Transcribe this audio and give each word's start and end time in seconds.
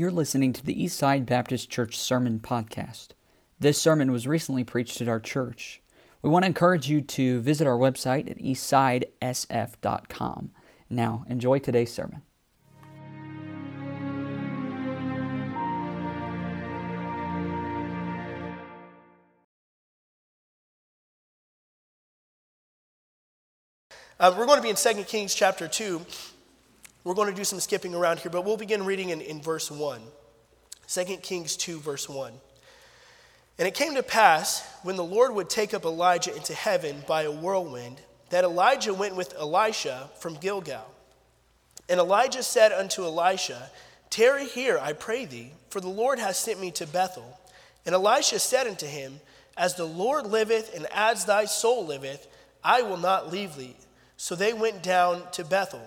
You're 0.00 0.10
listening 0.10 0.54
to 0.54 0.64
the 0.64 0.74
Eastside 0.74 1.26
Baptist 1.26 1.68
Church 1.68 1.98
Sermon 1.98 2.40
Podcast. 2.40 3.08
This 3.58 3.76
sermon 3.76 4.10
was 4.10 4.26
recently 4.26 4.64
preached 4.64 5.02
at 5.02 5.08
our 5.08 5.20
church. 5.20 5.82
We 6.22 6.30
want 6.30 6.44
to 6.44 6.46
encourage 6.46 6.88
you 6.88 7.02
to 7.02 7.42
visit 7.42 7.66
our 7.66 7.76
website 7.76 8.30
at 8.30 8.38
eastsidesf.com. 8.38 10.52
Now, 10.88 11.26
enjoy 11.28 11.58
today's 11.58 11.92
sermon. 11.92 12.22
Uh, 24.18 24.34
we're 24.34 24.46
going 24.46 24.56
to 24.56 24.62
be 24.62 24.70
in 24.70 24.76
2 24.76 25.04
Kings 25.04 25.34
chapter 25.34 25.68
2. 25.68 26.00
We're 27.04 27.14
going 27.14 27.30
to 27.30 27.34
do 27.34 27.44
some 27.44 27.60
skipping 27.60 27.94
around 27.94 28.18
here, 28.18 28.30
but 28.30 28.44
we'll 28.44 28.56
begin 28.56 28.84
reading 28.84 29.10
in, 29.10 29.20
in 29.20 29.40
verse 29.40 29.70
1. 29.70 30.00
2 30.88 31.04
Kings 31.22 31.56
2, 31.56 31.78
verse 31.78 32.08
1. 32.08 32.32
And 33.58 33.68
it 33.68 33.74
came 33.74 33.94
to 33.94 34.02
pass, 34.02 34.66
when 34.82 34.96
the 34.96 35.04
Lord 35.04 35.34
would 35.34 35.48
take 35.48 35.72
up 35.72 35.84
Elijah 35.84 36.34
into 36.34 36.54
heaven 36.54 37.02
by 37.06 37.22
a 37.22 37.30
whirlwind, 37.30 38.00
that 38.30 38.44
Elijah 38.44 38.94
went 38.94 39.16
with 39.16 39.34
Elisha 39.38 40.10
from 40.18 40.34
Gilgal. 40.36 40.86
And 41.88 42.00
Elijah 42.00 42.42
said 42.42 42.72
unto 42.72 43.04
Elisha, 43.04 43.70
Tarry 44.08 44.46
here, 44.46 44.78
I 44.80 44.92
pray 44.92 45.24
thee, 45.24 45.52
for 45.68 45.80
the 45.80 45.88
Lord 45.88 46.18
hath 46.18 46.36
sent 46.36 46.60
me 46.60 46.70
to 46.72 46.86
Bethel. 46.86 47.38
And 47.86 47.94
Elisha 47.94 48.38
said 48.38 48.66
unto 48.66 48.86
him, 48.86 49.20
As 49.56 49.74
the 49.74 49.84
Lord 49.84 50.26
liveth, 50.26 50.74
and 50.74 50.86
as 50.92 51.24
thy 51.24 51.44
soul 51.44 51.86
liveth, 51.86 52.26
I 52.62 52.82
will 52.82 52.96
not 52.96 53.32
leave 53.32 53.56
thee. 53.56 53.76
So 54.16 54.34
they 54.34 54.52
went 54.52 54.82
down 54.82 55.22
to 55.32 55.44
Bethel. 55.44 55.86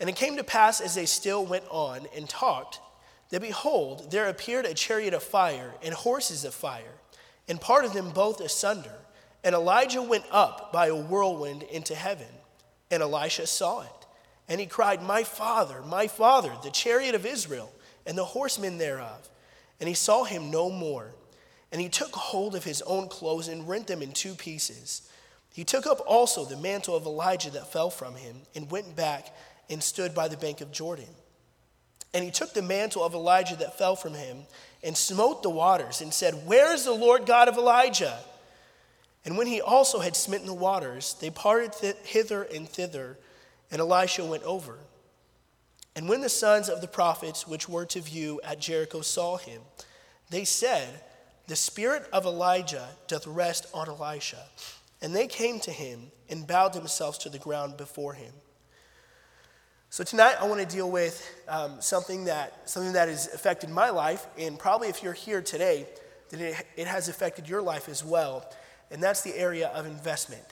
And 0.00 0.08
it 0.08 0.16
came 0.16 0.36
to 0.38 0.44
pass 0.44 0.80
as 0.80 0.94
they 0.94 1.06
still 1.06 1.44
went 1.44 1.64
on 1.70 2.06
and 2.16 2.28
talked, 2.28 2.80
that 3.28 3.42
behold, 3.42 4.10
there 4.10 4.28
appeared 4.28 4.64
a 4.64 4.74
chariot 4.74 5.14
of 5.14 5.22
fire 5.22 5.74
and 5.82 5.94
horses 5.94 6.44
of 6.44 6.54
fire, 6.54 6.94
and 7.48 7.60
parted 7.60 7.92
them 7.92 8.10
both 8.10 8.40
asunder. 8.40 8.94
And 9.44 9.54
Elijah 9.54 10.02
went 10.02 10.24
up 10.30 10.72
by 10.72 10.88
a 10.88 10.96
whirlwind 10.96 11.62
into 11.62 11.94
heaven, 11.94 12.26
and 12.90 13.02
Elisha 13.02 13.46
saw 13.46 13.82
it. 13.82 14.06
And 14.48 14.60
he 14.60 14.66
cried, 14.66 15.02
My 15.02 15.22
father, 15.22 15.80
my 15.82 16.08
father, 16.08 16.52
the 16.62 16.70
chariot 16.70 17.14
of 17.14 17.24
Israel, 17.24 17.72
and 18.04 18.18
the 18.18 18.24
horsemen 18.24 18.78
thereof. 18.78 19.28
And 19.78 19.88
he 19.88 19.94
saw 19.94 20.24
him 20.24 20.50
no 20.50 20.70
more. 20.70 21.14
And 21.70 21.80
he 21.80 21.88
took 21.88 22.12
hold 22.14 22.56
of 22.56 22.64
his 22.64 22.82
own 22.82 23.08
clothes 23.08 23.46
and 23.46 23.68
rent 23.68 23.86
them 23.86 24.02
in 24.02 24.12
two 24.12 24.34
pieces. 24.34 25.08
He 25.52 25.64
took 25.64 25.86
up 25.86 26.00
also 26.04 26.44
the 26.44 26.56
mantle 26.56 26.96
of 26.96 27.06
Elijah 27.06 27.50
that 27.50 27.72
fell 27.72 27.90
from 27.90 28.16
him 28.16 28.36
and 28.54 28.70
went 28.70 28.96
back 28.96 29.32
and 29.70 29.82
stood 29.82 30.14
by 30.14 30.28
the 30.28 30.36
bank 30.36 30.60
of 30.60 30.72
Jordan. 30.72 31.06
And 32.12 32.24
he 32.24 32.30
took 32.30 32.52
the 32.52 32.62
mantle 32.62 33.04
of 33.04 33.14
Elijah 33.14 33.56
that 33.56 33.78
fell 33.78 33.94
from 33.94 34.14
him 34.14 34.38
and 34.82 34.96
smote 34.96 35.42
the 35.42 35.50
waters 35.50 36.00
and 36.00 36.12
said, 36.12 36.46
Where 36.46 36.74
is 36.74 36.84
the 36.84 36.92
Lord 36.92 37.24
God 37.24 37.48
of 37.48 37.56
Elijah? 37.56 38.18
And 39.24 39.38
when 39.38 39.46
he 39.46 39.60
also 39.60 40.00
had 40.00 40.16
smitten 40.16 40.46
the 40.46 40.54
waters, 40.54 41.14
they 41.20 41.30
parted 41.30 41.72
th- 41.72 41.96
hither 42.04 42.42
and 42.42 42.68
thither, 42.68 43.18
and 43.70 43.80
Elisha 43.80 44.24
went 44.24 44.42
over. 44.42 44.78
And 45.94 46.08
when 46.08 46.20
the 46.20 46.28
sons 46.28 46.68
of 46.68 46.80
the 46.80 46.88
prophets 46.88 47.46
which 47.46 47.68
were 47.68 47.84
to 47.86 48.00
view 48.00 48.40
at 48.42 48.60
Jericho 48.60 49.02
saw 49.02 49.36
him, 49.36 49.60
they 50.30 50.44
said, 50.44 50.88
The 51.46 51.56
spirit 51.56 52.08
of 52.12 52.24
Elijah 52.24 52.88
doth 53.06 53.26
rest 53.26 53.66
on 53.74 53.88
Elisha. 53.88 54.44
And 55.02 55.14
they 55.14 55.26
came 55.26 55.60
to 55.60 55.70
him 55.70 56.10
and 56.28 56.46
bowed 56.46 56.72
themselves 56.72 57.18
to 57.18 57.28
the 57.28 57.38
ground 57.38 57.76
before 57.76 58.14
him. 58.14 58.32
So 59.92 60.04
tonight 60.04 60.36
I 60.40 60.46
want 60.46 60.60
to 60.60 60.66
deal 60.66 60.88
with 60.88 61.28
um, 61.48 61.80
something 61.80 62.26
that 62.26 62.70
something 62.70 62.92
that 62.92 63.08
has 63.08 63.26
affected 63.34 63.70
my 63.70 63.90
life, 63.90 64.24
and 64.38 64.56
probably 64.56 64.86
if 64.86 65.02
you're 65.02 65.12
here 65.12 65.42
today, 65.42 65.84
then 66.28 66.38
it, 66.38 66.64
it 66.76 66.86
has 66.86 67.08
affected 67.08 67.48
your 67.48 67.60
life 67.60 67.88
as 67.88 68.04
well, 68.04 68.48
and 68.92 69.02
that's 69.02 69.22
the 69.22 69.36
area 69.36 69.66
of 69.70 69.86
investment, 69.86 70.44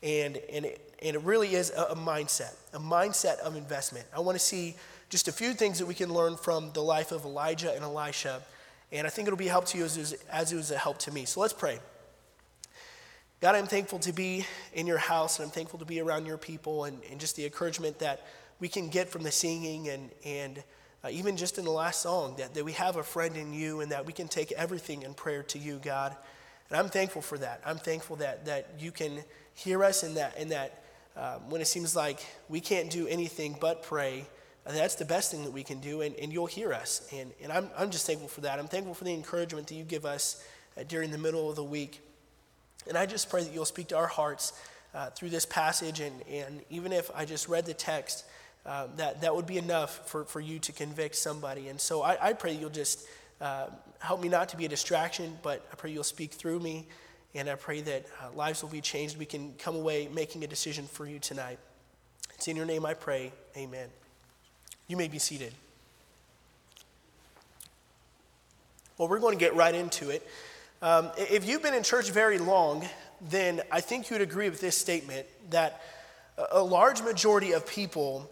and 0.00 0.36
and 0.36 0.66
it, 0.66 0.94
and 1.02 1.16
it 1.16 1.22
really 1.22 1.56
is 1.56 1.70
a, 1.70 1.86
a 1.86 1.96
mindset, 1.96 2.54
a 2.72 2.78
mindset 2.78 3.38
of 3.40 3.56
investment. 3.56 4.06
I 4.16 4.20
want 4.20 4.36
to 4.36 4.44
see 4.44 4.76
just 5.08 5.26
a 5.26 5.32
few 5.32 5.54
things 5.54 5.80
that 5.80 5.86
we 5.86 5.94
can 5.94 6.14
learn 6.14 6.36
from 6.36 6.70
the 6.72 6.82
life 6.82 7.10
of 7.10 7.24
Elijah 7.24 7.72
and 7.74 7.82
Elisha, 7.82 8.42
and 8.92 9.08
I 9.08 9.10
think 9.10 9.26
it'll 9.26 9.36
be 9.36 9.48
a 9.48 9.50
help 9.50 9.66
to 9.66 9.78
you 9.78 9.86
as, 9.86 10.14
as 10.30 10.52
it 10.52 10.56
was 10.56 10.70
a 10.70 10.78
help 10.78 10.98
to 10.98 11.10
me. 11.10 11.24
So 11.24 11.40
let's 11.40 11.52
pray. 11.52 11.80
God, 13.40 13.56
I'm 13.56 13.66
thankful 13.66 13.98
to 13.98 14.12
be 14.12 14.46
in 14.72 14.86
your 14.86 14.98
house, 14.98 15.40
and 15.40 15.46
I'm 15.46 15.50
thankful 15.50 15.80
to 15.80 15.84
be 15.84 16.00
around 16.00 16.26
your 16.26 16.38
people, 16.38 16.84
and, 16.84 17.00
and 17.10 17.18
just 17.18 17.34
the 17.34 17.44
encouragement 17.44 17.98
that 17.98 18.24
we 18.60 18.68
can 18.68 18.88
get 18.88 19.08
from 19.08 19.22
the 19.22 19.30
singing 19.30 19.88
and, 19.88 20.10
and 20.24 20.62
uh, 21.04 21.08
even 21.10 21.36
just 21.36 21.58
in 21.58 21.64
the 21.64 21.70
last 21.70 22.00
song 22.00 22.34
that, 22.38 22.54
that 22.54 22.64
we 22.64 22.72
have 22.72 22.96
a 22.96 23.02
friend 23.02 23.36
in 23.36 23.52
you 23.52 23.80
and 23.80 23.92
that 23.92 24.06
we 24.06 24.12
can 24.12 24.28
take 24.28 24.52
everything 24.52 25.02
in 25.02 25.12
prayer 25.14 25.42
to 25.42 25.58
you, 25.58 25.80
God. 25.82 26.16
And 26.70 26.78
I'm 26.78 26.88
thankful 26.88 27.22
for 27.22 27.36
that. 27.38 27.60
I'm 27.66 27.78
thankful 27.78 28.16
that, 28.16 28.46
that 28.46 28.70
you 28.78 28.90
can 28.90 29.22
hear 29.54 29.84
us 29.84 30.02
and 30.02 30.16
that, 30.16 30.36
and 30.38 30.50
that 30.50 30.82
um, 31.16 31.50
when 31.50 31.60
it 31.60 31.66
seems 31.66 31.94
like 31.94 32.24
we 32.48 32.60
can't 32.60 32.90
do 32.90 33.06
anything 33.06 33.56
but 33.60 33.82
pray, 33.82 34.26
uh, 34.66 34.72
that's 34.72 34.94
the 34.94 35.04
best 35.04 35.30
thing 35.30 35.44
that 35.44 35.52
we 35.52 35.62
can 35.62 35.78
do, 35.78 36.00
and, 36.00 36.14
and 36.16 36.32
you'll 36.32 36.46
hear 36.46 36.72
us. 36.72 37.06
And, 37.12 37.30
and 37.42 37.52
I'm, 37.52 37.68
I'm 37.76 37.90
just 37.90 38.06
thankful 38.06 38.28
for 38.28 38.40
that. 38.40 38.58
I'm 38.58 38.66
thankful 38.66 38.94
for 38.94 39.04
the 39.04 39.12
encouragement 39.12 39.66
that 39.68 39.74
you 39.74 39.84
give 39.84 40.06
us 40.06 40.42
uh, 40.78 40.84
during 40.84 41.10
the 41.10 41.18
middle 41.18 41.50
of 41.50 41.56
the 41.56 41.64
week. 41.64 42.00
And 42.88 42.96
I 42.96 43.06
just 43.06 43.28
pray 43.28 43.44
that 43.44 43.52
you'll 43.52 43.64
speak 43.64 43.88
to 43.88 43.96
our 43.96 44.06
hearts 44.06 44.54
uh, 44.94 45.10
through 45.10 45.30
this 45.30 45.44
passage. 45.44 46.00
And, 46.00 46.22
and 46.28 46.62
even 46.70 46.92
if 46.92 47.10
I 47.14 47.24
just 47.24 47.48
read 47.48 47.66
the 47.66 47.74
text, 47.74 48.24
uh, 48.66 48.86
that, 48.96 49.20
that 49.20 49.34
would 49.34 49.46
be 49.46 49.58
enough 49.58 50.08
for, 50.08 50.24
for 50.24 50.40
you 50.40 50.58
to 50.60 50.72
convict 50.72 51.16
somebody. 51.16 51.68
And 51.68 51.80
so 51.80 52.02
I, 52.02 52.28
I 52.28 52.32
pray 52.32 52.54
you'll 52.54 52.70
just 52.70 53.06
uh, 53.40 53.66
help 53.98 54.22
me 54.22 54.28
not 54.28 54.48
to 54.50 54.56
be 54.56 54.64
a 54.64 54.68
distraction, 54.68 55.36
but 55.42 55.66
I 55.70 55.74
pray 55.76 55.90
you'll 55.90 56.04
speak 56.04 56.32
through 56.32 56.60
me. 56.60 56.86
And 57.34 57.50
I 57.50 57.56
pray 57.56 57.80
that 57.80 58.06
uh, 58.22 58.34
lives 58.36 58.62
will 58.62 58.70
be 58.70 58.80
changed. 58.80 59.18
We 59.18 59.26
can 59.26 59.54
come 59.58 59.74
away 59.74 60.08
making 60.12 60.44
a 60.44 60.46
decision 60.46 60.86
for 60.86 61.06
you 61.06 61.18
tonight. 61.18 61.58
It's 62.34 62.48
in 62.48 62.56
your 62.56 62.66
name 62.66 62.86
I 62.86 62.94
pray. 62.94 63.32
Amen. 63.56 63.88
You 64.86 64.96
may 64.96 65.08
be 65.08 65.18
seated. 65.18 65.52
Well, 68.96 69.08
we're 69.08 69.18
going 69.18 69.36
to 69.36 69.44
get 69.44 69.54
right 69.56 69.74
into 69.74 70.10
it. 70.10 70.26
Um, 70.80 71.10
if 71.16 71.48
you've 71.48 71.62
been 71.62 71.74
in 71.74 71.82
church 71.82 72.10
very 72.10 72.38
long, 72.38 72.86
then 73.20 73.62
I 73.72 73.80
think 73.80 74.10
you'd 74.10 74.20
agree 74.20 74.48
with 74.48 74.60
this 74.60 74.76
statement 74.76 75.26
that 75.50 75.82
a 76.52 76.62
large 76.62 77.02
majority 77.02 77.52
of 77.52 77.66
people 77.66 78.30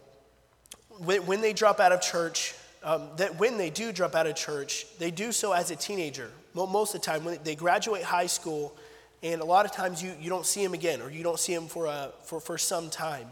when, 0.98 1.26
when 1.26 1.41
they 1.41 1.53
drop 1.53 1.80
out 1.80 1.92
of 1.92 2.00
church, 2.00 2.54
um, 2.82 3.08
that 3.16 3.38
when 3.38 3.56
they 3.56 3.70
do 3.70 3.92
drop 3.92 4.14
out 4.14 4.26
of 4.26 4.34
church, 4.34 4.86
they 4.98 5.10
do 5.10 5.32
so 5.32 5.53
as 5.53 5.70
a 5.70 5.76
teenager. 5.76 6.30
Most 6.54 6.94
of 6.94 7.00
the 7.00 7.06
time, 7.06 7.25
when 7.25 7.38
they 7.44 7.54
graduate 7.54 8.03
high 8.03 8.26
school, 8.26 8.76
and 9.22 9.41
a 9.41 9.44
lot 9.44 9.64
of 9.64 9.72
times 9.72 10.03
you, 10.03 10.12
you 10.20 10.28
don't 10.28 10.44
see 10.44 10.62
them 10.62 10.75
again, 10.75 11.00
or 11.00 11.10
you 11.10 11.22
don't 11.22 11.38
see 11.38 11.54
them 11.54 11.69
for, 11.69 11.86
a, 11.86 12.10
for, 12.25 12.41
for 12.41 12.58
some 12.58 12.91
time. 12.91 13.28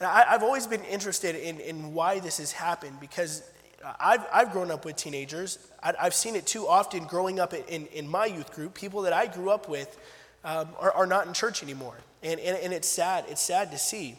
And 0.00 0.06
I, 0.06 0.24
have 0.26 0.42
always 0.42 0.66
been 0.66 0.84
interested 0.84 1.34
in, 1.34 1.58
in 1.60 1.94
why 1.94 2.20
this 2.20 2.38
has 2.38 2.52
happened 2.52 3.00
because 3.00 3.42
I've, 3.98 4.24
I've 4.32 4.52
grown 4.52 4.70
up 4.70 4.84
with 4.84 4.96
teenagers. 4.96 5.58
I, 5.82 5.94
have 5.98 6.14
seen 6.14 6.36
it 6.36 6.46
too 6.46 6.68
often 6.68 7.04
growing 7.04 7.40
up 7.40 7.52
in, 7.54 7.86
in 7.86 8.06
my 8.06 8.26
youth 8.26 8.52
group. 8.54 8.74
People 8.74 9.02
that 9.02 9.12
I 9.12 9.26
grew 9.26 9.50
up 9.50 9.68
with 9.68 9.98
um, 10.44 10.68
are, 10.78 10.92
are 10.92 11.06
not 11.06 11.26
in 11.26 11.32
church 11.32 11.62
anymore. 11.62 11.96
And, 12.22 12.38
and, 12.38 12.56
and 12.58 12.72
it's 12.72 12.88
sad. 12.88 13.24
It's 13.28 13.42
sad 13.42 13.72
to 13.72 13.78
see. 13.78 14.16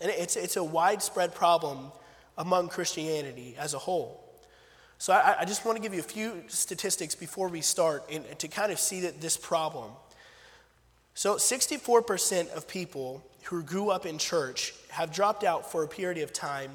And 0.00 0.10
it's, 0.10 0.36
it's 0.36 0.56
a 0.56 0.64
widespread 0.64 1.34
problem 1.34 1.92
among 2.36 2.68
Christianity 2.68 3.56
as 3.58 3.74
a 3.74 3.78
whole. 3.78 4.24
So 4.98 5.12
I, 5.12 5.40
I 5.40 5.44
just 5.44 5.64
want 5.64 5.76
to 5.76 5.82
give 5.82 5.94
you 5.94 6.00
a 6.00 6.04
few 6.04 6.42
statistics 6.48 7.14
before 7.14 7.48
we 7.48 7.60
start 7.60 8.04
and, 8.10 8.24
to 8.38 8.48
kind 8.48 8.72
of 8.72 8.78
see 8.78 9.00
that 9.00 9.20
this 9.20 9.36
problem. 9.36 9.90
So 11.14 11.36
64% 11.36 12.50
of 12.50 12.68
people 12.68 13.24
who 13.44 13.62
grew 13.62 13.90
up 13.90 14.06
in 14.06 14.18
church 14.18 14.74
have 14.90 15.12
dropped 15.12 15.44
out 15.44 15.70
for 15.70 15.82
a 15.82 15.88
period 15.88 16.22
of 16.22 16.32
time 16.32 16.70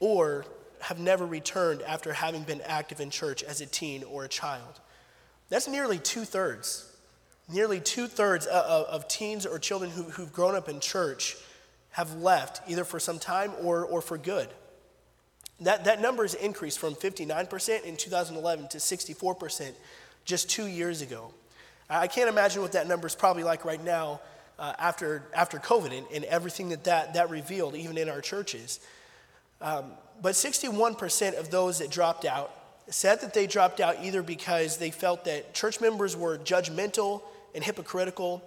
or 0.00 0.46
have 0.80 0.98
never 0.98 1.24
returned 1.24 1.82
after 1.82 2.12
having 2.12 2.42
been 2.42 2.60
active 2.62 3.00
in 3.00 3.10
church 3.10 3.42
as 3.42 3.60
a 3.60 3.66
teen 3.66 4.04
or 4.04 4.24
a 4.24 4.28
child. 4.28 4.80
That's 5.48 5.68
nearly 5.68 5.98
two 5.98 6.24
thirds. 6.24 6.90
Nearly 7.48 7.80
two 7.80 8.06
thirds 8.06 8.46
of, 8.46 8.86
of 8.86 9.08
teens 9.08 9.46
or 9.46 9.58
children 9.58 9.90
who, 9.90 10.02
who've 10.04 10.32
grown 10.32 10.54
up 10.54 10.68
in 10.68 10.80
church 10.80 11.36
have 11.94 12.12
left, 12.16 12.60
either 12.68 12.82
for 12.82 12.98
some 12.98 13.20
time 13.20 13.52
or, 13.62 13.84
or 13.84 14.02
for 14.02 14.18
good. 14.18 14.48
That, 15.60 15.84
that 15.84 16.00
number 16.00 16.24
has 16.24 16.34
increased 16.34 16.80
from 16.80 16.96
59% 16.96 17.84
in 17.84 17.96
2011 17.96 18.68
to 18.68 18.78
64% 18.78 19.70
just 20.24 20.50
two 20.50 20.66
years 20.66 21.02
ago. 21.02 21.32
I 21.88 22.08
can't 22.08 22.28
imagine 22.28 22.62
what 22.62 22.72
that 22.72 22.88
number 22.88 23.06
is 23.06 23.14
probably 23.14 23.44
like 23.44 23.64
right 23.64 23.82
now 23.82 24.20
uh, 24.58 24.72
after, 24.76 25.22
after 25.32 25.58
COVID 25.58 25.96
and, 25.96 26.04
and, 26.12 26.24
everything 26.24 26.70
that, 26.70 26.82
that 26.82 27.14
that 27.14 27.30
revealed, 27.30 27.76
even 27.76 27.96
in 27.96 28.08
our 28.08 28.20
churches. 28.20 28.80
Um, 29.60 29.92
but 30.20 30.32
61% 30.32 31.38
of 31.38 31.52
those 31.52 31.78
that 31.78 31.92
dropped 31.92 32.24
out 32.24 32.50
said 32.88 33.20
that 33.20 33.34
they 33.34 33.46
dropped 33.46 33.78
out 33.78 34.02
either 34.02 34.20
because 34.20 34.78
they 34.78 34.90
felt 34.90 35.26
that 35.26 35.54
church 35.54 35.80
members 35.80 36.16
were 36.16 36.38
judgmental 36.38 37.22
and 37.54 37.62
hypocritical, 37.62 38.42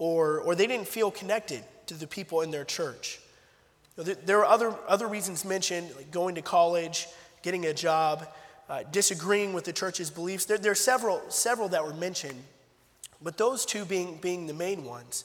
or, 0.00 0.40
or 0.40 0.56
they 0.56 0.66
didn't 0.66 0.88
feel 0.88 1.12
connected 1.12 1.62
to 1.90 1.94
the 1.94 2.06
people 2.06 2.40
in 2.40 2.52
their 2.52 2.64
church. 2.64 3.20
There 3.96 4.38
are 4.38 4.46
other, 4.46 4.72
other 4.86 5.08
reasons 5.08 5.44
mentioned, 5.44 5.90
like 5.96 6.12
going 6.12 6.36
to 6.36 6.42
college, 6.42 7.08
getting 7.42 7.66
a 7.66 7.74
job, 7.74 8.28
uh, 8.68 8.84
disagreeing 8.92 9.52
with 9.52 9.64
the 9.64 9.72
church's 9.72 10.08
beliefs. 10.08 10.44
There, 10.44 10.56
there 10.56 10.70
are 10.70 10.76
several, 10.76 11.20
several 11.28 11.68
that 11.70 11.84
were 11.84 11.92
mentioned, 11.92 12.40
but 13.20 13.36
those 13.36 13.66
two 13.66 13.84
being, 13.84 14.18
being 14.18 14.46
the 14.46 14.54
main 14.54 14.84
ones. 14.84 15.24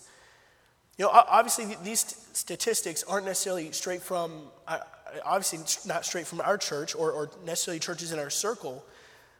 You 0.98 1.06
know, 1.06 1.12
obviously, 1.12 1.78
these 1.84 2.00
statistics 2.34 3.04
aren't 3.04 3.28
necessarily 3.28 3.72
straight 3.72 4.02
from, 4.02 4.32
uh, 4.68 4.80
obviously, 5.24 5.60
not 5.88 6.04
straight 6.04 6.26
from 6.26 6.42
our 6.42 6.58
church 6.58 6.96
or, 6.96 7.12
or 7.12 7.30
necessarily 7.46 7.80
churches 7.80 8.12
in 8.12 8.18
our 8.18 8.32
circle, 8.32 8.84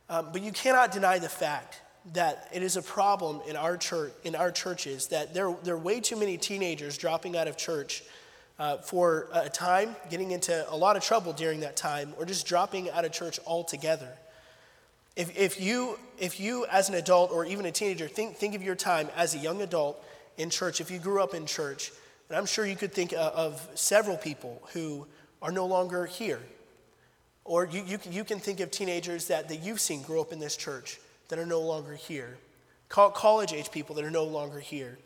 um, 0.10 0.30
but 0.32 0.44
you 0.44 0.52
cannot 0.52 0.92
deny 0.92 1.18
the 1.18 1.30
fact 1.30 1.82
that 2.14 2.50
it 2.54 2.62
is 2.62 2.78
a 2.78 2.82
problem 2.82 3.42
in 3.48 3.56
our 3.56 3.78
church, 3.78 4.14
in 4.24 4.36
our 4.36 4.52
churches, 4.52 5.08
that 5.08 5.34
there, 5.34 5.56
there 5.64 5.74
are 5.74 5.80
way 5.80 6.00
too 6.00 6.16
many 6.16 6.38
teenagers 6.38 6.98
dropping 6.98 7.36
out 7.36 7.48
of 7.48 7.58
church 7.58 8.04
uh, 8.60 8.78
for 8.78 9.28
a 9.34 9.50
time, 9.50 9.96
getting 10.10 10.32
into 10.32 10.66
a 10.72 10.76
lot 10.76 10.96
of 10.96 11.04
trouble 11.04 11.34
during 11.34 11.62
that 11.62 11.76
time, 11.76 12.14
or 12.18 12.26
just 12.26 12.46
dropping 12.46 12.90
out 12.92 13.06
of 13.06 13.12
church 13.12 13.40
altogether. 13.46 14.12
If, 15.16 15.36
if, 15.38 15.60
you, 15.60 15.98
if 16.20 16.40
you, 16.40 16.66
as 16.68 16.90
an 16.90 16.96
adult 16.96 17.32
or 17.32 17.46
even 17.46 17.66
a 17.66 17.72
teenager, 17.72 18.08
think, 18.08 18.36
think 18.36 18.54
of 18.54 18.62
your 18.62 18.76
time 18.76 19.10
as 19.16 19.34
a 19.34 19.38
young 19.38 19.62
adult 19.62 20.04
in 20.38 20.50
church, 20.50 20.80
if 20.82 20.92
you 20.92 21.00
grew 21.00 21.24
up 21.24 21.34
in 21.34 21.46
church, 21.46 21.92
and 22.30 22.38
I'm 22.38 22.46
sure 22.46 22.66
you 22.66 22.76
could 22.76 22.94
think 22.94 23.14
of 23.14 23.68
several 23.76 24.18
people 24.18 24.62
who 24.74 25.08
are 25.42 25.52
no 25.52 25.66
longer 25.66 26.06
here. 26.06 26.42
Or 27.44 27.66
you, 27.66 27.84
you, 27.86 28.00
you 28.10 28.24
can 28.24 28.40
think 28.40 28.60
of 28.60 28.72
teenagers 28.72 29.28
that, 29.28 29.48
that 29.50 29.58
you've 29.58 29.80
seen 29.80 30.02
grow 30.02 30.22
up 30.22 30.34
in 30.34 30.40
this 30.40 30.58
church 30.58 31.00
that 31.30 31.40
are 31.40 31.46
no 31.46 31.62
longer 31.62 31.96
here. 31.96 32.38
College 32.90 33.54
age 33.54 33.72
people 33.72 33.96
that 33.96 34.06
are 34.06 34.12
no 34.12 34.24
longer 34.24 34.60
here. 34.60 34.98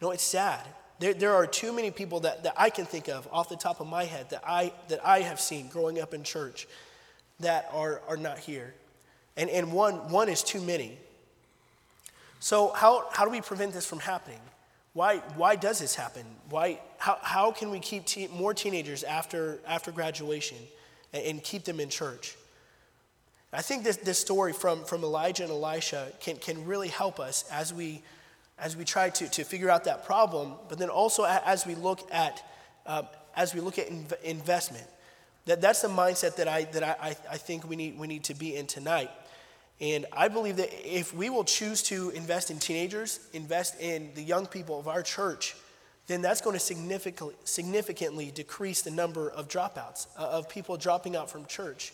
No, 0.00 0.10
it's 0.10 0.22
sad. 0.22 0.60
There, 0.98 1.14
there 1.14 1.34
are 1.34 1.46
too 1.46 1.72
many 1.72 1.90
people 1.90 2.20
that, 2.20 2.44
that 2.44 2.54
I 2.56 2.70
can 2.70 2.84
think 2.84 3.08
of 3.08 3.26
off 3.32 3.48
the 3.48 3.56
top 3.56 3.80
of 3.80 3.88
my 3.88 4.04
head 4.04 4.30
that 4.30 4.42
I, 4.46 4.72
that 4.88 5.04
I 5.04 5.20
have 5.20 5.40
seen 5.40 5.68
growing 5.68 6.00
up 6.00 6.14
in 6.14 6.22
church 6.22 6.66
that 7.40 7.68
are, 7.72 8.02
are 8.08 8.16
not 8.16 8.38
here. 8.38 8.74
And, 9.36 9.48
and 9.50 9.72
one, 9.72 9.94
one 10.10 10.28
is 10.28 10.42
too 10.42 10.60
many. 10.60 10.98
So, 12.40 12.72
how, 12.72 13.08
how 13.12 13.24
do 13.24 13.30
we 13.30 13.40
prevent 13.40 13.72
this 13.72 13.86
from 13.86 14.00
happening? 14.00 14.40
Why, 14.94 15.18
why 15.36 15.56
does 15.56 15.78
this 15.78 15.94
happen? 15.94 16.24
Why, 16.50 16.80
how, 16.98 17.18
how 17.22 17.50
can 17.52 17.70
we 17.70 17.78
keep 17.78 18.04
te- 18.04 18.28
more 18.28 18.52
teenagers 18.52 19.04
after, 19.04 19.58
after 19.66 19.90
graduation 19.90 20.58
and, 21.12 21.24
and, 21.24 21.42
keep 21.42 21.64
them 21.64 21.80
in 21.80 21.88
church? 21.88 22.36
I 23.52 23.60
think 23.60 23.84
this, 23.84 23.98
this 23.98 24.18
story 24.18 24.52
from, 24.54 24.84
from 24.84 25.04
Elijah 25.04 25.42
and 25.42 25.52
Elisha 25.52 26.08
can, 26.20 26.36
can 26.36 26.64
really 26.64 26.88
help 26.88 27.20
us 27.20 27.44
as 27.52 27.72
we, 27.72 28.02
as 28.58 28.76
we 28.76 28.84
try 28.84 29.10
to, 29.10 29.28
to 29.28 29.44
figure 29.44 29.68
out 29.68 29.84
that 29.84 30.06
problem, 30.06 30.54
but 30.68 30.78
then 30.78 30.88
also 30.88 31.24
as 31.24 31.66
we 31.66 31.74
look 31.74 32.00
at, 32.10 32.42
uh, 32.86 33.02
as 33.36 33.54
we 33.54 33.60
look 33.60 33.78
at 33.78 33.90
inv- 33.90 34.22
investment. 34.22 34.86
That, 35.44 35.60
that's 35.60 35.82
the 35.82 35.88
mindset 35.88 36.36
that, 36.36 36.48
I, 36.48 36.64
that 36.64 36.82
I, 36.82 37.16
I 37.30 37.36
think 37.36 37.68
we 37.68 37.76
need, 37.76 37.98
we 37.98 38.06
need 38.06 38.24
to 38.24 38.34
be 38.34 38.56
in 38.56 38.66
tonight. 38.66 39.10
And 39.80 40.06
I 40.12 40.28
believe 40.28 40.56
that 40.56 40.70
if 40.84 41.12
we 41.12 41.28
will 41.28 41.44
choose 41.44 41.82
to 41.84 42.10
invest 42.10 42.50
in 42.50 42.58
teenagers, 42.58 43.20
invest 43.32 43.78
in 43.80 44.12
the 44.14 44.22
young 44.22 44.46
people 44.46 44.78
of 44.78 44.86
our 44.86 45.02
church, 45.02 45.56
then 46.06 46.22
that's 46.22 46.40
going 46.40 46.54
to 46.54 46.60
significantly, 46.60 47.34
significantly 47.44 48.30
decrease 48.30 48.82
the 48.82 48.90
number 48.90 49.28
of 49.30 49.48
dropouts, 49.48 50.06
uh, 50.16 50.22
of 50.22 50.48
people 50.48 50.76
dropping 50.76 51.16
out 51.16 51.30
from 51.30 51.44
church. 51.46 51.92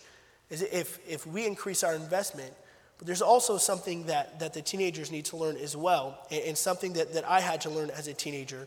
Is 0.51 0.63
if, 0.63 0.99
if 1.07 1.27
we 1.27 1.47
increase 1.47 1.85
our 1.85 1.95
investment, 1.95 2.53
but 2.99 3.07
there's 3.07 3.23
also 3.23 3.59
something 3.59 4.07
that, 4.07 4.41
that 4.41 4.55
the 4.55 4.63
teenagers 4.63 5.13
need 5.13 5.27
to 5.27 5.37
learn 5.37 5.57
as 5.57 5.77
well, 5.77 6.19
and, 6.31 6.43
and 6.45 6.59
something 6.59 6.95
that, 6.95 7.13
that 7.15 7.29
I 7.29 7.41
had 7.41 7.61
to 7.63 7.71
learn 7.71 7.91
as 7.91 8.09
a 8.09 8.15
teenager. 8.15 8.67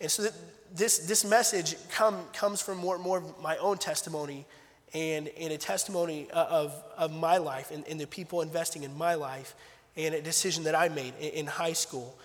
And 0.00 0.10
so 0.10 0.28
this, 0.74 0.98
this 1.00 1.24
message 1.24 1.76
come, 1.90 2.24
comes 2.32 2.60
from 2.60 2.78
more, 2.78 2.98
more 2.98 3.18
of 3.18 3.40
my 3.40 3.56
own 3.58 3.78
testimony 3.78 4.46
and, 4.94 5.28
and 5.38 5.52
a 5.52 5.58
testimony 5.58 6.28
of, 6.32 6.74
of 6.96 7.12
my 7.12 7.38
life 7.38 7.70
and, 7.70 7.86
and 7.88 8.00
the 8.00 8.06
people 8.06 8.42
investing 8.42 8.82
in 8.82 8.96
my 8.96 9.14
life 9.14 9.54
and 9.96 10.14
a 10.14 10.20
decision 10.20 10.64
that 10.64 10.74
I 10.74 10.88
made 10.88 11.14
in, 11.20 11.30
in 11.30 11.46
high 11.46 11.72
school. 11.72 12.16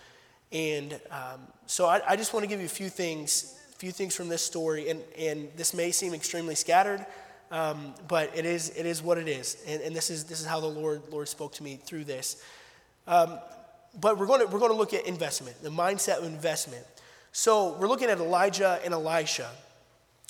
And 0.51 0.99
um, 1.11 1.41
so 1.65 1.85
I, 1.85 2.01
I, 2.07 2.15
just 2.15 2.33
want 2.33 2.43
to 2.43 2.47
give 2.47 2.59
you 2.59 2.65
a 2.65 2.69
few 2.69 2.89
things, 2.89 3.59
few 3.77 3.91
things 3.91 4.15
from 4.15 4.29
this 4.29 4.41
story. 4.41 4.89
And, 4.89 5.01
and 5.17 5.49
this 5.55 5.73
may 5.73 5.91
seem 5.91 6.13
extremely 6.13 6.55
scattered, 6.55 7.05
um, 7.51 7.93
but 8.07 8.31
it 8.35 8.45
is, 8.45 8.69
it 8.69 8.85
is 8.85 9.01
what 9.01 9.17
it 9.17 9.27
is. 9.27 9.57
And, 9.67 9.81
and, 9.81 9.95
this, 9.95 10.09
is, 10.09 10.25
this 10.25 10.39
is 10.39 10.45
how 10.45 10.59
the 10.59 10.67
Lord, 10.67 11.01
Lord 11.09 11.27
spoke 11.27 11.53
to 11.53 11.63
me 11.63 11.79
through 11.83 12.03
this. 12.03 12.43
Um, 13.07 13.39
but 13.99 14.17
we're 14.17 14.25
going, 14.25 14.41
to, 14.41 14.47
we're 14.47 14.59
going 14.59 14.71
to 14.71 14.77
look 14.77 14.93
at 14.93 15.07
investment, 15.07 15.61
the 15.63 15.69
mindset 15.69 16.19
of 16.19 16.25
investment. 16.25 16.85
So 17.31 17.77
we're 17.79 17.87
looking 17.87 18.09
at 18.09 18.17
Elijah 18.17 18.79
and 18.83 18.93
Elisha. 18.93 19.49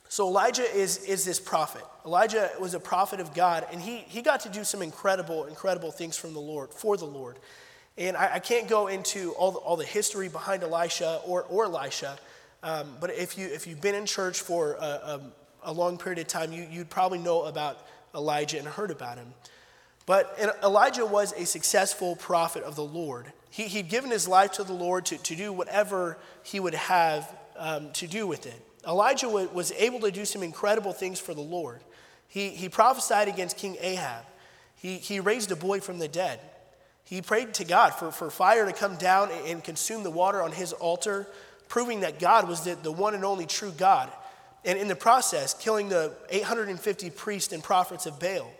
So 0.10 0.28
Elijah 0.28 0.64
is, 0.64 1.04
is 1.06 1.26
this 1.26 1.40
prophet. 1.40 1.84
Elijah 2.06 2.50
was 2.60 2.74
a 2.74 2.80
prophet 2.80 3.20
of 3.20 3.34
God, 3.34 3.66
and 3.72 3.82
he, 3.82 3.98
he 3.98 4.22
got 4.22 4.42
to 4.42 4.50
do 4.50 4.64
some 4.64 4.82
incredible, 4.82 5.46
incredible 5.46 5.92
things 5.92 6.18
from 6.18 6.34
the 6.34 6.40
Lord, 6.40 6.74
for 6.74 6.96
the 6.96 7.06
Lord. 7.06 7.38
And 7.98 8.16
I, 8.16 8.36
I 8.36 8.40
can't 8.40 8.70
go 8.70 8.88
into 8.88 9.32
all 9.32 9.52
the, 9.52 9.60
all 9.60 9.76
the 9.76 9.84
history 9.84 10.30
behind 10.30 10.64
Elisha 10.64 11.20
or, 11.26 11.44
or 11.44 11.66
Elisha, 11.66 12.18
um, 12.64 12.96
but 13.00 13.12
if, 13.12 13.38
you, 13.38 13.48
if 13.48 13.68
you've 13.68 13.82
been 13.82 13.96
in 13.96 14.06
church 14.06 14.42
for 14.42 14.74
a, 14.74 14.86
a, 14.86 15.22
a 15.68 15.72
long 15.72 15.98
period 15.98 16.20
of 16.20 16.28
time, 16.28 16.52
you, 16.52 16.66
you'd 16.72 16.90
probably 16.90 17.20
know 17.20 17.44
about 17.44 17.86
Elijah 18.16 18.58
and 18.58 18.68
heard 18.68 18.90
about 18.90 19.18
him. 19.18 19.28
But 20.08 20.58
Elijah 20.64 21.06
was 21.06 21.34
a 21.34 21.46
successful 21.46 22.16
prophet 22.16 22.64
of 22.64 22.76
the 22.76 22.84
Lord. 22.84 23.32
He, 23.52 23.64
he'd 23.64 23.90
given 23.90 24.10
his 24.10 24.28
life 24.28 24.54
to 24.54 24.64
the 24.64 24.74
Lord 24.74 25.06
to, 25.08 25.18
to 25.18 25.36
do 25.36 25.52
whatever 25.52 26.18
he 26.44 26.62
would 26.62 26.74
have 26.74 27.30
um, 27.58 27.92
to 27.94 28.08
do 28.08 28.26
with 28.26 28.46
it. 28.46 28.60
Elijah 28.88 29.28
was 29.28 29.74
able 29.74 30.00
to 30.00 30.12
do 30.12 30.24
some 30.24 30.42
incredible 30.42 30.94
things 30.94 31.20
for 31.20 31.34
the 31.34 31.42
Lord. 31.42 31.82
He, 32.30 32.50
he 32.50 32.70
prophesied 32.70 33.28
against 33.28 33.58
King 33.58 33.76
Ahab, 33.82 34.24
he, 34.76 34.98
he 34.98 35.20
raised 35.20 35.52
a 35.52 35.56
boy 35.56 35.82
from 35.82 36.00
the 36.00 36.08
dead. 36.08 36.40
He 37.04 37.22
prayed 37.22 37.54
to 37.56 37.66
God 37.66 37.96
for, 37.96 38.12
for 38.12 38.30
fire 38.30 38.66
to 38.66 38.74
come 38.74 38.96
down 38.98 39.30
and 39.46 39.64
consume 39.64 40.04
the 40.04 40.12
water 40.12 40.42
on 40.42 40.52
his 40.52 40.72
altar, 40.74 41.26
proving 41.68 42.02
that 42.02 42.20
God 42.20 42.48
was 42.48 42.62
the, 42.62 42.76
the 42.76 42.92
one 42.92 43.16
and 43.16 43.26
only 43.26 43.46
true 43.46 43.74
God. 43.76 44.12
And 44.66 44.78
in 44.78 44.88
the 44.88 44.96
process, 44.96 45.54
killing 45.54 45.90
the 45.90 46.14
850 46.30 47.10
priests 47.12 47.54
and 47.54 47.64
prophets 47.64 48.06
of 48.06 48.20
Baal. 48.20 48.52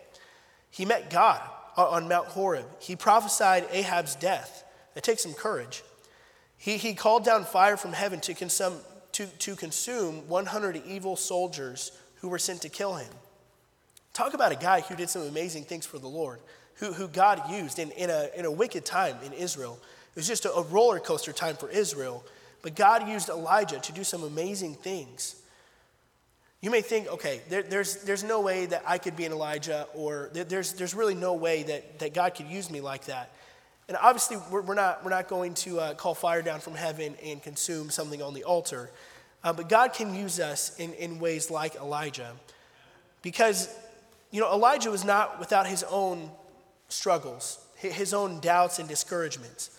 He 0.70 0.84
met 0.84 1.10
God 1.10 1.40
on 1.76 2.08
Mount 2.08 2.28
Horeb. 2.28 2.66
He 2.80 2.96
prophesied 2.96 3.66
Ahab's 3.70 4.14
death. 4.14 4.64
It 4.94 5.02
takes 5.02 5.22
some 5.22 5.34
courage. 5.34 5.82
He, 6.56 6.76
he 6.76 6.94
called 6.94 7.24
down 7.24 7.44
fire 7.44 7.76
from 7.76 7.92
heaven 7.92 8.20
to 8.20 8.34
consume, 8.34 8.74
to, 9.12 9.26
to 9.26 9.54
consume 9.54 10.28
100 10.28 10.82
evil 10.86 11.14
soldiers 11.16 11.92
who 12.16 12.28
were 12.28 12.38
sent 12.38 12.62
to 12.62 12.68
kill 12.68 12.96
him. 12.96 13.12
Talk 14.12 14.34
about 14.34 14.50
a 14.50 14.56
guy 14.56 14.80
who 14.80 14.96
did 14.96 15.08
some 15.08 15.22
amazing 15.22 15.64
things 15.64 15.86
for 15.86 15.98
the 15.98 16.08
Lord, 16.08 16.40
who, 16.74 16.92
who 16.92 17.06
God 17.06 17.48
used 17.48 17.78
in, 17.78 17.92
in, 17.92 18.10
a, 18.10 18.28
in 18.36 18.44
a 18.44 18.50
wicked 18.50 18.84
time 18.84 19.16
in 19.24 19.32
Israel. 19.32 19.78
It 20.10 20.16
was 20.16 20.26
just 20.26 20.44
a, 20.44 20.52
a 20.52 20.62
roller 20.62 20.98
coaster 20.98 21.32
time 21.32 21.54
for 21.54 21.70
Israel, 21.70 22.24
but 22.62 22.74
God 22.74 23.08
used 23.08 23.28
Elijah 23.28 23.78
to 23.78 23.92
do 23.92 24.02
some 24.02 24.24
amazing 24.24 24.74
things. 24.74 25.37
You 26.60 26.70
may 26.70 26.80
think, 26.80 27.06
okay, 27.08 27.40
there, 27.48 27.62
there's, 27.62 28.02
there's 28.02 28.24
no 28.24 28.40
way 28.40 28.66
that 28.66 28.82
I 28.86 28.98
could 28.98 29.16
be 29.16 29.24
an 29.24 29.32
Elijah, 29.32 29.86
or 29.94 30.30
there, 30.32 30.44
there's, 30.44 30.72
there's 30.72 30.92
really 30.92 31.14
no 31.14 31.34
way 31.34 31.62
that, 31.62 32.00
that 32.00 32.14
God 32.14 32.34
could 32.34 32.46
use 32.46 32.68
me 32.68 32.80
like 32.80 33.04
that. 33.04 33.30
And 33.86 33.96
obviously, 33.96 34.38
we're, 34.50 34.62
we're 34.62 34.74
not, 34.74 35.04
we're 35.04 35.10
not 35.10 35.28
going 35.28 35.54
to 35.54 35.78
uh, 35.78 35.94
call 35.94 36.14
fire 36.14 36.42
down 36.42 36.60
from 36.60 36.74
heaven 36.74 37.14
and 37.24 37.42
consume 37.42 37.90
something 37.90 38.20
on 38.22 38.34
the 38.34 38.44
altar. 38.44 38.90
Uh, 39.44 39.52
but 39.52 39.68
God 39.68 39.92
can 39.92 40.14
use 40.14 40.40
us 40.40 40.76
in, 40.78 40.92
in 40.94 41.20
ways 41.20 41.50
like 41.50 41.76
Elijah. 41.76 42.32
Because, 43.22 43.72
you 44.32 44.40
know, 44.40 44.52
Elijah 44.52 44.90
was 44.90 45.04
not 45.04 45.38
without 45.38 45.66
his 45.66 45.84
own 45.84 46.28
struggles, 46.88 47.64
his 47.76 48.12
own 48.12 48.40
doubts 48.40 48.80
and 48.80 48.88
discouragements. 48.88 49.78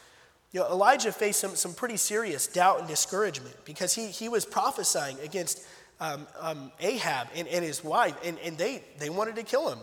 You 0.54 0.62
know, 0.62 0.68
Elijah 0.68 1.12
faced 1.12 1.42
some, 1.42 1.56
some 1.56 1.74
pretty 1.74 1.98
serious 1.98 2.48
doubt 2.48 2.80
and 2.80 2.88
discouragement 2.88 3.56
because 3.66 3.94
he, 3.94 4.08
he 4.08 4.30
was 4.30 4.46
prophesying 4.46 5.18
against 5.20 5.64
um, 6.00 6.28
um, 6.40 6.72
Ahab 6.80 7.28
and, 7.36 7.48
and 7.48 7.64
his 7.64 7.84
wife, 7.84 8.16
and, 8.24 8.40
and 8.40 8.58
they, 8.58 8.84
they 8.98 9.10
wanted 9.10 9.36
to 9.36 9.44
kill 9.44 9.70
him. 9.70 9.80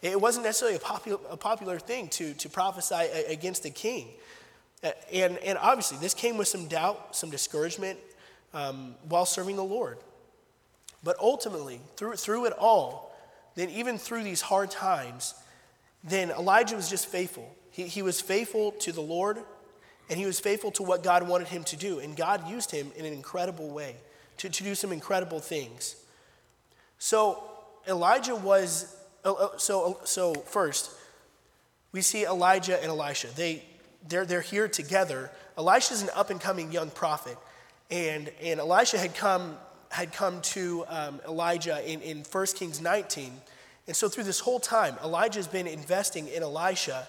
It 0.00 0.20
wasn't 0.20 0.46
necessarily 0.46 0.76
a 0.76 0.80
popular, 0.80 1.18
a 1.30 1.36
popular 1.36 1.78
thing 1.78 2.08
to, 2.08 2.32
to 2.34 2.48
prophesy 2.48 3.08
against 3.28 3.64
the 3.64 3.70
king. 3.70 4.08
And, 5.12 5.38
and 5.38 5.58
obviously, 5.58 5.98
this 5.98 6.14
came 6.14 6.36
with 6.36 6.46
some 6.46 6.68
doubt, 6.68 7.16
some 7.16 7.30
discouragement 7.30 7.98
um, 8.54 8.94
while 9.08 9.26
serving 9.26 9.56
the 9.56 9.64
Lord. 9.64 9.98
But 11.02 11.16
ultimately, 11.18 11.80
through, 11.96 12.14
through 12.14 12.46
it 12.46 12.52
all, 12.58 13.16
then 13.56 13.70
even 13.70 13.98
through 13.98 14.22
these 14.22 14.40
hard 14.40 14.70
times, 14.70 15.34
then 16.04 16.30
Elijah 16.30 16.76
was 16.76 16.88
just 16.88 17.06
faithful. 17.06 17.52
He, 17.72 17.84
he 17.84 18.02
was 18.02 18.20
faithful 18.20 18.72
to 18.72 18.92
the 18.92 19.00
Lord, 19.00 19.38
and 20.08 20.18
he 20.18 20.26
was 20.26 20.38
faithful 20.38 20.70
to 20.72 20.84
what 20.84 21.02
God 21.02 21.26
wanted 21.26 21.48
him 21.48 21.64
to 21.64 21.76
do. 21.76 21.98
And 21.98 22.16
God 22.16 22.48
used 22.48 22.70
him 22.70 22.92
in 22.96 23.04
an 23.04 23.12
incredible 23.12 23.68
way 23.68 23.96
to, 24.38 24.48
to 24.48 24.64
do 24.64 24.74
some 24.74 24.92
incredible 24.92 25.40
things. 25.40 25.96
So 26.98 27.42
Elijah 27.86 28.34
was, 28.34 28.96
uh, 29.24 29.32
uh, 29.32 29.58
so, 29.58 30.00
so 30.04 30.34
first, 30.34 30.90
we 31.92 32.02
see 32.02 32.24
Elijah 32.24 32.80
and 32.80 32.90
Elisha. 32.90 33.28
They, 33.34 33.64
they're, 34.08 34.26
they're 34.26 34.40
here 34.40 34.68
together. 34.68 35.30
Elisha's 35.56 36.02
an 36.02 36.10
up 36.14 36.30
and 36.30 36.40
coming 36.40 36.72
young 36.72 36.90
prophet. 36.90 37.36
And, 37.90 38.30
and 38.42 38.60
Elisha 38.60 38.98
had 38.98 39.14
come, 39.14 39.56
had 39.90 40.12
come 40.12 40.40
to 40.42 40.84
um, 40.88 41.20
Elijah 41.26 41.82
in, 41.90 42.00
in 42.02 42.24
1 42.30 42.46
Kings 42.54 42.80
19. 42.80 43.32
And 43.86 43.96
so 43.96 44.08
through 44.08 44.24
this 44.24 44.40
whole 44.40 44.60
time, 44.60 44.96
Elijah's 45.02 45.46
been 45.46 45.66
investing 45.66 46.28
in 46.28 46.42
Elisha 46.42 47.08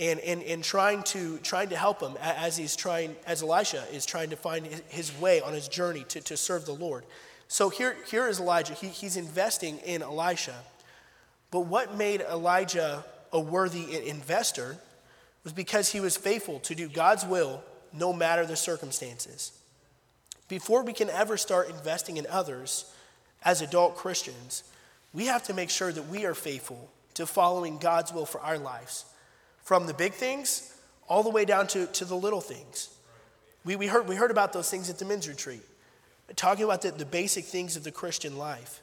and, 0.00 0.18
and, 0.20 0.42
and 0.42 0.64
trying, 0.64 1.02
to, 1.02 1.36
trying 1.38 1.68
to 1.68 1.76
help 1.76 2.00
him 2.00 2.16
as 2.22 2.56
he's 2.56 2.74
trying, 2.74 3.14
as 3.26 3.42
Elisha 3.42 3.84
is 3.92 4.06
trying 4.06 4.30
to 4.30 4.36
find 4.36 4.66
his 4.88 5.16
way 5.20 5.42
on 5.42 5.52
his 5.52 5.68
journey 5.68 6.04
to, 6.08 6.22
to 6.22 6.36
serve 6.38 6.64
the 6.64 6.72
Lord. 6.72 7.04
So 7.48 7.68
here, 7.68 7.96
here 8.10 8.26
is 8.26 8.40
Elijah. 8.40 8.72
He, 8.72 8.88
he's 8.88 9.18
investing 9.18 9.76
in 9.78 10.02
Elisha. 10.02 10.54
But 11.50 11.60
what 11.60 11.98
made 11.98 12.22
Elijah 12.22 13.04
a 13.30 13.38
worthy 13.38 14.08
investor 14.08 14.78
was 15.44 15.52
because 15.52 15.92
he 15.92 16.00
was 16.00 16.16
faithful 16.16 16.60
to 16.60 16.74
do 16.74 16.88
God's 16.88 17.26
will 17.26 17.62
no 17.92 18.12
matter 18.12 18.46
the 18.46 18.56
circumstances. 18.56 19.52
Before 20.48 20.82
we 20.82 20.94
can 20.94 21.10
ever 21.10 21.36
start 21.36 21.68
investing 21.68 22.16
in 22.16 22.26
others 22.28 22.92
as 23.44 23.60
adult 23.60 23.96
Christians, 23.96 24.64
we 25.12 25.26
have 25.26 25.42
to 25.44 25.54
make 25.54 25.70
sure 25.70 25.92
that 25.92 26.08
we 26.08 26.24
are 26.24 26.34
faithful 26.34 26.90
to 27.14 27.26
following 27.26 27.78
God's 27.78 28.12
will 28.12 28.26
for 28.26 28.40
our 28.40 28.58
lives, 28.58 29.04
from 29.70 29.86
the 29.86 29.94
big 29.94 30.12
things 30.12 30.74
all 31.08 31.22
the 31.22 31.30
way 31.30 31.44
down 31.44 31.64
to, 31.64 31.86
to 31.86 32.04
the 32.04 32.16
little 32.16 32.40
things. 32.40 32.88
We, 33.64 33.76
we, 33.76 33.86
heard, 33.86 34.08
we 34.08 34.16
heard 34.16 34.32
about 34.32 34.52
those 34.52 34.68
things 34.68 34.90
at 34.90 34.98
the 34.98 35.04
men's 35.04 35.28
retreat, 35.28 35.62
talking 36.34 36.64
about 36.64 36.82
the, 36.82 36.90
the 36.90 37.04
basic 37.04 37.44
things 37.44 37.76
of 37.76 37.84
the 37.84 37.92
Christian 37.92 38.36
life. 38.36 38.82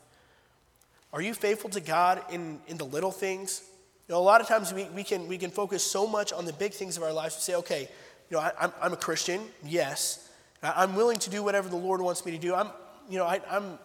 Are 1.11 1.21
you 1.21 1.33
faithful 1.33 1.69
to 1.71 1.81
God 1.81 2.23
in, 2.31 2.61
in 2.69 2.77
the 2.77 2.85
little 2.85 3.11
things? 3.11 3.63
You 4.07 4.15
know, 4.15 4.21
a 4.21 4.23
lot 4.23 4.39
of 4.39 4.47
times 4.47 4.73
we, 4.73 4.85
we, 4.95 5.03
can, 5.03 5.27
we 5.27 5.37
can 5.37 5.51
focus 5.51 5.83
so 5.83 6.07
much 6.07 6.31
on 6.31 6.45
the 6.45 6.53
big 6.53 6.71
things 6.71 6.95
of 6.95 7.03
our 7.03 7.11
lives 7.11 7.35
to 7.35 7.41
say, 7.41 7.55
okay, 7.55 7.89
you 8.29 8.37
know, 8.37 8.39
I, 8.39 8.53
I'm, 8.57 8.71
I'm 8.81 8.93
a 8.93 8.97
Christian, 8.97 9.41
yes. 9.65 10.29
I'm 10.63 10.95
willing 10.95 11.19
to 11.19 11.29
do 11.29 11.43
whatever 11.43 11.67
the 11.67 11.75
Lord 11.75 11.99
wants 11.99 12.25
me 12.25 12.31
to 12.31 12.37
do. 12.37 12.55
I'm, 12.55 12.69
you 13.09 13.17
know, 13.17 13.25
I, 13.25 13.41
I'm, 13.51 13.77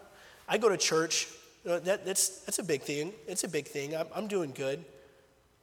I 0.48 0.56
go 0.56 0.68
to 0.68 0.76
church. 0.76 1.26
You 1.64 1.72
know, 1.72 1.78
that, 1.80 2.06
that's, 2.06 2.42
that's 2.42 2.60
a 2.60 2.64
big 2.64 2.82
thing. 2.82 3.12
It's 3.26 3.42
a 3.42 3.48
big 3.48 3.66
thing. 3.66 3.96
I'm, 3.96 4.06
I'm 4.14 4.28
doing 4.28 4.52
good. 4.54 4.84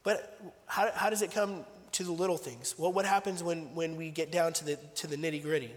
But 0.09 0.55
how, 0.65 0.89
how 0.91 1.11
does 1.11 1.21
it 1.21 1.29
come 1.29 1.65
to 1.91 2.03
the 2.03 2.11
little 2.11 2.35
things? 2.35 2.73
Well, 2.79 2.91
what 2.91 3.05
happens 3.05 3.43
when, 3.43 3.75
when 3.75 3.95
we 3.95 4.09
get 4.09 4.31
down 4.31 4.53
to 4.53 4.65
the, 4.65 4.75
to 4.95 5.05
the 5.05 5.15
nitty 5.15 5.43
gritty? 5.43 5.71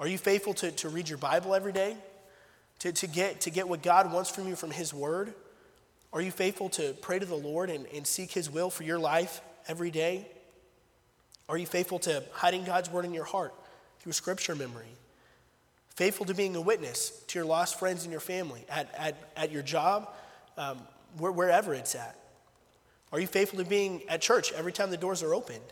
Are 0.00 0.08
you 0.08 0.18
faithful 0.18 0.52
to, 0.54 0.72
to 0.72 0.88
read 0.88 1.08
your 1.08 1.18
Bible 1.18 1.54
every 1.54 1.70
day? 1.70 1.96
To, 2.80 2.90
to, 2.90 3.06
get, 3.06 3.42
to 3.42 3.50
get 3.50 3.68
what 3.68 3.84
God 3.84 4.12
wants 4.12 4.30
from 4.30 4.48
you 4.48 4.56
from 4.56 4.72
His 4.72 4.92
Word? 4.92 5.32
Are 6.12 6.20
you 6.20 6.32
faithful 6.32 6.70
to 6.70 6.92
pray 7.00 7.20
to 7.20 7.24
the 7.24 7.36
Lord 7.36 7.70
and, 7.70 7.86
and 7.94 8.04
seek 8.04 8.32
His 8.32 8.50
will 8.50 8.68
for 8.68 8.82
your 8.82 8.98
life 8.98 9.40
every 9.68 9.92
day? 9.92 10.26
Are 11.48 11.56
you 11.56 11.66
faithful 11.66 12.00
to 12.00 12.24
hiding 12.32 12.64
God's 12.64 12.90
Word 12.90 13.04
in 13.04 13.14
your 13.14 13.22
heart 13.22 13.54
through 14.00 14.10
scripture 14.10 14.56
memory? 14.56 14.90
Faithful 15.94 16.26
to 16.26 16.34
being 16.34 16.56
a 16.56 16.60
witness 16.60 17.10
to 17.28 17.38
your 17.38 17.46
lost 17.46 17.78
friends 17.78 18.02
and 18.02 18.10
your 18.10 18.20
family, 18.20 18.64
at, 18.68 18.92
at, 18.98 19.30
at 19.36 19.52
your 19.52 19.62
job, 19.62 20.12
um, 20.58 20.78
where, 21.16 21.30
wherever 21.30 21.74
it's 21.74 21.94
at? 21.94 22.18
Are 23.16 23.20
you 23.20 23.26
faithful 23.26 23.58
to 23.60 23.64
being 23.64 24.02
at 24.10 24.20
church 24.20 24.52
every 24.52 24.74
time 24.74 24.90
the 24.90 24.98
doors 24.98 25.22
are 25.22 25.32
opened? 25.32 25.64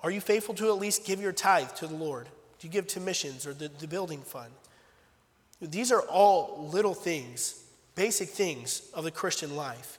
Are 0.00 0.12
you 0.12 0.20
faithful 0.20 0.54
to 0.54 0.68
at 0.68 0.78
least 0.78 1.04
give 1.04 1.20
your 1.20 1.32
tithe 1.32 1.70
to 1.78 1.88
the 1.88 1.96
Lord? 1.96 2.26
Do 2.60 2.68
you 2.68 2.72
give 2.72 2.86
to 2.86 3.00
missions 3.00 3.48
or 3.48 3.52
the, 3.52 3.66
the 3.66 3.88
building 3.88 4.20
fund? 4.20 4.52
These 5.60 5.90
are 5.90 6.02
all 6.02 6.68
little 6.72 6.94
things, 6.94 7.60
basic 7.96 8.28
things 8.28 8.88
of 8.94 9.02
the 9.02 9.10
Christian 9.10 9.56
life. 9.56 9.98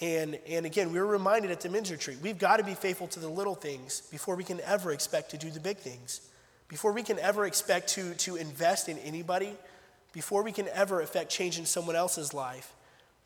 And, 0.00 0.38
and 0.48 0.66
again, 0.66 0.92
we 0.92 1.00
were 1.00 1.06
reminded 1.06 1.50
at 1.50 1.62
the 1.62 1.68
men's 1.68 1.90
retreat, 1.90 2.18
we've 2.22 2.38
got 2.38 2.58
to 2.58 2.62
be 2.62 2.74
faithful 2.74 3.08
to 3.08 3.18
the 3.18 3.28
little 3.28 3.56
things 3.56 4.02
before 4.12 4.36
we 4.36 4.44
can 4.44 4.60
ever 4.60 4.92
expect 4.92 5.32
to 5.32 5.36
do 5.36 5.50
the 5.50 5.58
big 5.58 5.78
things. 5.78 6.20
Before 6.68 6.92
we 6.92 7.02
can 7.02 7.18
ever 7.18 7.44
expect 7.44 7.88
to, 7.88 8.14
to 8.14 8.36
invest 8.36 8.88
in 8.88 8.98
anybody, 8.98 9.50
before 10.12 10.44
we 10.44 10.52
can 10.52 10.68
ever 10.68 11.00
affect 11.00 11.32
change 11.32 11.58
in 11.58 11.66
someone 11.66 11.96
else's 11.96 12.32
life, 12.32 12.72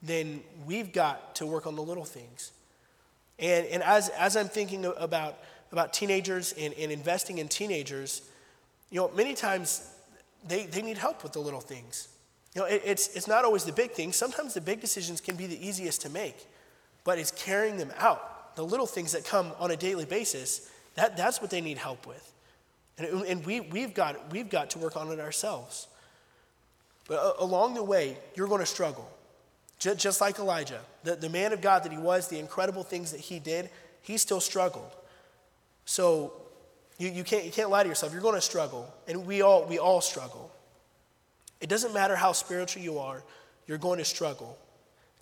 then 0.03 0.41
we've 0.67 0.93
got 0.93 1.35
to 1.37 1.47
work 1.47 1.67
on 1.67 1.77
the 1.77 1.83
little 1.83 2.05
things. 2.05 2.53
And, 3.39 3.67
and 3.67 3.83
as, 3.83 4.09
as 4.11 4.37
I'm 4.37 4.49
thinking 4.49 4.85
about, 4.97 5.39
about 5.73 5.93
teenagers 5.93 6.53
and, 6.59 6.75
and 6.75 6.91
investing 6.91 7.39
in 7.39 7.49
teenagers, 7.49 8.23
you 8.91 9.01
know, 9.01 9.11
many 9.15 9.35
times 9.35 9.89
they, 10.47 10.67
they 10.67 10.83
need 10.83 10.99
help 10.99 11.23
with 11.23 11.33
the 11.33 11.41
little 11.41 11.61
things. 11.61 12.09
You 12.55 12.63
know, 12.63 12.67
it, 12.67 12.83
it's, 12.85 13.15
it's 13.15 13.29
not 13.29 13.45
always 13.45 13.65
the 13.65 13.73
big 13.73 13.93
things. 13.93 14.17
Sometimes 14.17 14.55
the 14.55 14.61
big 14.61 14.81
decisions 14.81 15.21
can 15.21 15.37
be 15.37 15.47
the 15.47 15.67
easiest 15.67 16.03
to 16.03 16.11
make, 16.11 16.47
but 17.05 17.19
it's 17.19 17.31
carrying 17.31 17.77
them 17.77 17.93
out. 17.99 18.57
The 18.57 18.65
little 18.65 18.87
things 18.87 19.13
that 19.13 19.25
come 19.25 19.53
on 19.59 19.71
a 19.71 19.77
daily 19.77 20.05
basis, 20.05 20.71
that, 20.95 21.17
that's 21.17 21.41
what 21.41 21.51
they 21.51 21.61
need 21.61 21.79
help 21.79 22.07
with. 22.07 22.33
And, 22.99 23.25
and 23.25 23.47
we, 23.47 23.61
we've, 23.61 23.95
got, 23.95 24.33
we've 24.33 24.49
got 24.49 24.71
to 24.71 24.79
work 24.79 24.97
on 24.97 25.11
it 25.13 25.21
ourselves. 25.21 25.87
But 27.07 27.19
uh, 27.19 27.33
along 27.39 27.75
the 27.75 27.85
way, 27.85 28.19
you're 28.35 28.49
going 28.49 28.61
to 28.61 28.67
struggle. 28.67 29.09
Just, 29.79 30.21
like 30.21 30.39
Elijah, 30.39 30.81
the, 31.05 31.15
the 31.15 31.29
man 31.29 31.53
of 31.53 31.61
God 31.61 31.85
that 31.85 31.93
he 31.93 31.99
was, 31.99 32.29
the 32.29 32.39
incredible 32.39 32.83
things 32.83 33.13
that 33.13 33.21
he 33.21 33.39
did, 33.39 33.71
he 34.03 34.19
still 34.19 34.41
struggled. 34.41 34.91
So 35.85 36.33
you, 36.99 37.09
you, 37.11 37.25
can't, 37.25 37.45
you 37.45 37.53
can't 37.53 37.71
lie 37.71 37.85
to 37.85 37.89
yourself. 37.89 38.13
You're 38.13 38.23
going 38.23 38.35
to 38.35 38.41
struggle. 38.41 38.93
And 39.07 39.25
we 39.25 39.41
all, 39.41 39.65
we 39.67 39.79
all 39.79 40.01
struggle. 40.01 40.51
It 41.61 41.69
doesn't 41.69 41.95
matter 41.95 42.17
how 42.17 42.33
spiritual 42.33 42.83
you 42.83 42.99
are, 42.99 43.23
you're 43.67 43.79
going 43.79 43.99
to 43.99 44.05
struggle. 44.05 44.59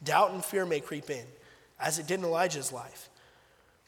Doubt 0.03 0.33
and 0.33 0.45
fear 0.45 0.67
may 0.67 0.81
creep 0.81 1.11
in, 1.11 1.25
as 1.81 1.99
it 1.99 2.07
did 2.07 2.21
in 2.21 2.25
Elijah's 2.25 2.73
life. 2.73 3.09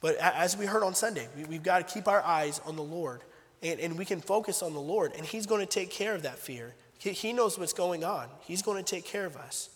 But 0.01 0.17
as 0.17 0.57
we 0.57 0.67
heard 0.67 0.83
on 0.83 0.95
Sunday, 0.95 1.29
we, 1.37 1.55
have 1.55 1.63
got 1.63 1.87
to 1.87 1.95
keep 1.95 2.09
our 2.09 2.23
eyes 2.23 2.61
on 2.65 2.77
the 2.77 2.83
Lord. 2.83 3.23
And, 3.63 3.81
and 3.81 3.99
we 3.99 4.05
can 4.05 4.21
focus 4.21 4.63
on 4.63 4.73
the 4.73 4.81
Lord, 4.81 5.13
and 5.17 5.27
He's 5.27 5.47
going 5.47 5.61
to 5.61 5.67
take 5.67 5.91
care 5.91 6.15
of 6.15 6.23
that 6.23 6.39
fear. 6.39 6.75
He, 6.99 7.11
he 7.11 7.33
knows 7.33 7.59
what's 7.59 7.73
going 7.73 8.05
on, 8.05 8.29
He's 8.41 8.63
going 8.63 8.83
to 8.83 8.89
take 8.89 9.05
care 9.05 9.27
of 9.27 9.37
us. 9.37 9.71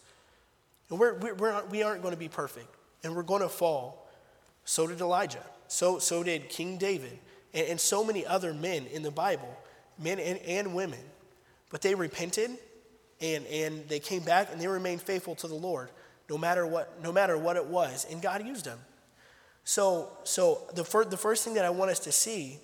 And 0.93 1.01
we're, 1.01 1.15
we're, 1.15 1.65
we 1.71 1.83
aren't 1.83 2.03
going 2.03 2.13
to 2.13 2.21
be 2.21 2.29
perfect, 2.29 2.69
and 3.03 3.17
we're 3.17 3.23
going 3.23 3.41
to 3.41 3.49
fall. 3.49 4.07
So 4.67 4.87
did 4.87 5.01
Elijah. 5.01 5.43
So, 5.67 5.99
so 5.99 6.23
did 6.23 6.51
King 6.51 6.77
David 6.77 7.19
and, 7.55 7.67
and 7.67 7.81
so 7.81 8.05
many 8.05 8.27
other 8.27 8.53
men 8.53 8.85
in 8.93 9.03
the 9.03 9.11
Bible, 9.11 9.49
men 9.99 10.19
and, 10.19 10.39
and 10.41 10.75
women. 10.75 11.01
But 11.71 11.81
they 11.81 11.95
repented 11.95 12.51
and, 13.23 13.47
and 13.47 13.89
they 13.89 14.01
came 14.01 14.23
back 14.23 14.51
and 14.53 14.61
they 14.61 14.69
remained 14.69 15.01
faithful 15.01 15.35
to 15.37 15.49
the 15.49 15.55
Lord 15.55 15.89
no 16.29 16.37
matter 16.37 16.67
what, 16.67 17.03
no 17.03 17.11
matter 17.11 17.39
what 17.39 17.57
it 17.57 17.65
was. 17.65 18.07
And 18.11 18.21
God 18.21 18.47
used 18.47 18.67
them. 18.67 18.79
So, 19.65 20.11
so 20.25 20.61
the, 20.75 20.85
fir- 20.85 21.07
the 21.07 21.17
first 21.17 21.43
thing 21.43 21.55
that 21.55 21.65
I 21.65 21.71
want 21.71 21.91
us 21.91 22.01
to 22.01 22.13
see 22.13 22.59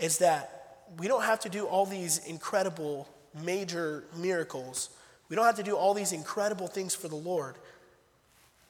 is 0.00 0.18
that 0.18 0.80
we 0.98 1.06
don't 1.06 1.22
have 1.22 1.38
to 1.40 1.48
do 1.48 1.66
all 1.66 1.86
these 1.86 2.26
incredible 2.26 3.08
major 3.40 4.02
miracles. 4.16 4.90
We 5.32 5.36
don't 5.36 5.46
have 5.46 5.56
to 5.56 5.62
do 5.62 5.78
all 5.78 5.94
these 5.94 6.12
incredible 6.12 6.66
things 6.66 6.94
for 6.94 7.08
the 7.08 7.16
Lord. 7.16 7.54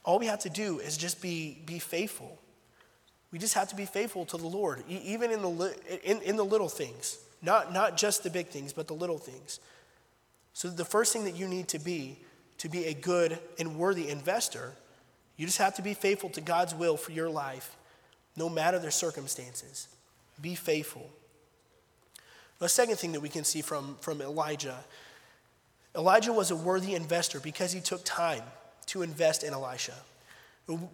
All 0.05 0.17
we 0.17 0.27
have 0.27 0.39
to 0.39 0.49
do 0.49 0.79
is 0.79 0.95
just 0.95 1.21
be, 1.21 1.61
be 1.65 1.77
faithful. 1.77 2.39
We 3.33 3.37
just 3.37 3.53
have 3.55 3.67
to 3.71 3.75
be 3.75 3.83
faithful 3.83 4.23
to 4.27 4.37
the 4.37 4.47
Lord, 4.47 4.81
even 4.87 5.31
in 5.31 5.41
the, 5.41 5.75
in, 6.05 6.21
in 6.21 6.37
the 6.37 6.45
little 6.45 6.69
things, 6.69 7.19
not, 7.41 7.73
not 7.73 7.97
just 7.97 8.23
the 8.23 8.29
big 8.29 8.47
things, 8.47 8.71
but 8.71 8.87
the 8.87 8.93
little 8.93 9.17
things. 9.17 9.59
So, 10.53 10.69
the 10.69 10.85
first 10.85 11.11
thing 11.11 11.25
that 11.25 11.35
you 11.35 11.49
need 11.49 11.67
to 11.67 11.79
be 11.79 12.19
to 12.59 12.69
be 12.69 12.85
a 12.85 12.93
good 12.93 13.39
and 13.59 13.75
worthy 13.75 14.07
investor, 14.07 14.71
you 15.35 15.45
just 15.45 15.57
have 15.57 15.75
to 15.75 15.81
be 15.81 15.93
faithful 15.93 16.29
to 16.29 16.39
God's 16.39 16.73
will 16.73 16.95
for 16.95 17.11
your 17.11 17.29
life, 17.29 17.75
no 18.37 18.47
matter 18.47 18.79
the 18.79 18.89
circumstances. 18.89 19.89
Be 20.41 20.55
faithful. 20.55 21.09
The 22.59 22.69
second 22.69 22.99
thing 22.99 23.11
that 23.11 23.19
we 23.19 23.27
can 23.27 23.43
see 23.43 23.61
from, 23.61 23.97
from 23.99 24.21
Elijah 24.21 24.77
Elijah 25.95 26.33
was 26.33 26.51
a 26.51 26.55
worthy 26.55 26.95
investor 26.95 27.39
because 27.39 27.71
he 27.71 27.79
took 27.79 28.03
time 28.03 28.43
to 28.87 29.01
invest 29.01 29.43
in 29.43 29.53
Elisha. 29.53 29.93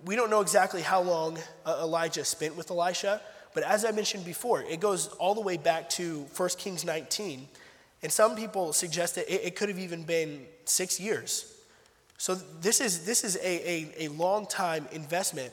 We 0.05 0.15
don't 0.15 0.29
know 0.29 0.41
exactly 0.41 0.81
how 0.81 1.01
long 1.01 1.37
uh, 1.65 1.79
Elijah 1.81 2.25
spent 2.25 2.57
with 2.57 2.71
Elisha, 2.71 3.21
but 3.53 3.63
as 3.63 3.85
I 3.85 3.91
mentioned 3.91 4.25
before, 4.25 4.61
it 4.63 4.79
goes 4.79 5.07
all 5.19 5.35
the 5.35 5.41
way 5.41 5.57
back 5.57 5.89
to 5.91 6.25
1 6.35 6.49
Kings 6.57 6.83
19. 6.83 7.47
And 8.01 8.11
some 8.11 8.35
people 8.35 8.73
suggest 8.73 9.15
that 9.15 9.33
it, 9.33 9.55
could 9.55 9.69
have 9.69 9.79
even 9.79 10.03
been 10.03 10.45
six 10.65 10.99
years. 10.99 11.53
So 12.17 12.35
this 12.35 12.81
is, 12.81 13.05
this 13.05 13.23
is 13.23 13.35
a, 13.37 13.69
a, 13.69 14.05
a 14.05 14.07
long 14.09 14.45
time 14.45 14.87
investment 14.91 15.51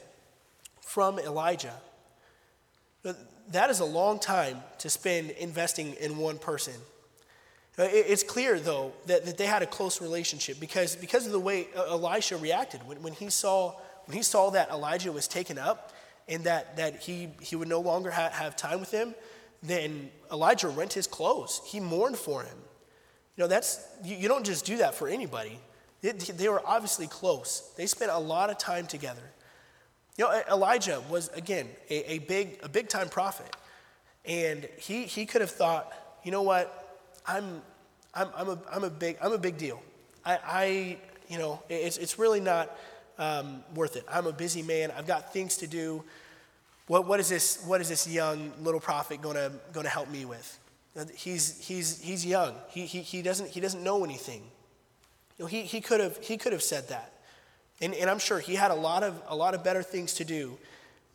from 0.81 1.19
Elijah. 1.19 1.75
That 3.51 3.71
is 3.71 3.81
a 3.81 3.85
long 3.85 4.19
time 4.19 4.63
to 4.79 4.89
spend 4.89 5.31
investing 5.31 5.95
in 5.95 6.19
one 6.19 6.39
person. 6.39 6.75
Uh, 7.79 7.87
it's 7.91 8.23
clear, 8.23 8.59
though, 8.59 8.93
that, 9.05 9.27
that 9.27 9.37
they 9.37 9.45
had 9.45 9.63
a 9.63 9.67
close 9.67 10.01
relationship 10.01 10.59
because, 10.59 10.97
because 10.97 11.27
of 11.27 11.33
the 11.33 11.41
way 11.41 11.69
uh, 11.77 11.83
Elisha 11.91 12.37
reacted. 12.39 12.87
When, 12.87 13.03
when, 13.03 13.13
he 13.13 13.29
saw, 13.29 13.75
when 14.07 14.17
he 14.17 14.23
saw 14.23 14.51
that 14.51 14.71
Elijah 14.71 15.13
was 15.13 15.29
taken 15.29 15.59
up 15.59 15.93
and 16.27 16.45
that, 16.45 16.79
that 16.79 17.03
he, 17.03 17.29
he 17.41 17.55
would 17.55 17.69
no 17.69 17.81
longer 17.81 18.11
ha- 18.11 18.31
have 18.33 18.57
time 18.57 18.81
with 18.81 18.91
him, 18.91 19.15
then 19.63 20.11
Elijah 20.33 20.69
rent 20.69 20.95
his 20.95 21.07
clothes. 21.07 21.61
He 21.67 21.79
mourned 21.79 22.17
for 22.17 22.43
him. 22.43 22.57
You 23.37 23.45
know, 23.45 23.49
that's, 23.49 23.87
you, 24.03 24.17
you 24.17 24.29
don't 24.29 24.47
just 24.47 24.65
do 24.65 24.79
that 24.79 24.95
for 24.95 25.09
anybody. 25.09 25.59
They, 26.01 26.13
they 26.13 26.49
were 26.49 26.63
obviously 26.65 27.07
close. 27.07 27.73
They 27.77 27.87
spent 27.87 28.11
a 28.11 28.19
lot 28.19 28.49
of 28.49 28.57
time 28.57 28.87
together. 28.87 29.23
You 30.17 30.25
know, 30.25 30.43
Elijah 30.51 31.03
was, 31.11 31.29
again, 31.35 31.69
a, 31.91 32.13
a 32.13 32.19
big, 32.21 32.59
a 32.63 32.71
big 32.71 32.89
time 32.89 33.11
prophet. 33.11 33.55
And 34.25 34.67
he, 34.79 35.05
he 35.05 35.27
could 35.27 35.43
have 35.43 35.51
thought, 35.51 35.93
you 36.25 36.31
know 36.31 36.43
what? 36.43 36.86
I'm, 37.27 37.63
I'm, 38.15 38.29
I'm, 38.37 38.49
a, 38.49 38.59
I'm, 38.71 38.85
a, 38.85 38.91
big, 38.91 39.19
I'm 39.23 39.33
a 39.33 39.39
big 39.39 39.59
deal. 39.59 39.83
I, 40.25 40.39
I 40.45 40.99
you 41.29 41.39
know, 41.39 41.63
it's, 41.69 41.97
it's 41.97 42.19
really 42.19 42.41
not 42.41 42.77
um, 43.19 43.63
worth 43.75 43.97
it. 43.97 44.05
I'm 44.11 44.27
a 44.27 44.33
busy 44.33 44.63
man. 44.63 44.93
I've 44.97 45.07
got 45.07 45.33
things 45.33 45.57
to 45.59 45.67
do. 45.67 46.05
What, 46.87 47.07
what, 47.07 47.19
is, 47.19 47.29
this, 47.29 47.63
what 47.67 47.81
is 47.81 47.89
this 47.89 48.07
young 48.07 48.53
little 48.63 48.81
prophet 48.81 49.21
going 49.21 49.35
to 49.37 49.89
help 49.89 50.09
me 50.09 50.25
with? 50.25 50.59
He's, 51.15 51.59
he's, 51.67 52.01
he's 52.01 52.25
young. 52.25 52.55
He, 52.69 52.87
he, 52.87 53.01
he, 53.01 53.23
doesn't, 53.23 53.51
he 53.51 53.61
doesn't 53.61 53.83
know 53.83 54.05
anything. 54.05 54.43
You 55.37 55.45
know, 55.45 55.47
he, 55.47 55.63
he, 55.63 55.81
could 55.81 56.01
have, 56.01 56.17
he 56.19 56.37
could 56.37 56.53
have 56.53 56.63
said 56.63 56.89
that. 56.89 57.13
And, 57.83 57.93
and 57.95 58.09
I'm 58.09 58.19
sure 58.19 58.39
he 58.39 58.55
had 58.55 58.71
a 58.71 58.75
lot, 58.75 59.03
of, 59.03 59.21
a 59.29 59.37
lot 59.37 59.55
of 59.55 59.63
better 59.63 59.83
things 59.83 60.15
to 60.15 60.25
do 60.25 60.57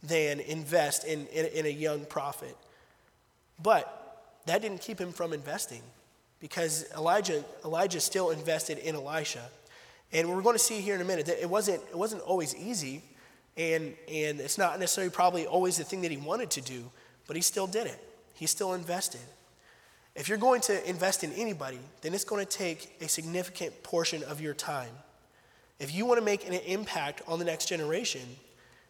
than 0.03 0.39
invest 0.39 1.05
in, 1.05 1.25
in, 1.27 1.45
in 1.47 1.65
a 1.65 1.69
young 1.69 2.05
prophet. 2.05 2.55
But 3.61 4.37
that 4.45 4.61
didn't 4.61 4.81
keep 4.81 4.99
him 4.99 5.11
from 5.11 5.33
investing 5.33 5.81
because 6.41 6.85
Elijah, 6.97 7.45
Elijah 7.63 8.01
still 8.01 8.31
invested 8.31 8.79
in 8.79 8.95
Elisha. 8.95 9.43
And 10.11 10.27
we're 10.27 10.41
going 10.41 10.55
to 10.55 10.63
see 10.63 10.81
here 10.81 10.95
in 10.95 11.01
a 11.01 11.05
minute 11.05 11.27
that 11.27 11.41
it 11.41 11.49
wasn't, 11.49 11.81
it 11.89 11.97
wasn't 11.97 12.23
always 12.23 12.53
easy, 12.55 13.01
and, 13.55 13.93
and 14.11 14.41
it's 14.41 14.57
not 14.57 14.79
necessarily 14.79 15.11
probably 15.11 15.45
always 15.45 15.77
the 15.77 15.83
thing 15.83 16.01
that 16.01 16.11
he 16.11 16.17
wanted 16.17 16.49
to 16.51 16.61
do, 16.61 16.83
but 17.27 17.35
he 17.35 17.41
still 17.41 17.67
did 17.67 17.87
it. 17.87 18.03
He 18.33 18.47
still 18.47 18.73
invested. 18.73 19.21
If 20.15 20.27
you're 20.27 20.37
going 20.37 20.59
to 20.61 20.89
invest 20.89 21.23
in 21.23 21.31
anybody, 21.33 21.79
then 22.01 22.13
it's 22.13 22.25
going 22.25 22.45
to 22.45 22.57
take 22.57 22.97
a 22.99 23.07
significant 23.07 23.83
portion 23.83 24.23
of 24.23 24.41
your 24.41 24.53
time. 24.53 24.91
If 25.79 25.93
you 25.95 26.05
want 26.05 26.19
to 26.19 26.25
make 26.25 26.45
an 26.47 26.53
impact 26.53 27.21
on 27.27 27.39
the 27.39 27.45
next 27.45 27.67
generation, 27.67 28.21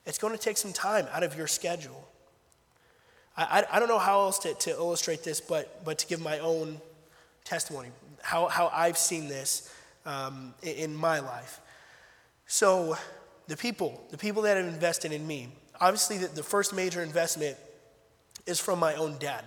it's 0.05 0.17
going 0.17 0.34
to 0.34 0.39
take 0.39 0.58
some 0.58 0.74
time 0.74 1.05
out 1.13 1.22
of 1.22 1.38
your 1.38 1.48
schedule. 1.48 2.08
I, 3.38 3.65
I, 3.72 3.75
I 3.75 3.79
don't 3.79 3.88
know 3.88 4.00
how 4.00 4.22
else 4.22 4.39
to, 4.39 4.53
to 4.55 4.72
illustrate 4.72 5.24
this, 5.24 5.39
but, 5.39 5.86
but 5.86 6.00
to 6.00 6.08
give 6.08 6.22
my 6.22 6.39
own 6.39 6.81
testimony, 7.43 7.89
how, 8.21 8.48
how 8.48 8.69
I've 8.74 8.98
seen 8.98 9.27
this 9.27 9.74
um, 10.05 10.53
in, 10.63 10.95
my 10.95 11.19
life. 11.19 11.60
So, 12.48 12.98
the 13.48 13.57
people, 13.57 14.03
the 14.12 14.17
people 14.17 14.43
that 14.43 14.57
have 14.57 14.65
invested 14.65 15.12
in 15.12 15.25
me, 15.25 15.50
obviously, 15.79 16.17
the, 16.17 16.27
the 16.27 16.43
first 16.43 16.74
major 16.74 17.01
investment 17.03 17.57
is 18.45 18.60
from 18.60 18.79
my 18.79 18.95
own 18.95 19.17
dad. 19.19 19.43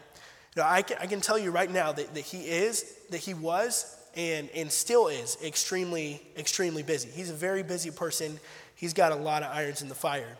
You 0.55 0.63
know, 0.63 0.69
I, 0.69 0.83
can, 0.83 0.97
I 1.01 1.07
can 1.07 1.21
tell 1.21 1.39
you 1.39 1.51
right 1.51 1.71
now 1.71 1.93
that, 1.93 2.15
that 2.15 2.21
he 2.21 2.43
is, 2.43 2.99
that 3.11 3.19
he 3.19 3.35
was, 3.35 3.97
and, 4.17 4.49
and 4.55 4.71
still 4.71 5.09
is 5.09 5.37
extremely, 5.43 6.23
extremely 6.37 6.83
busy. 6.83 7.09
He's 7.11 7.31
a 7.31 7.35
very 7.35 7.63
busy 7.63 7.91
person. 7.91 8.39
He's 8.77 8.93
got 8.93 9.13
a 9.13 9.17
lot 9.17 9.43
of 9.43 9.51
irons 9.51 9.83
in 9.83 9.89
the 9.89 9.95
fire. 9.95 10.37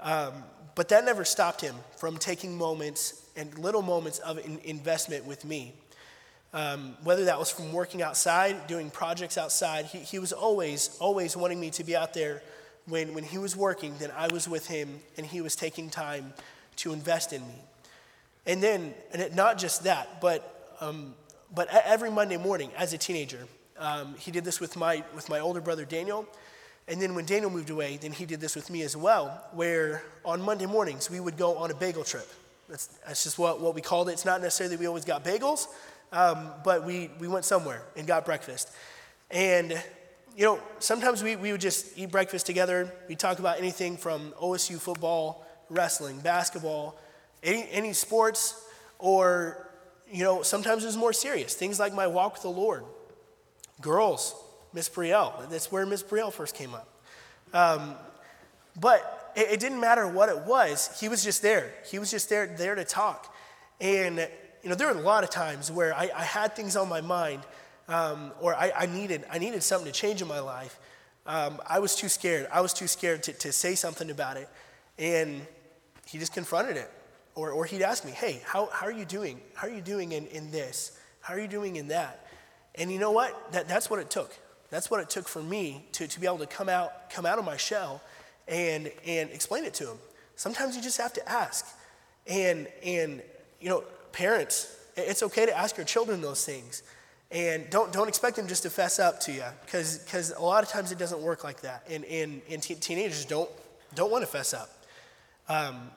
Um, 0.00 0.32
but 0.74 0.88
that 0.88 1.04
never 1.04 1.24
stopped 1.24 1.60
him 1.60 1.76
from 1.96 2.18
taking 2.18 2.58
moments 2.58 3.22
and 3.36 3.56
little 3.58 3.82
moments 3.82 4.18
of 4.20 4.38
in 4.38 4.58
investment 4.64 5.24
with 5.24 5.44
me. 5.44 5.74
Um, 6.54 6.96
whether 7.02 7.24
that 7.24 7.36
was 7.36 7.50
from 7.50 7.72
working 7.72 8.00
outside, 8.00 8.68
doing 8.68 8.88
projects 8.88 9.36
outside, 9.36 9.86
he, 9.86 9.98
he 9.98 10.18
was 10.20 10.32
always, 10.32 10.96
always 11.00 11.36
wanting 11.36 11.58
me 11.58 11.70
to 11.70 11.82
be 11.82 11.96
out 11.96 12.14
there 12.14 12.42
when, 12.86 13.12
when 13.12 13.24
he 13.24 13.38
was 13.38 13.56
working, 13.56 13.94
then 13.98 14.12
I 14.16 14.28
was 14.32 14.48
with 14.48 14.68
him 14.68 15.00
and 15.16 15.26
he 15.26 15.40
was 15.40 15.56
taking 15.56 15.90
time 15.90 16.32
to 16.76 16.92
invest 16.92 17.32
in 17.32 17.42
me. 17.42 17.54
And 18.46 18.62
then, 18.62 18.94
and 19.12 19.20
it, 19.20 19.34
not 19.34 19.58
just 19.58 19.82
that, 19.82 20.20
but, 20.20 20.76
um, 20.80 21.14
but 21.52 21.68
every 21.84 22.10
Monday 22.10 22.36
morning 22.36 22.70
as 22.76 22.92
a 22.92 22.98
teenager, 22.98 23.48
um, 23.78 24.14
he 24.16 24.30
did 24.30 24.44
this 24.44 24.60
with 24.60 24.76
my, 24.76 25.02
with 25.12 25.28
my 25.28 25.40
older 25.40 25.60
brother 25.60 25.84
Daniel. 25.84 26.24
And 26.86 27.02
then 27.02 27.16
when 27.16 27.24
Daniel 27.24 27.50
moved 27.50 27.70
away, 27.70 27.98
then 28.00 28.12
he 28.12 28.26
did 28.26 28.40
this 28.40 28.54
with 28.54 28.70
me 28.70 28.82
as 28.82 28.96
well, 28.96 29.42
where 29.52 30.04
on 30.24 30.40
Monday 30.40 30.66
mornings 30.66 31.10
we 31.10 31.18
would 31.18 31.36
go 31.36 31.56
on 31.56 31.72
a 31.72 31.74
bagel 31.74 32.04
trip. 32.04 32.28
That's, 32.68 32.86
that's 33.06 33.24
just 33.24 33.38
what, 33.38 33.60
what 33.60 33.74
we 33.74 33.80
called 33.80 34.08
it. 34.08 34.12
It's 34.12 34.24
not 34.24 34.40
necessarily 34.40 34.76
we 34.76 34.86
always 34.86 35.04
got 35.04 35.24
bagels, 35.24 35.66
um, 36.12 36.50
but 36.64 36.84
we, 36.84 37.10
we 37.18 37.28
went 37.28 37.44
somewhere 37.44 37.82
and 37.96 38.06
got 38.06 38.24
breakfast. 38.24 38.70
And, 39.30 39.72
you 40.36 40.44
know, 40.44 40.60
sometimes 40.78 41.22
we, 41.22 41.36
we 41.36 41.52
would 41.52 41.60
just 41.60 41.98
eat 41.98 42.10
breakfast 42.10 42.46
together. 42.46 42.92
We'd 43.08 43.18
talk 43.18 43.38
about 43.38 43.58
anything 43.58 43.96
from 43.96 44.32
OSU 44.40 44.78
football, 44.78 45.46
wrestling, 45.68 46.20
basketball, 46.20 46.98
any, 47.42 47.68
any 47.70 47.92
sports, 47.92 48.64
or, 48.98 49.68
you 50.10 50.22
know, 50.22 50.42
sometimes 50.42 50.84
it 50.84 50.86
was 50.86 50.96
more 50.96 51.12
serious. 51.12 51.54
Things 51.54 51.78
like 51.80 51.92
my 51.92 52.06
walk 52.06 52.34
with 52.34 52.42
the 52.42 52.48
Lord. 52.48 52.84
Girls, 53.80 54.34
Miss 54.72 54.88
Brielle. 54.88 55.48
That's 55.50 55.70
where 55.72 55.84
Miss 55.86 56.02
Brielle 56.02 56.32
first 56.32 56.54
came 56.54 56.74
up. 56.74 56.88
Um, 57.52 57.94
but 58.80 59.32
it, 59.36 59.52
it, 59.52 59.60
didn't 59.60 59.80
matter 59.80 60.06
what 60.06 60.28
it 60.28 60.38
was. 60.38 60.98
He 61.00 61.08
was 61.08 61.22
just 61.22 61.42
there. 61.42 61.72
He 61.90 61.98
was 61.98 62.10
just 62.10 62.28
there, 62.28 62.46
there 62.46 62.74
to 62.74 62.84
talk. 62.84 63.34
And 63.80 64.28
you 64.64 64.70
know, 64.70 64.76
there 64.76 64.92
were 64.92 64.98
a 64.98 65.02
lot 65.02 65.24
of 65.24 65.30
times 65.30 65.70
where 65.70 65.94
I, 65.94 66.10
I 66.16 66.24
had 66.24 66.56
things 66.56 66.74
on 66.74 66.88
my 66.88 67.02
mind, 67.02 67.42
um, 67.86 68.32
or 68.40 68.54
I, 68.54 68.72
I, 68.74 68.86
needed, 68.86 69.22
I 69.30 69.36
needed 69.36 69.62
something 69.62 69.92
to 69.92 69.96
change 69.96 70.22
in 70.22 70.26
my 70.26 70.40
life. 70.40 70.80
Um, 71.26 71.60
I 71.66 71.80
was 71.80 71.94
too 71.94 72.08
scared. 72.08 72.48
I 72.50 72.62
was 72.62 72.72
too 72.72 72.86
scared 72.86 73.22
to, 73.24 73.34
to 73.34 73.52
say 73.52 73.74
something 73.74 74.10
about 74.10 74.38
it. 74.38 74.48
And 74.98 75.46
he 76.06 76.18
just 76.18 76.32
confronted 76.32 76.78
it. 76.78 76.90
Or, 77.34 77.50
or 77.50 77.66
he'd 77.66 77.82
ask 77.82 78.06
me, 78.06 78.12
hey, 78.12 78.40
how, 78.46 78.70
how 78.72 78.86
are 78.86 78.92
you 78.92 79.04
doing? 79.04 79.38
How 79.54 79.66
are 79.66 79.70
you 79.70 79.82
doing 79.82 80.12
in, 80.12 80.26
in 80.28 80.50
this? 80.50 80.98
How 81.20 81.34
are 81.34 81.40
you 81.40 81.48
doing 81.48 81.76
in 81.76 81.88
that? 81.88 82.26
And 82.74 82.90
you 82.90 82.98
know 82.98 83.10
what? 83.10 83.52
That, 83.52 83.68
that's 83.68 83.90
what 83.90 83.98
it 83.98 84.08
took. 84.08 84.34
That's 84.70 84.90
what 84.90 85.00
it 85.00 85.10
took 85.10 85.28
for 85.28 85.42
me 85.42 85.84
to, 85.92 86.08
to 86.08 86.20
be 86.20 86.26
able 86.26 86.38
to 86.38 86.46
come 86.46 86.70
out, 86.70 87.10
come 87.10 87.26
out 87.26 87.38
of 87.38 87.44
my 87.44 87.58
shell 87.58 88.00
and, 88.48 88.90
and 89.06 89.28
explain 89.30 89.64
it 89.64 89.74
to 89.74 89.88
him. 89.88 89.98
Sometimes 90.36 90.74
you 90.74 90.80
just 90.80 90.98
have 90.98 91.12
to 91.14 91.28
ask. 91.28 91.66
And, 92.26 92.66
and 92.82 93.22
you 93.60 93.68
know, 93.68 93.84
parents, 94.14 94.74
it's 94.96 95.22
okay 95.22 95.44
to 95.44 95.56
ask 95.56 95.76
your 95.76 95.84
children 95.84 96.20
those 96.20 96.44
things. 96.44 96.82
And 97.30 97.68
don't, 97.68 97.92
don't 97.92 98.06
expect 98.06 98.36
them 98.36 98.46
just 98.46 98.62
to 98.62 98.70
fess 98.70 99.00
up 99.00 99.18
to 99.20 99.32
you, 99.32 99.44
because 99.64 100.32
a 100.36 100.42
lot 100.42 100.62
of 100.62 100.70
times 100.70 100.92
it 100.92 100.98
doesn't 100.98 101.20
work 101.20 101.42
like 101.42 101.62
that. 101.62 101.84
And, 101.90 102.04
and, 102.04 102.40
and 102.48 102.62
te- 102.62 102.76
teenagers 102.76 103.24
don't, 103.24 103.50
don't 103.94 104.10
want 104.10 104.22
to 104.22 104.30
fess 104.30 104.54
up. 104.54 104.70
Um, 105.48 105.90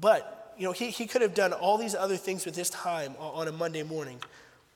but, 0.00 0.54
you 0.56 0.64
know, 0.64 0.72
he, 0.72 0.90
he 0.90 1.06
could 1.06 1.20
have 1.20 1.34
done 1.34 1.52
all 1.52 1.78
these 1.78 1.96
other 1.96 2.16
things 2.16 2.46
with 2.46 2.54
his 2.54 2.70
time 2.70 3.16
on 3.18 3.48
a 3.48 3.52
Monday 3.52 3.82
morning, 3.82 4.20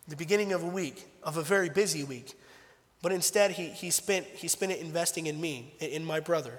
the 0.09 0.17
beginning 0.17 0.53
of 0.53 0.65
a 0.65 0.67
week, 0.67 1.07
of 1.23 1.37
a 1.37 1.43
very 1.43 1.69
busy 1.69 2.03
week. 2.03 2.35
But 3.01 3.13
instead, 3.13 3.53
he, 3.53 3.69
he, 3.69 3.91
spent, 3.91 4.27
he 4.27 4.49
spent 4.49 4.73
it 4.73 4.81
investing 4.81 5.27
in 5.27 5.41
me, 5.41 5.73
in 5.79 6.05
my 6.05 6.19
brother. 6.19 6.59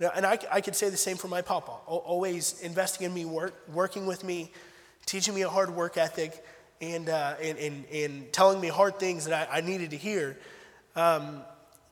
Now, 0.00 0.10
and 0.16 0.26
I, 0.26 0.38
I 0.50 0.60
could 0.60 0.74
say 0.74 0.90
the 0.90 0.96
same 0.96 1.16
for 1.16 1.28
my 1.28 1.42
papa, 1.42 1.70
always 1.86 2.60
investing 2.62 3.06
in 3.06 3.14
me, 3.14 3.24
work, 3.24 3.54
working 3.72 4.06
with 4.06 4.24
me, 4.24 4.50
teaching 5.06 5.34
me 5.34 5.42
a 5.42 5.48
hard 5.48 5.70
work 5.70 5.96
ethic 5.96 6.44
and, 6.80 7.08
uh, 7.08 7.34
and, 7.40 7.58
and, 7.58 7.84
and, 7.92 8.32
telling 8.32 8.60
me 8.60 8.68
hard 8.68 8.98
things 8.98 9.26
that 9.26 9.48
I, 9.50 9.58
I 9.58 9.60
needed 9.60 9.90
to 9.90 9.96
hear. 9.96 10.36
Um, 10.96 11.42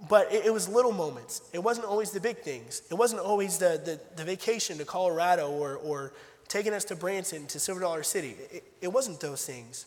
but 0.09 0.33
it, 0.33 0.46
it, 0.46 0.53
was 0.53 0.68
little 0.68 0.92
moments. 0.92 1.42
It 1.53 1.62
wasn't 1.62 1.87
always 1.87 2.11
the 2.11 2.20
big 2.20 2.38
things. 2.38 2.83
It 2.90 2.94
wasn't 2.94 3.22
always 3.22 3.59
the, 3.59 3.81
the, 3.85 4.01
the 4.16 4.25
vacation 4.25 4.79
to 4.79 4.85
Colorado 4.85 5.51
or, 5.51 5.77
or 5.77 6.12
taking 6.48 6.72
us 6.72 6.85
to 6.87 6.96
Branson, 6.96 7.46
to 7.46 7.61
Silver 7.61 7.81
Dollar 7.81 8.03
City. 8.03 8.37
It, 8.51 8.64
it 8.81 8.92
wasn't 8.92 9.20
those 9.20 9.46
things. 9.46 9.87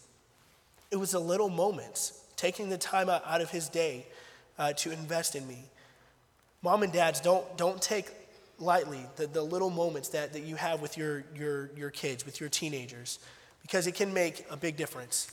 It 0.92 0.98
was 0.98 1.12
the 1.12 1.20
little 1.20 1.50
moments, 1.50 2.22
taking 2.36 2.70
the 2.70 2.78
time 2.78 3.10
out, 3.10 3.24
out 3.26 3.42
of 3.42 3.50
his 3.50 3.68
day 3.70 4.06
uh, 4.58 4.74
to 4.74 4.92
invest 4.92 5.36
in 5.36 5.48
me. 5.48 5.66
Mom 6.62 6.84
and 6.84 6.94
dads, 6.94 7.20
don't, 7.20 7.46
don't 7.58 7.82
take 7.82 8.08
lightly 8.60 9.06
the, 9.15 9.28
the 9.28 9.41
little 9.41 9.70
moments 9.70 10.10
that, 10.10 10.34
that 10.34 10.44
you 10.44 10.56
have 10.56 10.82
with 10.82 10.98
your, 10.98 11.24
your, 11.36 11.72
your 11.76 11.89
kids, 11.89 12.26
with 12.26 12.39
your 12.39 12.50
teenagers, 12.50 13.20
because 13.62 13.88
it 13.88 13.96
can 13.96 14.13
make 14.13 14.46
a 14.50 14.58
big 14.58 14.78
difference. 14.78 15.32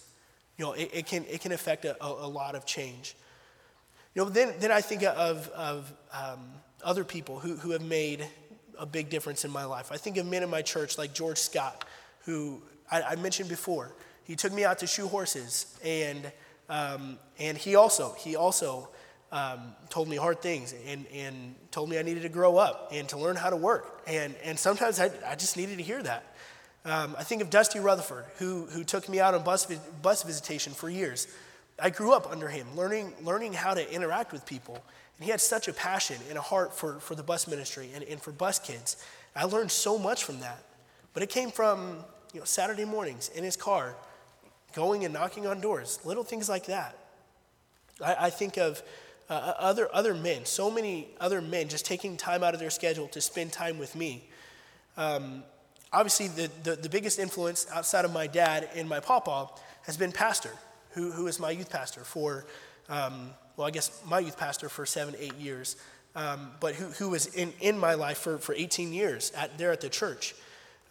You 0.59 0.67
know, 0.67 0.73
it, 0.73 0.91
it 0.93 1.07
can, 1.07 1.25
it 1.29 1.41
can 1.41 1.53
affect 1.53 1.85
a, 1.85 1.97
a, 2.05 2.29
lot 2.29 2.55
of 2.55 2.67
change. 2.67 3.15
You 4.15 4.25
know, 4.25 4.29
then, 4.29 4.55
then 4.59 4.71
I 4.71 4.81
think 4.81 5.03
of, 5.03 5.49
of 5.51 5.93
um, 6.13 6.41
other 6.85 7.05
people 7.05 7.39
who, 7.39 7.57
who 7.57 7.71
have 7.71 7.83
made 7.83 8.27
a 8.79 8.87
big 8.87 9.09
difference 9.09 9.45
in 9.45 9.51
my 9.51 9.65
life. 9.65 9.91
I 9.93 9.97
think 9.97 10.17
of 10.17 10.27
men 10.27 10.43
in 10.43 10.51
my 10.51 10.63
church 10.63 10.99
like 10.99 11.15
George 11.15 11.39
Scott, 11.39 11.85
who 12.25 12.63
I, 12.91 13.03
I 13.03 13.17
mentioned 13.17 13.49
before. 13.49 13.93
He 14.25 14.37
took 14.37 14.53
me 14.53 14.65
out 14.65 14.79
to 14.79 14.87
shoe 14.87 15.09
horses, 15.09 15.79
and, 15.85 16.31
um, 16.69 17.19
and 17.39 17.57
he 17.59 17.75
also, 17.75 18.15
he 18.19 18.37
also 18.37 18.89
um, 19.33 19.75
told 19.89 20.09
me 20.09 20.17
hard 20.17 20.43
things 20.43 20.75
and, 20.87 21.07
and 21.07 21.55
told 21.71 21.89
me 21.89 21.99
I 21.99 22.03
needed 22.03 22.23
to 22.23 22.29
grow 22.29 22.59
up 22.59 22.91
and 22.93 23.09
to 23.09 23.19
learn 23.19 23.35
how 23.35 23.51
to 23.51 23.57
work. 23.57 24.03
And, 24.07 24.35
and 24.45 24.59
sometimes 24.59 25.01
I, 25.01 25.11
I 25.27 25.35
just 25.35 25.57
needed 25.57 25.79
to 25.79 25.83
hear 25.83 26.03
that. 26.03 26.25
Um, 26.85 27.17
I 27.19 27.25
think 27.25 27.43
of 27.43 27.49
Dusty 27.49 27.79
Rutherford, 27.79 28.27
who, 28.39 28.67
who 28.67 28.85
took 28.85 29.09
me 29.09 29.21
out 29.21 29.35
on 29.35 29.43
bus, 29.43 29.67
bus 30.03 30.23
visitation 30.23 30.73
for 30.73 30.91
years. 30.91 31.29
I 31.81 31.91
grew 31.91 32.13
up 32.13 32.31
under 32.31 32.49
him, 32.49 32.67
learning, 32.77 33.15
learning 33.23 33.55
how 33.55 33.73
to 33.75 33.93
interact 33.93 34.33
with 34.33 34.45
people. 34.45 34.75
And 34.75 35.25
he 35.25 35.31
had 35.31 35.41
such 35.41 35.67
a 35.67 35.73
passion 35.73 36.17
and 36.29 36.37
a 36.37 36.43
heart 36.43 36.75
for, 36.75 36.99
for 37.01 37.15
the 37.15 37.23
bus 37.23 37.49
ministry 37.49 37.91
and, 37.95 38.05
and 38.05 38.21
for 38.21 38.33
bus 38.33 38.59
kids. 38.59 39.03
I 39.35 39.45
learned 39.45 39.71
so 39.71 39.99
much 39.99 40.25
from 40.25 40.41
that. 40.41 40.63
But 41.15 41.23
it 41.23 41.31
came 41.31 41.51
from 41.51 42.05
you 42.35 42.41
know, 42.41 42.45
Saturday 42.45 42.85
mornings 42.85 43.31
in 43.35 43.45
his 43.45 43.57
car, 43.57 43.95
going 44.75 45.05
and 45.05 45.15
knocking 45.15 45.47
on 45.47 45.61
doors, 45.61 46.01
little 46.05 46.25
things 46.25 46.49
like 46.49 46.67
that. 46.67 46.99
I, 48.05 48.17
I 48.27 48.31
think 48.31 48.57
of 48.57 48.83
uh, 49.33 49.35
uh, 49.35 49.55
other, 49.61 49.89
other 49.95 50.13
men, 50.13 50.45
so 50.45 50.71
many 50.71 51.09
other 51.19 51.41
men 51.41 51.67
just 51.67 51.87
taking 51.87 52.19
time 52.19 52.45
out 52.45 52.53
of 52.53 52.61
their 52.61 52.69
schedule 52.69 53.09
to 53.09 53.19
spend 53.19 53.51
time 53.51 53.79
with 53.79 53.97
me. 53.97 54.23
Um, 54.99 55.43
obviously, 55.91 56.29
the, 56.29 56.51
the, 56.65 56.77
the, 56.77 56.91
biggest 56.91 57.19
influence 57.19 57.67
outside 57.73 58.05
of 58.05 58.13
my 58.13 58.27
dad 58.27 58.69
and 58.75 58.87
my 58.87 59.01
papa 59.01 59.49
has 59.85 59.97
been 59.97 60.13
Pastor, 60.13 60.51
who, 60.91 61.13
who 61.13 61.29
is 61.29 61.41
my 61.41 61.51
youth 61.51 61.71
pastor 61.71 62.01
for, 62.01 62.45
um, 62.91 63.31
well, 63.57 63.67
I 63.67 63.71
guess 63.71 64.03
my 64.07 64.19
youth 64.19 64.37
pastor 64.37 64.69
for 64.69 64.85
seven, 64.85 65.15
eight 65.19 65.39
years, 65.39 65.77
um, 66.15 66.51
but 66.61 66.75
who, 66.75 66.89
who 66.89 67.09
was 67.09 67.25
in, 67.35 67.55
in 67.61 67.79
my 67.79 67.95
life 67.95 68.19
for, 68.19 68.37
for 68.37 68.55
18 68.55 68.93
years 68.93 69.33
at, 69.35 69.57
there 69.57 69.73
at 69.73 69.81
the 69.81 69.89
church. 69.89 70.35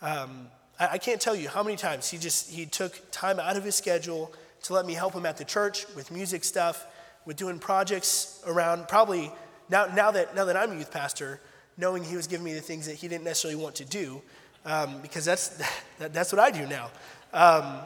Um, 0.02 0.48
I, 0.80 0.94
I 0.94 0.98
can't 0.98 1.22
tell 1.22 1.36
you 1.36 1.48
how 1.48 1.62
many 1.62 1.78
times 1.78 2.10
he 2.10 2.18
just 2.18 2.50
he 2.50 2.66
took 2.66 3.00
time 3.12 3.40
out 3.40 3.56
of 3.56 3.64
his 3.64 3.76
schedule 3.76 4.34
to 4.64 4.74
let 4.74 4.88
me 4.88 4.96
help 4.96 5.14
him 5.14 5.28
at 5.28 5.38
the 5.38 5.46
church 5.46 5.86
with 5.96 6.10
music 6.10 6.44
stuff 6.44 6.88
with 7.26 7.38
doing 7.38 7.60
projects 7.60 8.42
around 8.46 8.88
probably 8.88 9.32
now, 9.70 9.86
now, 9.86 10.12
that, 10.12 10.36
now 10.36 10.46
that 10.46 10.58
I'm 10.58 10.72
a 10.72 10.76
youth 10.76 10.92
pastor, 10.92 11.40
knowing 11.78 12.04
he 12.04 12.16
was 12.16 12.28
giving 12.28 12.44
me 12.44 12.54
the 12.54 12.62
things 12.62 12.86
that 12.88 12.96
he 12.96 13.08
didn't 13.08 13.24
necessarily 13.24 13.62
want 13.62 13.76
to 13.76 13.86
do, 13.86 14.22
um, 14.66 15.00
because 15.02 15.26
that's, 15.26 15.48
that, 16.00 16.14
that's 16.14 16.32
what 16.32 16.40
I 16.40 16.52
do 16.52 16.68
now. 16.68 16.92
Um, 17.34 17.80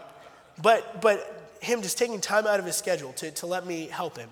but, 0.62 1.02
but 1.02 1.56
him 1.62 1.82
just 1.82 1.98
taking 1.98 2.20
time 2.22 2.48
out 2.48 2.60
of 2.60 2.66
his 2.66 2.76
schedule 2.76 3.14
to, 3.14 3.32
to 3.32 3.46
let 3.46 3.66
me 3.66 3.88
help 3.88 4.18
him 4.18 4.30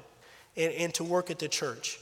and, 0.58 0.74
and 0.74 0.94
to 0.96 1.04
work 1.04 1.30
at 1.30 1.40
the 1.40 1.48
church, 1.48 2.00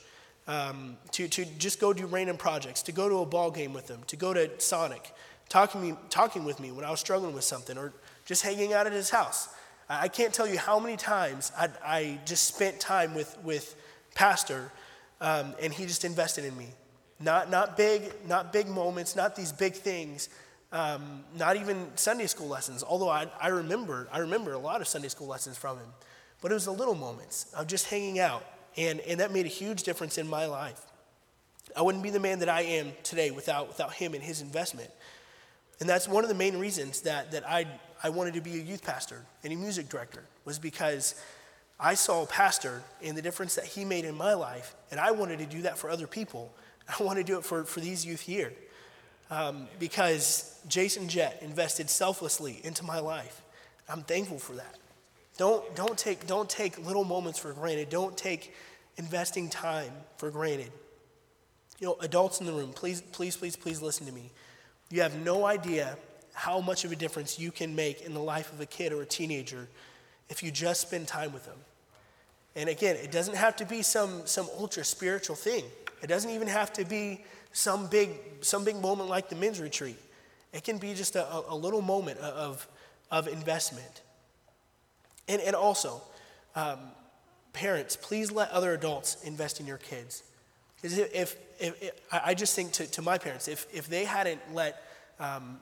um, 0.48 0.98
to, 1.12 1.28
to 1.28 1.46
just 1.46 1.80
go 1.80 1.94
do 1.94 2.06
random 2.06 2.38
projects, 2.38 2.82
to 2.84 2.92
go 2.92 3.10
to 3.10 3.18
a 3.18 3.26
ball 3.26 3.52
game 3.52 3.74
with 3.74 3.90
him, 3.90 4.00
to 4.08 4.16
go 4.16 4.34
to 4.34 4.50
Sonic, 4.60 5.14
talking, 5.50 5.82
me, 5.82 5.96
talking 6.10 6.46
with 6.46 6.60
me 6.60 6.72
when 6.72 6.86
I 6.86 6.92
was 6.92 7.00
struggling 7.00 7.34
with 7.34 7.44
something, 7.44 7.78
or 7.78 7.94
just 8.26 8.42
hanging 8.42 8.74
out 8.74 8.88
at 8.88 8.94
his 8.94 9.10
house. 9.10 9.50
I 9.90 10.08
can't 10.08 10.34
tell 10.34 10.48
you 10.48 10.58
how 10.58 10.80
many 10.80 10.98
times 10.98 11.52
I, 11.58 11.70
I 11.84 12.20
just 12.26 12.46
spent 12.46 12.80
time 12.80 13.14
with, 13.14 13.38
with 13.44 13.76
Pastor, 14.16 14.72
um, 15.20 15.54
and 15.62 15.74
he 15.74 15.86
just 15.86 16.06
invested 16.06 16.46
in 16.46 16.58
me. 16.58 16.68
Not, 17.20 17.50
not, 17.50 17.78
big, 17.78 18.12
not 18.28 18.52
big 18.52 18.68
moments, 18.68 19.16
not 19.16 19.36
these 19.36 19.52
big 19.52 19.74
things, 19.74 20.30
um, 20.72 21.24
not 21.38 21.56
even 21.58 21.88
Sunday 21.96 22.28
school 22.28 22.48
lessons, 22.48 22.84
although 22.84 23.10
I, 23.10 23.28
I, 23.40 23.50
remember, 23.50 24.08
I 24.12 24.20
remember 24.20 24.54
a 24.54 24.60
lot 24.60 24.82
of 24.82 24.88
Sunday 24.88 25.10
school 25.10 25.28
lessons 25.28 25.58
from 25.58 25.78
him. 25.78 25.88
But 26.42 26.52
it 26.52 26.56
was 26.56 26.66
the 26.66 26.72
little 26.72 26.96
moments 26.96 27.54
of 27.54 27.68
just 27.68 27.90
hanging 27.90 28.20
out, 28.20 28.44
and, 28.78 29.00
and 29.02 29.20
that 29.20 29.32
made 29.32 29.46
a 29.46 29.50
huge 29.50 29.84
difference 29.84 30.18
in 30.18 30.28
my 30.28 30.46
life. 30.48 30.82
I 31.76 31.82
wouldn't 31.84 32.04
be 32.04 32.10
the 32.10 32.20
man 32.20 32.40
that 32.40 32.50
I 32.50 32.62
am 32.62 32.94
today 33.04 33.32
without, 33.32 33.68
without 33.68 33.94
him 33.94 34.14
and 34.14 34.24
his 34.24 34.42
investment. 34.42 34.90
And 35.80 35.90
that's 35.90 36.08
one 36.08 36.24
of 36.24 36.30
the 36.30 36.36
main 36.36 36.58
reasons 36.58 37.02
that, 37.02 37.32
that 37.32 37.48
I, 37.48 37.66
I 38.04 38.10
wanted 38.10 38.34
to 38.36 38.42
be 38.42 38.60
a 38.60 38.64
youth 38.64 38.84
pastor 38.84 39.24
and 39.44 39.54
a 39.54 39.56
music 39.56 39.90
director, 39.90 40.24
was 40.46 40.60
because 40.60 41.16
I 41.80 41.94
saw 41.96 42.24
a 42.24 42.28
pastor 42.28 42.82
and 43.04 43.18
the 43.18 43.22
difference 43.22 43.56
that 43.56 43.66
he 43.66 43.86
made 43.86 44.06
in 44.06 44.16
my 44.16 44.34
life, 44.34 44.76
and 44.90 45.00
I 45.00 45.12
wanted 45.12 45.40
to 45.40 45.46
do 45.46 45.64
that 45.64 45.78
for 45.78 45.90
other 45.90 46.08
people. 46.08 46.54
I 47.00 47.04
want 47.04 47.18
to 47.18 47.24
do 47.24 47.38
it 47.38 47.46
for, 47.46 47.64
for 47.64 47.80
these 47.80 48.06
youth 48.06 48.22
here. 48.22 48.54
Um, 49.30 49.68
because 49.80 50.60
Jason 50.68 51.08
Jett 51.08 51.40
invested 51.42 51.90
selflessly 51.90 52.60
into 52.64 52.84
my 52.84 53.00
life. 53.00 53.42
I'm 53.88 54.04
thankful 54.04 54.40
for 54.40 54.54
that. 54.54 54.76
Don't, 55.38 55.74
don't, 55.74 55.98
take, 55.98 56.28
don't 56.28 56.50
take 56.50 56.78
little 56.86 57.06
moments 57.06 57.40
for 57.40 57.54
granted. 57.54 57.90
Don't 57.90 58.18
take 58.18 58.54
investing 58.98 59.50
time 59.50 59.92
for 60.18 60.30
granted. 60.30 60.72
You 61.80 61.88
know, 61.88 61.98
adults 62.02 62.42
in 62.42 62.46
the 62.46 62.52
room, 62.52 62.74
please, 62.74 63.02
please, 63.02 63.38
please, 63.38 63.56
please 63.56 63.82
listen 63.82 64.06
to 64.06 64.12
me. 64.12 64.32
You 64.90 65.02
have 65.02 65.16
no 65.24 65.46
idea 65.46 65.98
how 66.34 66.60
much 66.60 66.86
of 66.86 66.92
a 66.92 66.96
difference 66.96 67.40
you 67.40 67.52
can 67.52 67.76
make 67.76 68.02
in 68.02 68.14
the 68.14 68.22
life 68.22 68.52
of 68.54 68.62
a 68.62 68.66
kid 68.66 68.94
or 68.94 69.02
a 69.02 69.06
teenager 69.06 69.68
if 70.30 70.42
you 70.42 70.52
just 70.52 70.82
spend 70.82 71.08
time 71.08 71.34
with 71.34 71.46
them. 71.46 71.58
And 72.56 72.70
again, 72.70 72.96
it 72.96 73.12
doesn't 73.12 73.36
have 73.36 73.56
to 73.58 73.66
be 73.66 73.82
some, 73.82 74.26
some 74.26 74.48
ultra 74.58 74.84
spiritual 74.84 75.36
thing. 75.36 75.64
It 76.02 76.08
doesn't 76.08 76.30
even 76.30 76.48
have 76.48 76.74
to 76.74 76.86
be 76.86 77.24
some 77.54 77.88
big, 77.88 78.10
some 78.42 78.64
big 78.64 78.82
moment 78.82 79.10
like 79.10 79.30
the 79.30 79.36
men's 79.36 79.60
retreat. 79.60 79.98
It 80.54 80.64
can 80.64 80.78
be 80.78 80.94
just 80.94 81.16
a, 81.16 81.44
a 81.50 81.56
little 81.56 81.82
moment 81.82 82.20
of, 82.20 82.68
of 83.10 83.28
investment. 83.28 84.02
And, 85.28 85.42
and 85.42 85.56
also, 85.56 86.02
um, 86.56 86.80
parents, 87.54 87.96
please 87.96 88.32
let 88.32 88.50
other 88.52 88.74
adults 88.74 89.24
invest 89.24 89.60
in 89.60 89.68
your 89.68 89.78
kids. 89.78 90.24
Because 90.76 90.98
if, 90.98 91.38
if, 91.60 91.82
if, 91.82 91.92
I 92.12 92.34
just 92.34 92.56
think 92.56 92.72
to, 92.74 92.88
to 92.92 93.02
my 93.02 93.18
parents, 93.18 93.48
if, 93.48 93.68
if 93.74 93.88
they 93.88 94.04
hadn't 94.04 94.42
let 94.54 94.84
um, 95.20 95.60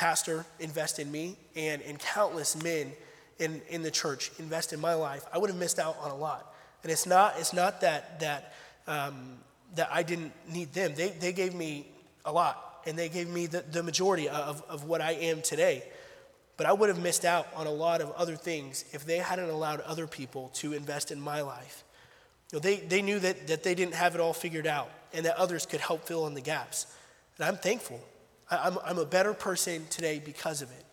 Pastor 0.00 0.46
invest 0.60 0.98
in 0.98 1.12
me 1.12 1.36
and, 1.54 1.82
and 1.82 1.98
countless 1.98 2.56
men 2.62 2.90
in, 3.38 3.60
in 3.68 3.82
the 3.82 3.90
church 3.90 4.30
invest 4.38 4.72
in 4.72 4.80
my 4.80 4.94
life, 4.94 5.26
I 5.30 5.36
would 5.36 5.50
have 5.50 5.58
missed 5.58 5.78
out 5.78 5.94
on 6.00 6.10
a 6.10 6.16
lot. 6.16 6.54
And 6.82 6.90
it's 6.90 7.04
not, 7.04 7.34
it's 7.38 7.52
not 7.52 7.82
that, 7.82 8.18
that, 8.20 8.54
um, 8.86 9.36
that 9.74 9.90
I 9.92 10.02
didn't 10.02 10.32
need 10.50 10.72
them. 10.72 10.94
They, 10.94 11.10
they 11.10 11.34
gave 11.34 11.54
me 11.54 11.86
a 12.24 12.32
lot, 12.32 12.80
and 12.86 12.98
they 12.98 13.10
gave 13.10 13.28
me 13.28 13.44
the, 13.44 13.60
the 13.60 13.82
majority 13.82 14.26
of, 14.30 14.62
of 14.70 14.84
what 14.84 15.02
I 15.02 15.12
am 15.12 15.42
today. 15.42 15.82
But 16.56 16.64
I 16.64 16.72
would 16.72 16.88
have 16.88 17.02
missed 17.02 17.26
out 17.26 17.48
on 17.54 17.66
a 17.66 17.70
lot 17.70 18.00
of 18.00 18.10
other 18.12 18.36
things 18.36 18.86
if 18.92 19.04
they 19.04 19.18
hadn't 19.18 19.50
allowed 19.50 19.82
other 19.82 20.06
people 20.06 20.48
to 20.54 20.72
invest 20.72 21.10
in 21.10 21.20
my 21.20 21.42
life. 21.42 21.84
You 22.52 22.56
know, 22.56 22.60
they, 22.60 22.76
they 22.76 23.02
knew 23.02 23.18
that, 23.18 23.48
that 23.48 23.64
they 23.64 23.74
didn't 23.74 23.96
have 23.96 24.14
it 24.14 24.20
all 24.22 24.32
figured 24.32 24.66
out 24.66 24.88
and 25.12 25.26
that 25.26 25.36
others 25.36 25.66
could 25.66 25.80
help 25.80 26.06
fill 26.06 26.26
in 26.26 26.32
the 26.32 26.40
gaps. 26.40 26.86
And 27.36 27.44
I'm 27.44 27.58
thankful. 27.58 28.00
I'm, 28.50 28.78
I'm 28.84 28.98
a 28.98 29.04
better 29.04 29.32
person 29.32 29.86
today 29.90 30.20
because 30.24 30.62
of 30.62 30.70
it. 30.70 30.84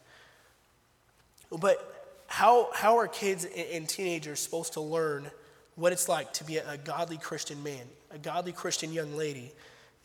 But 1.60 2.24
how, 2.28 2.70
how 2.74 2.98
are 2.98 3.08
kids 3.08 3.46
and 3.46 3.88
teenagers 3.88 4.40
supposed 4.40 4.74
to 4.74 4.82
learn 4.82 5.32
what 5.76 5.94
it's 5.94 6.10
like 6.10 6.34
to 6.34 6.44
be 6.44 6.58
a 6.58 6.78
godly 6.78 7.18
Christian 7.18 7.62
man, 7.64 7.86
a 8.12 8.18
godly 8.18 8.52
Christian 8.52 8.92
young 8.92 9.16
lady, 9.16 9.52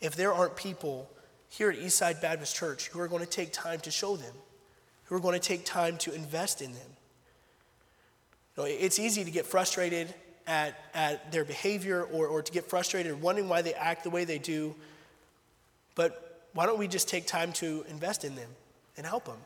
if 0.01 0.15
there 0.15 0.33
aren't 0.33 0.55
people 0.55 1.09
here 1.49 1.69
at 1.69 1.77
Eastside 1.77 2.21
Baptist 2.21 2.55
Church 2.55 2.87
who 2.87 2.99
are 2.99 3.07
going 3.07 3.23
to 3.23 3.29
take 3.29 3.51
time 3.51 3.79
to 3.81 3.91
show 3.91 4.15
them, 4.15 4.33
who 5.05 5.15
are 5.15 5.19
going 5.19 5.39
to 5.39 5.47
take 5.47 5.65
time 5.65 5.97
to 5.97 6.13
invest 6.13 6.61
in 6.61 6.71
them? 6.71 6.81
You 8.55 8.63
know, 8.63 8.69
it's 8.69 8.99
easy 8.99 9.23
to 9.23 9.31
get 9.31 9.45
frustrated 9.45 10.13
at, 10.47 10.77
at 10.93 11.31
their 11.31 11.45
behavior 11.45 12.03
or, 12.03 12.27
or 12.27 12.41
to 12.41 12.51
get 12.51 12.69
frustrated 12.69 13.21
wondering 13.21 13.49
why 13.49 13.61
they 13.61 13.73
act 13.73 14.03
the 14.03 14.09
way 14.09 14.25
they 14.25 14.39
do. 14.39 14.75
But 15.95 16.22
why 16.53 16.65
don't 16.65 16.77
we 16.77 16.87
just 16.87 17.09
take 17.09 17.25
time 17.25 17.51
to 17.53 17.83
invest 17.89 18.23
in 18.23 18.35
them 18.35 18.49
and 18.97 19.05
help 19.05 19.25
them 19.25 19.37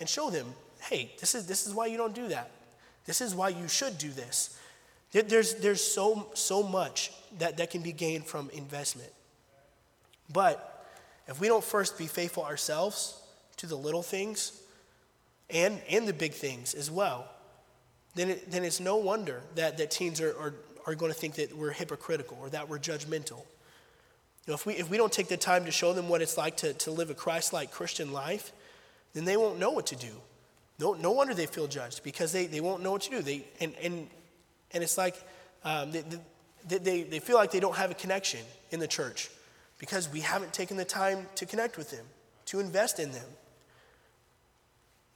and 0.00 0.08
show 0.08 0.30
them, 0.30 0.46
hey, 0.82 1.12
this 1.20 1.34
is, 1.34 1.46
this 1.46 1.66
is 1.66 1.74
why 1.74 1.86
you 1.86 1.96
don't 1.96 2.14
do 2.14 2.28
that. 2.28 2.50
This 3.06 3.20
is 3.20 3.34
why 3.34 3.50
you 3.50 3.68
should 3.68 3.98
do 3.98 4.10
this. 4.10 4.58
There's, 5.12 5.54
there's 5.56 5.82
so, 5.82 6.28
so 6.34 6.62
much 6.62 7.12
that, 7.38 7.56
that 7.56 7.70
can 7.70 7.82
be 7.82 7.92
gained 7.92 8.26
from 8.26 8.50
investment. 8.50 9.10
But 10.32 10.86
if 11.26 11.40
we 11.40 11.48
don't 11.48 11.64
first 11.64 11.98
be 11.98 12.06
faithful 12.06 12.44
ourselves 12.44 13.20
to 13.56 13.66
the 13.66 13.76
little 13.76 14.02
things 14.02 14.60
and, 15.48 15.80
and 15.88 16.06
the 16.06 16.12
big 16.12 16.32
things 16.32 16.74
as 16.74 16.90
well, 16.90 17.28
then, 18.14 18.30
it, 18.30 18.50
then 18.50 18.64
it's 18.64 18.80
no 18.80 18.96
wonder 18.96 19.42
that, 19.56 19.78
that 19.78 19.90
teens 19.90 20.20
are, 20.20 20.30
are, 20.38 20.54
are 20.86 20.94
going 20.94 21.12
to 21.12 21.18
think 21.18 21.34
that 21.34 21.56
we're 21.56 21.72
hypocritical 21.72 22.38
or 22.40 22.48
that 22.50 22.68
we're 22.68 22.78
judgmental. 22.78 23.42
Know, 24.50 24.54
if, 24.54 24.66
we, 24.66 24.74
if 24.74 24.90
we 24.90 24.96
don't 24.96 25.12
take 25.12 25.28
the 25.28 25.36
time 25.36 25.64
to 25.64 25.70
show 25.70 25.92
them 25.92 26.08
what 26.08 26.22
it's 26.22 26.36
like 26.36 26.56
to, 26.58 26.72
to 26.74 26.90
live 26.90 27.08
a 27.08 27.14
Christ 27.14 27.52
like 27.52 27.70
Christian 27.70 28.12
life, 28.12 28.52
then 29.12 29.24
they 29.24 29.36
won't 29.36 29.58
know 29.58 29.70
what 29.70 29.86
to 29.86 29.96
do. 29.96 30.12
No, 30.78 30.94
no 30.94 31.12
wonder 31.12 31.34
they 31.34 31.46
feel 31.46 31.68
judged 31.68 32.02
because 32.02 32.32
they, 32.32 32.46
they 32.46 32.60
won't 32.60 32.82
know 32.82 32.92
what 32.92 33.02
to 33.02 33.10
do. 33.10 33.22
They, 33.22 33.44
and, 33.60 33.74
and, 33.82 34.08
and 34.72 34.82
it's 34.82 34.98
like 34.98 35.14
um, 35.64 35.92
they, 35.92 36.78
they, 36.78 37.02
they 37.04 37.18
feel 37.20 37.36
like 37.36 37.52
they 37.52 37.60
don't 37.60 37.76
have 37.76 37.90
a 37.90 37.94
connection 37.94 38.40
in 38.70 38.80
the 38.80 38.88
church 38.88 39.30
because 39.78 40.10
we 40.10 40.20
haven't 40.20 40.52
taken 40.52 40.76
the 40.76 40.84
time 40.84 41.26
to 41.36 41.46
connect 41.46 41.76
with 41.76 41.90
them, 41.90 42.04
to 42.46 42.60
invest 42.60 42.98
in 42.98 43.12
them. 43.12 43.26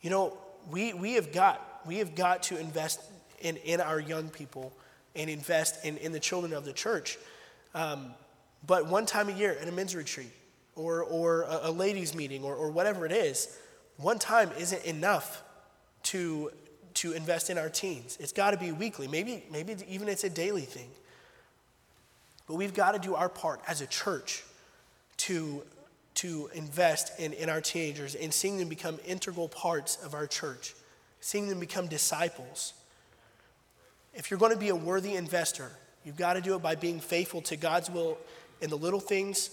You 0.01 0.11
know, 0.11 0.39
we, 0.71 0.93
we 0.93 1.15
have 1.15 1.33
got 1.33 1.83
we 1.87 1.97
have 1.99 2.15
got 2.15 2.45
to 2.45 2.59
invest 2.59 3.01
in, 3.41 3.57
in 3.59 3.81
our 3.81 4.01
young 4.01 4.29
people 4.29 4.73
and 5.15 5.29
invest 5.29 5.85
in, 5.85 5.97
in 5.99 6.13
the 6.13 6.21
children 6.21 6.53
of 6.53 6.65
the 6.65 6.73
church. 6.73 7.19
Um, 7.75 8.15
but 8.67 8.87
one 8.87 9.07
time 9.07 9.29
a 9.29 9.33
year 9.33 9.53
in 9.53 9.69
a 9.69 9.73
men's 9.73 9.95
retreat 9.95 10.33
or, 10.77 11.03
or 11.03 11.43
a, 11.43 11.61
a 11.65 11.71
ladies' 11.71 12.15
meeting 12.15 12.45
or, 12.45 12.55
or 12.55 12.71
whatever 12.71 13.07
it 13.07 13.13
is, 13.13 13.59
one 13.97 14.19
time 14.19 14.51
isn't 14.59 14.85
enough 14.85 15.43
to, 16.05 16.51
to 16.95 17.13
invest 17.13 17.51
in 17.51 17.59
our 17.59 17.69
teens. 17.69 18.17
It's 18.21 18.33
got 18.33 18.53
to 18.53 18.57
be 18.57 18.73
weekly. 18.73 19.09
Maybe, 19.09 19.45
maybe 19.51 19.77
even 19.89 20.09
it's 20.09 20.25
a 20.25 20.31
daily 20.31 20.63
thing. 20.63 20.89
But 22.47 22.57
we've 22.57 22.75
got 22.75 22.93
to 22.93 22.99
do 22.99 23.15
our 23.15 23.29
part 23.29 23.61
as 23.67 23.81
a 23.81 23.87
church 23.87 24.45
to, 25.19 25.63
to 26.17 26.51
invest 26.55 27.19
in, 27.19 27.33
in 27.33 27.49
our 27.49 27.61
teenagers 27.61 28.15
and 28.15 28.33
seeing 28.33 28.59
them 28.59 28.69
become 28.69 28.99
integral 29.07 29.49
parts 29.49 29.97
of 30.05 30.15
our 30.15 30.27
church, 30.27 30.75
seeing 31.21 31.49
them 31.49 31.61
become 31.61 31.87
disciples. 31.87 32.75
If 34.13 34.31
you're 34.31 34.39
going 34.39 34.53
to 34.53 34.59
be 34.59 34.69
a 34.69 34.77
worthy 34.77 35.15
investor, 35.15 35.71
you've 36.05 36.17
got 36.17 36.35
to 36.35 36.41
do 36.41 36.55
it 36.55 36.63
by 36.63 36.75
being 36.75 37.01
faithful 37.01 37.41
to 37.43 37.57
God's 37.57 37.91
will 37.91 38.19
in 38.65 38.71
the 38.71 38.79
little 38.79 38.99
things, 38.99 39.51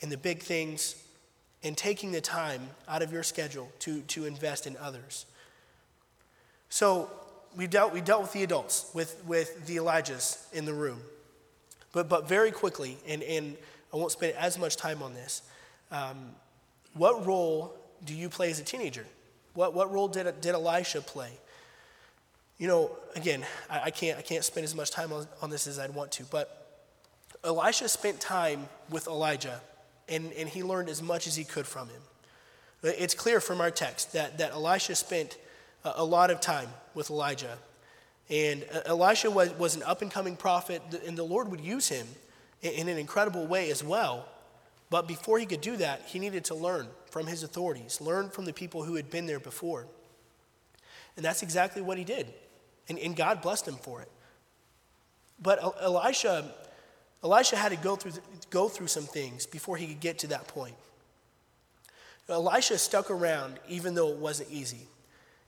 in 0.00 0.08
the 0.08 0.16
big 0.16 0.40
things, 0.40 0.94
and 1.64 1.76
taking 1.76 2.12
the 2.12 2.20
time 2.20 2.68
out 2.88 3.02
of 3.02 3.12
your 3.12 3.24
schedule 3.24 3.68
to, 3.80 4.02
to 4.02 4.24
invest 4.24 4.68
in 4.68 4.76
others. 4.76 5.26
So 6.68 7.10
we 7.56 7.66
dealt, 7.66 7.92
we 7.92 8.00
dealt 8.00 8.22
with 8.22 8.32
the 8.32 8.44
adults, 8.44 8.88
with, 8.94 9.20
with 9.26 9.66
the 9.66 9.76
Elijahs 9.76 10.50
in 10.54 10.64
the 10.64 10.72
room. 10.72 11.00
But, 11.92 12.08
but 12.08 12.28
very 12.28 12.52
quickly, 12.52 12.98
and, 13.06 13.24
and 13.24 13.56
I 13.92 13.96
won't 13.96 14.12
spend 14.12 14.34
as 14.36 14.56
much 14.56 14.76
time 14.76 15.02
on 15.02 15.12
this, 15.12 15.42
um, 15.90 16.30
what 16.94 17.26
role 17.26 17.76
do 18.04 18.14
you 18.14 18.28
play 18.28 18.48
as 18.52 18.60
a 18.60 18.64
teenager? 18.64 19.04
What, 19.54 19.74
what 19.74 19.92
role 19.92 20.06
did, 20.06 20.40
did 20.40 20.54
Elisha 20.54 21.00
play? 21.00 21.32
You 22.58 22.68
know, 22.68 22.96
again, 23.16 23.44
I, 23.68 23.80
I, 23.80 23.90
can't, 23.90 24.20
I 24.20 24.22
can't 24.22 24.44
spend 24.44 24.62
as 24.62 24.74
much 24.76 24.92
time 24.92 25.12
on, 25.12 25.26
on 25.42 25.50
this 25.50 25.66
as 25.66 25.80
I'd 25.80 25.92
want 25.92 26.12
to, 26.12 26.22
but 26.24 26.61
Elisha 27.44 27.88
spent 27.88 28.20
time 28.20 28.68
with 28.88 29.06
Elijah, 29.06 29.60
and, 30.08 30.32
and 30.32 30.48
he 30.48 30.62
learned 30.62 30.88
as 30.88 31.02
much 31.02 31.26
as 31.26 31.34
he 31.34 31.44
could 31.44 31.66
from 31.66 31.88
him. 31.88 32.00
It's 32.82 33.14
clear 33.14 33.40
from 33.40 33.60
our 33.60 33.70
text 33.70 34.12
that, 34.12 34.38
that 34.38 34.52
Elisha 34.52 34.94
spent 34.94 35.38
a, 35.84 35.92
a 35.96 36.04
lot 36.04 36.30
of 36.30 36.40
time 36.40 36.68
with 36.94 37.10
Elijah. 37.10 37.58
And 38.28 38.64
uh, 38.72 38.80
Elisha 38.86 39.30
was, 39.30 39.50
was 39.54 39.76
an 39.76 39.82
up 39.82 40.02
and 40.02 40.10
coming 40.10 40.36
prophet, 40.36 40.82
and 41.06 41.16
the 41.16 41.22
Lord 41.24 41.50
would 41.50 41.60
use 41.60 41.88
him 41.88 42.06
in, 42.60 42.72
in 42.72 42.88
an 42.88 42.98
incredible 42.98 43.46
way 43.46 43.70
as 43.70 43.82
well. 43.84 44.28
But 44.90 45.08
before 45.08 45.38
he 45.38 45.46
could 45.46 45.60
do 45.60 45.76
that, 45.78 46.02
he 46.06 46.18
needed 46.18 46.44
to 46.46 46.54
learn 46.54 46.86
from 47.10 47.26
his 47.26 47.42
authorities, 47.42 48.00
learn 48.00 48.30
from 48.30 48.44
the 48.44 48.52
people 48.52 48.84
who 48.84 48.94
had 48.94 49.10
been 49.10 49.26
there 49.26 49.40
before. 49.40 49.86
And 51.16 51.24
that's 51.24 51.42
exactly 51.42 51.82
what 51.82 51.98
he 51.98 52.04
did. 52.04 52.32
And, 52.88 52.98
and 52.98 53.16
God 53.16 53.42
blessed 53.42 53.68
him 53.68 53.76
for 53.76 54.02
it. 54.02 54.10
But 55.40 55.60
Elisha, 55.80 56.52
Elisha 57.24 57.56
had 57.56 57.70
to 57.70 57.76
go 57.76 57.96
through, 57.96 58.12
go 58.50 58.68
through 58.68 58.88
some 58.88 59.04
things 59.04 59.46
before 59.46 59.76
he 59.76 59.86
could 59.86 60.00
get 60.00 60.18
to 60.20 60.26
that 60.28 60.48
point. 60.48 60.74
Elisha 62.28 62.78
stuck 62.78 63.10
around 63.10 63.58
even 63.68 63.94
though 63.94 64.08
it 64.08 64.16
wasn't 64.16 64.50
easy. 64.50 64.86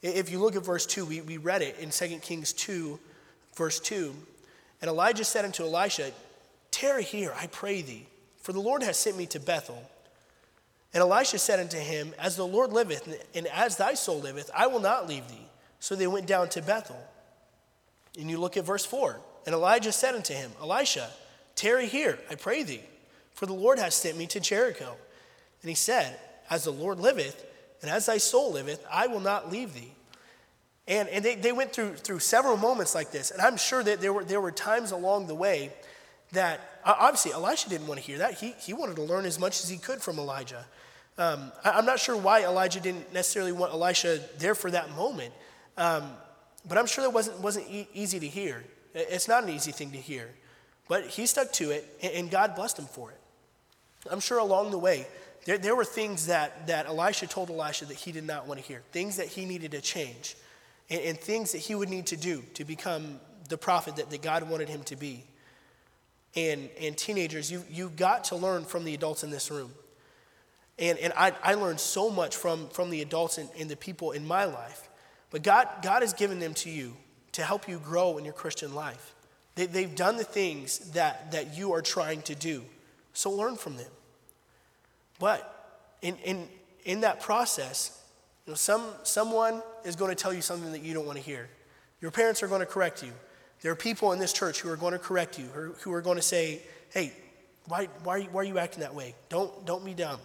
If 0.02 0.30
you 0.30 0.38
look 0.38 0.54
at 0.54 0.64
verse 0.64 0.84
2, 0.86 1.06
we, 1.06 1.20
we 1.22 1.38
read 1.38 1.62
it 1.62 1.78
in 1.78 1.90
2 1.90 2.18
Kings 2.18 2.52
2, 2.52 2.98
verse 3.56 3.80
2. 3.80 4.14
And 4.82 4.90
Elijah 4.90 5.24
said 5.24 5.44
unto 5.44 5.62
Elisha, 5.62 6.10
Tarry 6.70 7.04
here, 7.04 7.32
I 7.40 7.46
pray 7.46 7.80
thee, 7.80 8.06
for 8.42 8.52
the 8.52 8.60
Lord 8.60 8.82
has 8.82 8.98
sent 8.98 9.16
me 9.16 9.26
to 9.26 9.40
Bethel. 9.40 9.82
And 10.92 11.00
Elisha 11.00 11.38
said 11.38 11.58
unto 11.58 11.78
him, 11.78 12.12
As 12.18 12.36
the 12.36 12.46
Lord 12.46 12.72
liveth, 12.72 13.26
and 13.34 13.46
as 13.46 13.76
thy 13.76 13.94
soul 13.94 14.20
liveth, 14.20 14.50
I 14.54 14.66
will 14.66 14.80
not 14.80 15.08
leave 15.08 15.26
thee. 15.28 15.46
So 15.80 15.94
they 15.94 16.06
went 16.06 16.26
down 16.26 16.50
to 16.50 16.62
Bethel. 16.62 17.02
And 18.18 18.30
you 18.30 18.38
look 18.38 18.56
at 18.56 18.64
verse 18.64 18.84
4. 18.84 19.18
And 19.46 19.54
Elijah 19.54 19.92
said 19.92 20.14
unto 20.14 20.34
him, 20.34 20.52
Elisha, 20.60 21.10
tarry 21.54 21.86
here, 21.86 22.18
I 22.30 22.34
pray 22.34 22.62
thee, 22.62 22.82
for 23.32 23.46
the 23.46 23.52
Lord 23.52 23.78
has 23.78 23.94
sent 23.94 24.16
me 24.16 24.26
to 24.28 24.40
Jericho. 24.40 24.96
And 25.62 25.68
he 25.68 25.74
said, 25.74 26.18
As 26.50 26.64
the 26.64 26.72
Lord 26.72 27.00
liveth, 27.00 27.44
and 27.82 27.90
as 27.90 28.06
thy 28.06 28.18
soul 28.18 28.52
liveth, 28.52 28.84
I 28.90 29.06
will 29.06 29.20
not 29.20 29.50
leave 29.50 29.74
thee. 29.74 29.92
And, 30.86 31.08
and 31.08 31.24
they, 31.24 31.34
they 31.34 31.52
went 31.52 31.72
through, 31.72 31.96
through 31.96 32.18
several 32.18 32.56
moments 32.56 32.94
like 32.94 33.10
this. 33.10 33.30
And 33.30 33.40
I'm 33.40 33.56
sure 33.56 33.82
that 33.82 34.00
there 34.00 34.12
were, 34.12 34.24
there 34.24 34.40
were 34.40 34.52
times 34.52 34.90
along 34.90 35.26
the 35.26 35.34
way 35.34 35.72
that, 36.32 36.60
obviously, 36.84 37.32
Elisha 37.32 37.68
didn't 37.70 37.86
want 37.86 37.98
to 38.00 38.06
hear 38.06 38.18
that. 38.18 38.34
He, 38.34 38.54
he 38.60 38.74
wanted 38.74 38.96
to 38.96 39.02
learn 39.02 39.24
as 39.24 39.38
much 39.38 39.62
as 39.62 39.68
he 39.68 39.78
could 39.78 40.02
from 40.02 40.18
Elijah. 40.18 40.66
Um, 41.16 41.52
I, 41.64 41.78
am 41.78 41.86
not 41.86 42.00
sure 42.00 42.16
why 42.16 42.44
Elijah 42.44 42.80
didn't 42.80 43.12
necessarily 43.12 43.52
want 43.52 43.72
Elisha 43.72 44.20
there 44.38 44.54
for 44.54 44.70
that 44.70 44.94
moment. 44.94 45.32
Um, 45.76 46.10
but 46.66 46.76
I'm 46.76 46.86
sure 46.86 47.04
that 47.04 47.10
wasn't, 47.10 47.40
wasn't 47.40 47.68
e- 47.70 47.88
easy 47.94 48.20
to 48.20 48.28
hear. 48.28 48.64
It's 48.94 49.28
not 49.28 49.44
an 49.44 49.50
easy 49.50 49.72
thing 49.72 49.90
to 49.92 49.98
hear. 49.98 50.28
But 50.88 51.06
he 51.06 51.26
stuck 51.26 51.52
to 51.54 51.70
it, 51.70 51.98
and, 52.02 52.30
God 52.30 52.54
blessed 52.54 52.78
him 52.78 52.84
for 52.84 53.10
it. 53.10 53.20
I'm 54.10 54.20
sure 54.20 54.38
along 54.38 54.70
the 54.70 54.78
way, 54.78 55.06
there, 55.46 55.56
there 55.56 55.74
were 55.74 55.84
things 55.84 56.26
that, 56.26 56.66
that 56.66 56.86
Elisha 56.86 57.26
told 57.26 57.50
Elisha 57.50 57.86
that 57.86 57.96
he 57.96 58.12
did 58.12 58.24
not 58.24 58.46
want 58.46 58.60
to 58.60 58.66
hear, 58.66 58.82
things 58.92 59.16
that 59.16 59.28
he 59.28 59.46
needed 59.46 59.70
to 59.72 59.80
change, 59.80 60.36
and, 60.90 61.00
and 61.00 61.18
things 61.18 61.52
that 61.52 61.58
he 61.58 61.74
would 61.74 61.88
need 61.88 62.06
to 62.06 62.16
do 62.16 62.42
to 62.54 62.64
become 62.64 63.18
the 63.48 63.56
prophet 63.56 63.96
that, 63.96 64.10
that 64.10 64.22
God 64.22 64.48
wanted 64.48 64.68
him 64.68 64.82
to 64.84 64.96
be. 64.96 65.24
And, 66.36 66.68
and 66.80 66.96
teenagers, 66.96 67.50
you, 67.50 67.62
you've 67.70 67.96
got 67.96 68.24
to 68.24 68.36
learn 68.36 68.64
from 68.64 68.84
the 68.84 68.92
adults 68.92 69.22
in 69.22 69.30
this 69.30 69.50
room. 69.50 69.72
And, 70.78 70.98
and 70.98 71.12
I, 71.16 71.32
I 71.42 71.54
learned 71.54 71.80
so 71.80 72.10
much 72.10 72.36
from, 72.36 72.68
from 72.68 72.90
the 72.90 73.00
adults 73.00 73.38
and, 73.38 73.48
and 73.58 73.70
the 73.70 73.76
people 73.76 74.10
in 74.10 74.26
my 74.26 74.44
life. 74.44 74.88
But 75.30 75.42
God, 75.42 75.68
God 75.82 76.02
has 76.02 76.12
given 76.12 76.40
them 76.40 76.54
to 76.54 76.70
you 76.70 76.96
to 77.32 77.42
help 77.42 77.68
you 77.68 77.78
grow 77.78 78.18
in 78.18 78.24
your 78.24 78.34
Christian 78.34 78.74
life. 78.74 79.13
They, 79.54 79.66
they've 79.66 79.94
done 79.94 80.16
the 80.16 80.24
things 80.24 80.78
that, 80.92 81.32
that 81.32 81.56
you 81.56 81.72
are 81.72 81.82
trying 81.82 82.22
to 82.22 82.34
do. 82.34 82.64
So 83.12 83.30
learn 83.30 83.56
from 83.56 83.76
them. 83.76 83.90
But 85.18 85.50
in, 86.02 86.16
in, 86.24 86.48
in 86.84 87.00
that 87.02 87.20
process, 87.20 88.00
you 88.46 88.52
know, 88.52 88.56
some, 88.56 88.84
someone 89.04 89.62
is 89.84 89.96
going 89.96 90.10
to 90.10 90.20
tell 90.20 90.34
you 90.34 90.42
something 90.42 90.72
that 90.72 90.82
you 90.82 90.92
don't 90.92 91.06
want 91.06 91.18
to 91.18 91.24
hear. 91.24 91.48
Your 92.00 92.10
parents 92.10 92.42
are 92.42 92.48
going 92.48 92.60
to 92.60 92.66
correct 92.66 93.02
you. 93.02 93.12
There 93.62 93.72
are 93.72 93.76
people 93.76 94.12
in 94.12 94.18
this 94.18 94.32
church 94.32 94.60
who 94.60 94.68
are 94.68 94.76
going 94.76 94.92
to 94.92 94.98
correct 94.98 95.38
you, 95.38 95.46
who 95.46 95.92
are 95.92 96.02
going 96.02 96.16
to 96.16 96.22
say, 96.22 96.60
hey, 96.92 97.12
why, 97.66 97.88
why, 98.02 98.14
are 98.14 98.18
you, 98.18 98.28
why 98.30 98.42
are 98.42 98.44
you 98.44 98.58
acting 98.58 98.80
that 98.80 98.94
way? 98.94 99.14
Don't, 99.30 99.64
don't 99.64 99.84
be 99.84 99.94
dumb. 99.94 100.20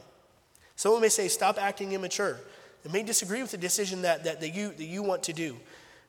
Someone 0.76 1.02
may 1.02 1.10
say, 1.10 1.28
stop 1.28 1.58
acting 1.58 1.94
immature. 1.94 2.38
They 2.84 2.92
may 2.92 3.04
disagree 3.04 3.42
with 3.42 3.52
the 3.52 3.58
decision 3.58 4.02
that, 4.02 4.24
that, 4.26 4.42
that, 4.42 4.54
you, 4.54 4.70
that 4.70 4.84
you 4.84 5.04
want 5.04 5.24
to 5.24 5.34
do. 5.34 5.58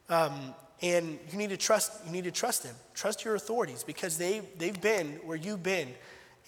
Um, 0.09 0.55
and 0.83 1.19
you 1.31 1.39
need 1.39 1.51
to 1.51 1.57
trust, 1.57 1.93
you 2.07 2.13
need 2.13 2.25
to 2.25 2.31
trust 2.31 2.63
them. 2.63 2.75
Trust 2.95 3.25
your 3.25 3.35
authorities 3.35 3.85
because 3.85 4.17
they, 4.17 4.41
they've 4.59 4.81
been 4.81 5.21
where 5.25 5.37
you've 5.37 5.63
been. 5.63 5.89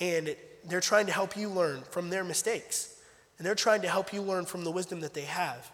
And 0.01 0.35
they're 0.65 0.81
trying 0.81 1.07
to 1.07 1.13
help 1.13 1.37
you 1.37 1.49
learn 1.49 1.83
from 1.91 2.09
their 2.09 2.25
mistakes. 2.25 2.99
And 3.39 3.47
they're 3.47 3.55
trying 3.55 3.83
to 3.83 3.89
help 3.89 4.13
you 4.13 4.23
learn 4.23 4.47
from 4.47 4.65
the 4.65 4.71
wisdom 4.71 5.01
that 5.01 5.15
they 5.15 5.23
have. 5.23 5.71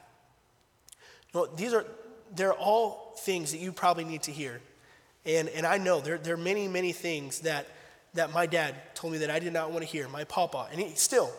Know, 1.35 1.47
these 1.47 1.73
are, 1.73 1.85
they're 2.35 2.55
all 2.55 3.14
things 3.18 3.53
that 3.53 3.59
you 3.59 3.73
probably 3.73 4.05
need 4.05 4.23
to 4.23 4.33
hear. 4.33 4.61
And, 5.25 5.49
and 5.51 5.66
I 5.66 5.79
know 5.79 6.01
there, 6.01 6.18
there 6.18 6.35
are 6.35 6.38
many, 6.38 6.66
many 6.66 6.92
things 6.92 7.40
that, 7.40 7.66
that 8.14 8.33
my 8.33 8.47
dad 8.47 8.75
told 8.94 9.12
me 9.12 9.18
that 9.21 9.31
I 9.31 9.38
did 9.38 9.53
not 9.53 9.71
want 9.71 9.83
to 9.83 9.87
hear. 9.90 10.09
My 10.09 10.25
papa, 10.25 10.68
and 10.73 10.81
he, 10.81 10.94
still, 10.94 11.31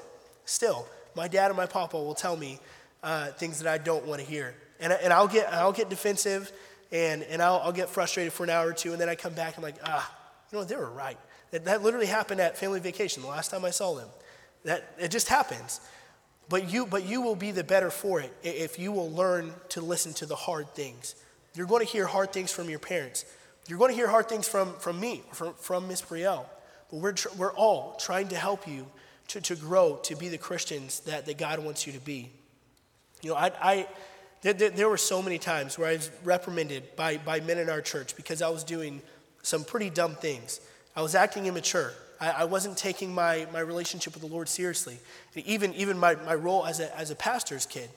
still, 0.46 0.86
my 1.16 1.28
dad 1.28 1.48
and 1.48 1.58
my 1.58 1.66
papa 1.66 1.98
will 1.98 2.14
tell 2.14 2.38
me 2.38 2.60
uh, 3.02 3.28
things 3.28 3.60
that 3.60 3.72
I 3.72 3.78
don't 3.78 4.06
want 4.06 4.22
to 4.22 4.28
hear. 4.28 4.54
And, 4.80 4.94
and 4.94 5.12
I'll, 5.12 5.28
get, 5.28 5.52
I'll 5.52 5.74
get 5.74 5.90
defensive 5.90 6.52
and, 6.92 7.24
and 7.24 7.42
I'll, 7.42 7.62
I'll 7.64 7.72
get 7.72 7.90
frustrated 7.90 8.34
for 8.34 8.44
an 8.44 8.50
hour 8.50 8.68
or 8.68 8.74
two, 8.74 8.92
and 8.92 9.02
then 9.02 9.10
I 9.10 9.16
come 9.16 9.34
back 9.34 9.56
and 9.56 9.66
I'm 9.66 9.72
like, 9.72 9.82
ah, 9.84 10.16
you 10.52 10.58
know, 10.58 10.64
they 10.64 10.76
were 10.76 10.90
right. 10.90 11.18
That, 11.52 11.66
that 11.66 11.84
literally 11.84 12.08
happened 12.08 12.42
at 12.42 12.58
family 12.58 12.80
vacation 12.80 13.22
the 13.22 13.30
last 13.30 13.52
time 13.52 13.66
I 13.66 13.70
saw 13.70 13.96
them. 13.96 14.08
That, 14.66 14.94
it 15.00 15.10
just 15.10 15.28
happens. 15.28 15.82
But 16.50 16.72
you, 16.72 16.88
but 16.88 17.06
you 17.06 17.22
will 17.22 17.36
be 17.36 17.52
the 17.52 17.64
better 17.64 17.92
for 17.92 18.20
it 18.20 18.34
if 18.44 18.80
you 18.80 18.92
will 18.92 19.12
learn 19.12 19.54
to 19.70 19.82
listen 19.82 20.14
to 20.14 20.26
the 20.26 20.36
hard 20.36 20.74
things. 20.74 21.16
You're 21.54 21.68
going 21.68 21.86
to 21.86 21.92
hear 21.92 22.08
hard 22.08 22.34
things 22.34 22.52
from 22.52 22.70
your 22.70 22.80
parents. 22.80 23.26
You're 23.68 23.78
going 23.78 23.92
to 23.92 23.96
hear 23.96 24.08
hard 24.08 24.28
things 24.28 24.48
from, 24.48 24.74
from 24.80 25.00
me, 25.00 25.22
from, 25.32 25.54
from 25.54 25.88
Miss 25.88 26.02
Brielle. 26.02 26.46
But 26.90 27.02
we're, 27.02 27.12
tr- 27.12 27.30
we're 27.38 27.54
all 27.54 27.96
trying 28.00 28.30
to 28.30 28.36
help 28.36 28.68
you 28.68 28.88
to, 29.30 29.42
to 29.42 29.56
grow 29.56 30.00
to 30.04 30.16
be 30.16 30.28
the 30.28 30.40
Christians 30.40 31.02
that, 31.02 31.28
that 31.28 31.38
God 31.38 31.60
wants 31.60 31.86
you 31.86 31.94
to 31.94 32.00
be. 32.00 32.32
You 33.22 33.32
know, 33.32 33.36
I, 33.36 33.52
I 33.62 33.88
there, 34.42 34.90
were 34.90 34.98
so 34.98 35.22
many 35.22 35.38
times 35.38 35.78
where 35.78 35.90
I 35.90 35.94
was 35.94 36.10
reprimanded 36.24 36.96
by, 36.96 37.18
by 37.18 37.42
men 37.42 37.58
in 37.58 37.70
our 37.70 37.82
church 37.82 38.16
because 38.16 38.42
I 38.42 38.50
was 38.50 38.64
doing 38.64 39.02
some 39.42 39.64
pretty 39.64 39.90
dumb 39.90 40.16
things. 40.16 40.62
I 40.96 41.02
was 41.02 41.16
acting 41.16 41.46
immature. 41.46 41.94
I, 42.22 42.30
I 42.30 42.44
wasn't 42.46 42.78
taking 42.78 43.14
my, 43.14 43.48
my 43.52 43.60
relationship 43.60 44.14
with 44.14 44.24
the 44.24 44.30
Lord 44.30 44.48
seriously. 44.48 44.98
And 45.36 45.46
even, 45.46 45.74
even 45.74 45.98
my, 45.98 46.16
my 46.16 46.36
role 46.36 46.66
as 46.66 46.80
a, 46.80 46.96
as 46.98 47.12
a 47.12 47.16
pastor's 47.16 47.66
kid. 47.66 47.90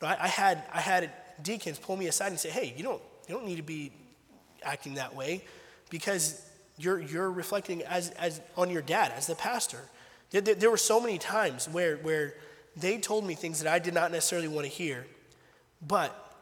You 0.00 0.06
know, 0.06 0.08
I, 0.08 0.24
I, 0.24 0.28
had, 0.28 0.62
I 0.72 0.80
had 0.80 1.10
deacons 1.42 1.78
pull 1.78 1.96
me 1.96 2.06
aside 2.06 2.28
and 2.28 2.38
say, 2.38 2.50
hey, 2.50 2.74
you 2.76 2.82
don't, 2.82 3.02
you 3.28 3.34
don't 3.34 3.46
need 3.46 3.56
to 3.56 3.62
be 3.62 3.92
acting 4.62 4.94
that 4.94 5.14
way 5.14 5.44
because 5.90 6.46
you're, 6.78 7.00
you're 7.00 7.30
reflecting 7.30 7.82
as, 7.82 8.10
as 8.10 8.40
on 8.56 8.70
your 8.70 8.82
dad 8.82 9.12
as 9.16 9.26
the 9.26 9.34
pastor. 9.34 9.80
There, 10.30 10.40
there, 10.40 10.54
there 10.54 10.70
were 10.70 10.76
so 10.76 11.00
many 11.00 11.18
times 11.18 11.68
where, 11.68 11.96
where 11.98 12.34
they 12.76 12.98
told 12.98 13.26
me 13.26 13.34
things 13.34 13.62
that 13.62 13.72
I 13.72 13.78
did 13.78 13.94
not 13.94 14.12
necessarily 14.12 14.48
want 14.48 14.66
to 14.66 14.72
hear, 14.72 15.06
but 15.86 16.34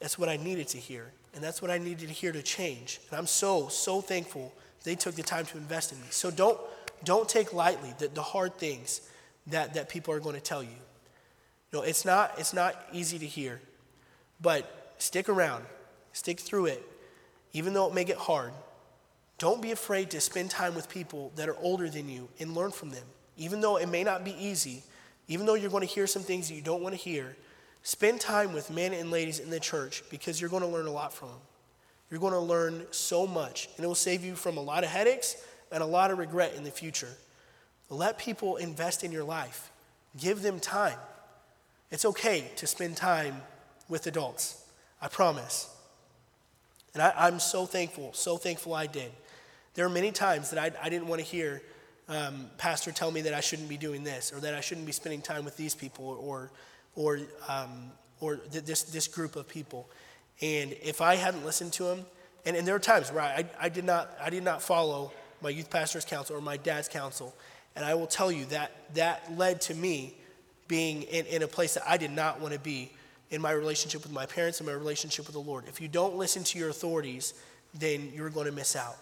that's 0.00 0.18
what 0.18 0.28
I 0.28 0.36
needed 0.36 0.68
to 0.68 0.78
hear. 0.78 1.12
And 1.34 1.42
that's 1.42 1.62
what 1.62 1.70
I 1.70 1.78
needed 1.78 2.08
to 2.08 2.14
hear 2.14 2.32
to 2.32 2.42
change. 2.42 3.00
And 3.08 3.18
I'm 3.18 3.26
so, 3.26 3.68
so 3.68 4.00
thankful 4.00 4.52
they 4.84 4.94
took 4.94 5.14
the 5.14 5.22
time 5.22 5.46
to 5.46 5.56
invest 5.56 5.92
in 5.92 6.00
me. 6.00 6.06
So 6.10 6.30
don't, 6.30 6.58
don't 7.04 7.28
take 7.28 7.52
lightly 7.52 7.94
the, 7.98 8.08
the 8.08 8.22
hard 8.22 8.56
things 8.58 9.02
that, 9.46 9.74
that 9.74 9.88
people 9.88 10.12
are 10.14 10.20
going 10.20 10.34
to 10.34 10.40
tell 10.40 10.62
you. 10.62 10.68
Know, 11.72 11.82
it's 11.82 12.04
not, 12.04 12.34
it's 12.38 12.52
not 12.52 12.76
easy 12.92 13.18
to 13.18 13.26
hear, 13.26 13.60
but 14.40 14.94
stick 14.98 15.28
around, 15.28 15.64
stick 16.12 16.38
through 16.38 16.66
it, 16.66 16.82
even 17.54 17.72
though 17.72 17.88
it 17.88 17.94
may 17.94 18.04
get 18.04 18.18
hard. 18.18 18.52
Don't 19.38 19.62
be 19.62 19.72
afraid 19.72 20.10
to 20.10 20.20
spend 20.20 20.50
time 20.50 20.74
with 20.74 20.88
people 20.88 21.32
that 21.36 21.48
are 21.48 21.56
older 21.60 21.88
than 21.88 22.08
you 22.08 22.28
and 22.38 22.54
learn 22.54 22.72
from 22.72 22.90
them. 22.90 23.04
Even 23.38 23.60
though 23.60 23.76
it 23.76 23.88
may 23.88 24.04
not 24.04 24.22
be 24.22 24.36
easy, 24.38 24.82
even 25.28 25.46
though 25.46 25.54
you're 25.54 25.70
going 25.70 25.86
to 25.86 25.92
hear 25.92 26.06
some 26.06 26.22
things 26.22 26.48
that 26.48 26.54
you 26.54 26.60
don't 26.60 26.82
want 26.82 26.94
to 26.94 27.00
hear, 27.00 27.34
spend 27.82 28.20
time 28.20 28.52
with 28.52 28.70
men 28.70 28.92
and 28.92 29.10
ladies 29.10 29.38
in 29.38 29.50
the 29.50 29.60
church 29.60 30.02
because 30.10 30.40
you're 30.40 30.50
going 30.50 30.62
to 30.62 30.68
learn 30.68 30.86
a 30.86 30.92
lot 30.92 31.12
from 31.12 31.28
them. 31.28 31.38
You're 32.10 32.20
going 32.20 32.32
to 32.34 32.38
learn 32.38 32.86
so 32.90 33.26
much, 33.26 33.68
and 33.76 33.84
it 33.84 33.86
will 33.86 33.94
save 33.94 34.24
you 34.24 34.34
from 34.34 34.56
a 34.56 34.60
lot 34.60 34.84
of 34.84 34.90
headaches 34.90 35.36
and 35.70 35.82
a 35.82 35.86
lot 35.86 36.10
of 36.10 36.18
regret 36.18 36.54
in 36.54 36.62
the 36.62 36.70
future. 36.70 37.08
Let 37.88 38.18
people 38.18 38.56
invest 38.56 39.02
in 39.02 39.12
your 39.12 39.24
life, 39.24 39.70
give 40.18 40.42
them 40.42 40.60
time. 40.60 40.98
It's 41.90 42.04
okay 42.04 42.50
to 42.56 42.66
spend 42.66 42.96
time 42.96 43.42
with 43.88 44.06
adults, 44.06 44.64
I 45.00 45.08
promise. 45.08 45.68
And 46.94 47.02
I, 47.02 47.28
am 47.28 47.40
so 47.40 47.66
thankful, 47.66 48.12
so 48.12 48.36
thankful 48.36 48.74
I 48.74 48.86
did. 48.86 49.10
There 49.74 49.86
are 49.86 49.90
many 49.90 50.12
times 50.12 50.50
that 50.50 50.58
I, 50.58 50.70
I 50.84 50.88
didn't 50.88 51.08
want 51.08 51.20
to 51.20 51.26
hear 51.26 51.62
um, 52.08 52.50
pastor 52.58 52.92
tell 52.92 53.10
me 53.10 53.22
that 53.22 53.34
I 53.34 53.40
shouldn't 53.40 53.68
be 53.68 53.76
doing 53.76 54.04
this 54.04 54.32
or 54.32 54.40
that 54.40 54.54
I 54.54 54.60
shouldn't 54.60 54.86
be 54.86 54.92
spending 54.92 55.22
time 55.22 55.44
with 55.44 55.56
these 55.56 55.74
people 55.74 56.06
or, 56.06 56.16
or, 56.16 56.50
um, 57.48 57.92
or 58.20 58.36
th- 58.36 58.64
this, 58.64 58.82
this 58.84 59.08
group 59.08 59.36
of 59.36 59.48
people. 59.48 59.88
And 60.40 60.74
if 60.82 61.00
I 61.00 61.16
hadn't 61.16 61.44
listened 61.44 61.72
to 61.74 61.86
him, 61.86 62.04
and, 62.44 62.56
and 62.56 62.66
there 62.66 62.74
were 62.74 62.80
times 62.80 63.12
where 63.12 63.22
I, 63.22 63.44
I, 63.60 63.68
did 63.68 63.84
not, 63.84 64.16
I 64.20 64.30
did 64.30 64.42
not 64.42 64.62
follow 64.62 65.12
my 65.40 65.50
youth 65.50 65.70
pastor's 65.70 66.04
counsel 66.04 66.36
or 66.36 66.40
my 66.40 66.56
dad's 66.56 66.88
counsel. 66.88 67.34
And 67.76 67.84
I 67.84 67.94
will 67.94 68.06
tell 68.06 68.30
you 68.30 68.44
that 68.46 68.72
that 68.94 69.36
led 69.36 69.60
to 69.62 69.74
me 69.74 70.14
being 70.68 71.02
in, 71.02 71.26
in 71.26 71.42
a 71.42 71.48
place 71.48 71.74
that 71.74 71.84
I 71.86 71.96
did 71.96 72.10
not 72.10 72.40
want 72.40 72.54
to 72.54 72.60
be 72.60 72.90
in 73.30 73.40
my 73.40 73.52
relationship 73.52 74.02
with 74.02 74.12
my 74.12 74.26
parents 74.26 74.60
and 74.60 74.66
my 74.66 74.74
relationship 74.74 75.26
with 75.26 75.34
the 75.34 75.40
Lord. 75.40 75.64
If 75.66 75.80
you 75.80 75.88
don't 75.88 76.16
listen 76.16 76.44
to 76.44 76.58
your 76.58 76.68
authorities, 76.68 77.34
then 77.74 78.12
you're 78.14 78.30
going 78.30 78.46
to 78.46 78.52
miss 78.52 78.76
out 78.76 78.96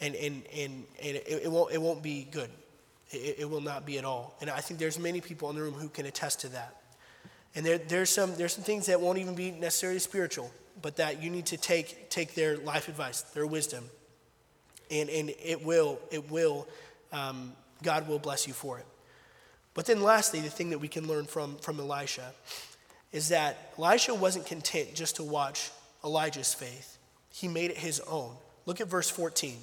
and, 0.00 0.14
and, 0.14 0.42
and, 0.54 0.84
and 1.02 1.16
it, 1.16 1.42
it, 1.44 1.50
won't, 1.50 1.72
it 1.72 1.80
won't 1.80 2.02
be 2.02 2.26
good. 2.30 2.50
It, 3.10 3.36
it 3.40 3.50
will 3.50 3.60
not 3.60 3.86
be 3.86 3.98
at 3.98 4.04
all. 4.04 4.36
And 4.40 4.50
I 4.50 4.60
think 4.60 4.78
there's 4.78 4.98
many 4.98 5.20
people 5.20 5.50
in 5.50 5.56
the 5.56 5.62
room 5.62 5.74
who 5.74 5.88
can 5.88 6.06
attest 6.06 6.40
to 6.40 6.48
that. 6.50 6.76
And 7.54 7.64
there, 7.64 7.78
there's, 7.78 8.10
some, 8.10 8.34
there's 8.36 8.54
some 8.54 8.64
things 8.64 8.86
that 8.86 9.00
won't 9.00 9.18
even 9.18 9.34
be 9.34 9.50
necessarily 9.50 10.00
spiritual, 10.00 10.50
but 10.82 10.96
that 10.96 11.22
you 11.22 11.30
need 11.30 11.46
to 11.46 11.56
take, 11.56 12.10
take 12.10 12.34
their 12.34 12.56
life 12.58 12.88
advice, 12.88 13.22
their 13.22 13.46
wisdom, 13.46 13.84
and, 14.90 15.08
and 15.08 15.30
it 15.42 15.64
will, 15.64 15.98
it 16.10 16.30
will, 16.30 16.66
um, 17.12 17.52
God 17.82 18.08
will 18.08 18.18
bless 18.18 18.46
you 18.46 18.52
for 18.52 18.78
it. 18.78 18.86
But 19.74 19.86
then 19.86 20.02
lastly, 20.02 20.40
the 20.40 20.50
thing 20.50 20.70
that 20.70 20.78
we 20.78 20.88
can 20.88 21.06
learn 21.06 21.26
from, 21.26 21.56
from 21.56 21.80
Elisha 21.80 22.32
is 23.12 23.28
that 23.28 23.72
Elisha 23.78 24.14
wasn't 24.14 24.46
content 24.46 24.94
just 24.94 25.16
to 25.16 25.22
watch 25.22 25.70
Elijah's 26.04 26.52
faith. 26.52 26.98
He 27.30 27.48
made 27.48 27.70
it 27.70 27.78
his 27.78 28.00
own. 28.00 28.34
Look 28.66 28.80
at 28.80 28.88
verse 28.88 29.10
14. 29.10 29.56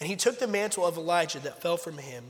And 0.00 0.08
he 0.08 0.16
took 0.16 0.38
the 0.38 0.46
mantle 0.46 0.86
of 0.86 0.96
Elijah 0.96 1.40
that 1.40 1.60
fell 1.60 1.76
from 1.76 1.98
him 1.98 2.24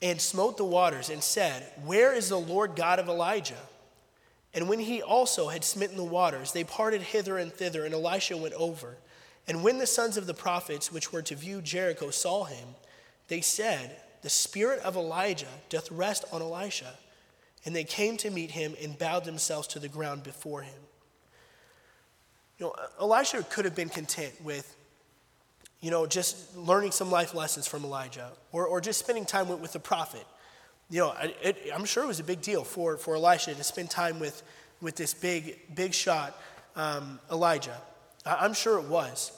and 0.00 0.20
smote 0.20 0.56
the 0.56 0.64
waters 0.64 1.10
and 1.10 1.22
said, 1.22 1.70
Where 1.84 2.14
is 2.14 2.28
the 2.28 2.38
Lord 2.38 2.76
God 2.76 2.98
of 2.98 3.08
Elijah? 3.08 3.54
And 4.54 4.68
when 4.68 4.78
he 4.78 5.02
also 5.02 5.48
had 5.48 5.64
smitten 5.64 5.96
the 5.96 6.04
waters, 6.04 6.52
they 6.52 6.64
parted 6.64 7.02
hither 7.02 7.38
and 7.38 7.52
thither, 7.52 7.84
and 7.84 7.94
Elisha 7.94 8.36
went 8.36 8.54
over. 8.54 8.96
And 9.46 9.62
when 9.62 9.78
the 9.78 9.86
sons 9.86 10.16
of 10.16 10.26
the 10.26 10.34
prophets 10.34 10.92
which 10.92 11.12
were 11.12 11.22
to 11.22 11.34
view 11.34 11.60
Jericho 11.60 12.10
saw 12.10 12.44
him, 12.44 12.68
they 13.28 13.40
said, 13.40 13.96
The 14.22 14.30
spirit 14.30 14.80
of 14.80 14.96
Elijah 14.96 15.46
doth 15.68 15.90
rest 15.90 16.24
on 16.32 16.42
Elisha. 16.42 16.94
And 17.64 17.74
they 17.74 17.84
came 17.84 18.16
to 18.18 18.30
meet 18.30 18.52
him 18.52 18.74
and 18.82 18.98
bowed 18.98 19.24
themselves 19.24 19.68
to 19.68 19.78
the 19.78 19.88
ground 19.88 20.22
before 20.22 20.62
him. 20.62 20.80
You 22.58 22.66
know, 22.66 22.74
Elisha 23.00 23.42
could 23.42 23.64
have 23.64 23.74
been 23.74 23.88
content 23.88 24.34
with 24.42 24.74
you 25.80 25.90
know, 25.90 26.06
just 26.06 26.56
learning 26.56 26.90
some 26.90 27.10
life 27.10 27.34
lessons 27.34 27.66
from 27.66 27.84
Elijah 27.84 28.32
or, 28.52 28.66
or 28.66 28.80
just 28.80 28.98
spending 28.98 29.24
time 29.24 29.48
with, 29.48 29.60
with 29.60 29.72
the 29.72 29.78
prophet. 29.78 30.26
You 30.90 31.00
know, 31.00 31.14
it, 31.42 31.58
I'm 31.72 31.84
sure 31.84 32.02
it 32.02 32.06
was 32.06 32.20
a 32.20 32.24
big 32.24 32.40
deal 32.40 32.64
for, 32.64 32.96
for 32.96 33.14
Elisha 33.14 33.54
to 33.54 33.64
spend 33.64 33.90
time 33.90 34.18
with, 34.18 34.42
with 34.80 34.96
this 34.96 35.14
big, 35.14 35.74
big 35.74 35.94
shot 35.94 36.40
um, 36.74 37.20
Elijah. 37.30 37.80
I'm 38.24 38.54
sure 38.54 38.78
it 38.78 38.86
was. 38.86 39.32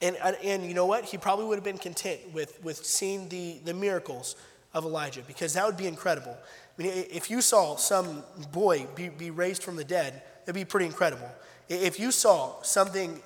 And, 0.00 0.16
and 0.16 0.64
you 0.64 0.74
know 0.74 0.86
what? 0.86 1.04
He 1.04 1.18
probably 1.18 1.46
would 1.46 1.56
have 1.56 1.64
been 1.64 1.78
content 1.78 2.20
with, 2.32 2.62
with 2.62 2.84
seeing 2.84 3.28
the, 3.28 3.58
the 3.64 3.74
miracles 3.74 4.36
of 4.72 4.84
Elijah 4.84 5.22
because 5.26 5.54
that 5.54 5.64
would 5.64 5.76
be 5.76 5.86
incredible. 5.86 6.36
I 6.78 6.82
mean, 6.82 6.92
if 7.10 7.30
you 7.30 7.40
saw 7.40 7.76
some 7.76 8.22
boy 8.52 8.86
be, 8.94 9.08
be 9.08 9.30
raised 9.30 9.62
from 9.62 9.76
the 9.76 9.84
dead, 9.84 10.22
it'd 10.44 10.54
be 10.54 10.64
pretty 10.64 10.86
incredible. 10.86 11.30
If 11.68 11.98
you 11.98 12.10
saw 12.10 12.60
something 12.62 13.22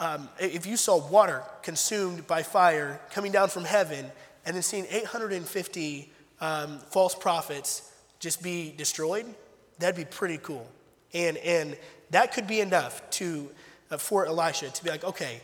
um, 0.00 0.28
if 0.38 0.66
you 0.66 0.76
saw 0.76 0.96
water 1.08 1.42
consumed 1.62 2.26
by 2.26 2.42
fire 2.42 3.00
coming 3.10 3.32
down 3.32 3.48
from 3.48 3.64
heaven 3.64 4.06
and 4.46 4.54
then 4.54 4.62
seeing 4.62 4.86
850 4.90 6.12
um, 6.40 6.78
false 6.90 7.14
prophets 7.14 7.92
just 8.20 8.42
be 8.42 8.72
destroyed, 8.76 9.26
that'd 9.78 9.96
be 9.96 10.04
pretty 10.04 10.38
cool. 10.38 10.66
And, 11.12 11.36
and 11.38 11.76
that 12.10 12.32
could 12.32 12.46
be 12.46 12.60
enough 12.60 13.08
to, 13.10 13.50
uh, 13.90 13.96
for 13.96 14.26
Elisha 14.26 14.70
to 14.70 14.84
be 14.84 14.90
like, 14.90 15.04
okay, 15.04 15.40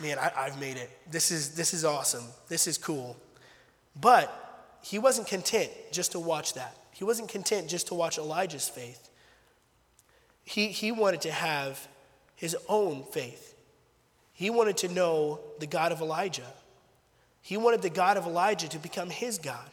man, 0.00 0.18
I, 0.18 0.32
I've 0.36 0.60
made 0.60 0.76
it. 0.76 0.90
This 1.10 1.30
is, 1.30 1.54
this 1.54 1.74
is 1.74 1.84
awesome. 1.84 2.24
This 2.48 2.66
is 2.66 2.78
cool. 2.78 3.16
But 4.00 4.78
he 4.82 4.98
wasn't 4.98 5.26
content 5.26 5.70
just 5.90 6.12
to 6.12 6.20
watch 6.20 6.54
that. 6.54 6.76
He 6.92 7.04
wasn't 7.04 7.28
content 7.28 7.68
just 7.68 7.88
to 7.88 7.94
watch 7.94 8.18
Elijah's 8.18 8.68
faith. 8.68 9.10
He, 10.44 10.68
he 10.68 10.92
wanted 10.92 11.22
to 11.22 11.32
have 11.32 11.88
his 12.36 12.56
own 12.68 13.02
faith. 13.02 13.55
He 14.36 14.50
wanted 14.50 14.76
to 14.78 14.88
know 14.88 15.40
the 15.58 15.66
God 15.66 15.90
of 15.90 16.00
Elijah. 16.00 16.46
He 17.42 17.56
wanted 17.56 17.82
the 17.82 17.90
God 17.90 18.16
of 18.16 18.26
Elijah 18.26 18.68
to 18.68 18.78
become 18.78 19.10
his 19.10 19.38
God. 19.38 19.68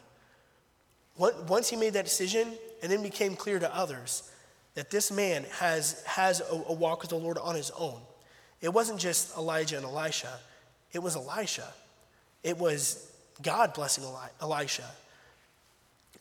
Once 1.16 1.70
he 1.70 1.76
made 1.76 1.94
that 1.94 2.06
decision, 2.06 2.48
and 2.84 2.92
then 2.92 3.02
became 3.02 3.36
clear 3.36 3.58
to 3.58 3.74
others 3.74 4.30
that 4.76 4.92
this 4.92 5.10
man 5.10 5.46
has, 5.60 6.04
has 6.06 6.42
a, 6.42 6.64
a 6.68 6.74
walk 6.74 7.02
with 7.02 7.10
the 7.10 7.16
Lord 7.16 7.38
on 7.38 7.56
his 7.56 7.72
own. 7.72 8.00
It 8.62 8.74
wasn't 8.74 9.00
just 9.00 9.36
Elijah 9.38 9.78
and 9.78 9.86
Elisha, 9.86 10.40
it 10.92 11.02
was 11.02 11.16
Elisha. 11.16 11.68
It 12.44 12.58
was 12.58 13.10
God 13.42 13.74
blessing 13.74 14.04
Eli- 14.04 14.28
Elisha. 14.42 14.84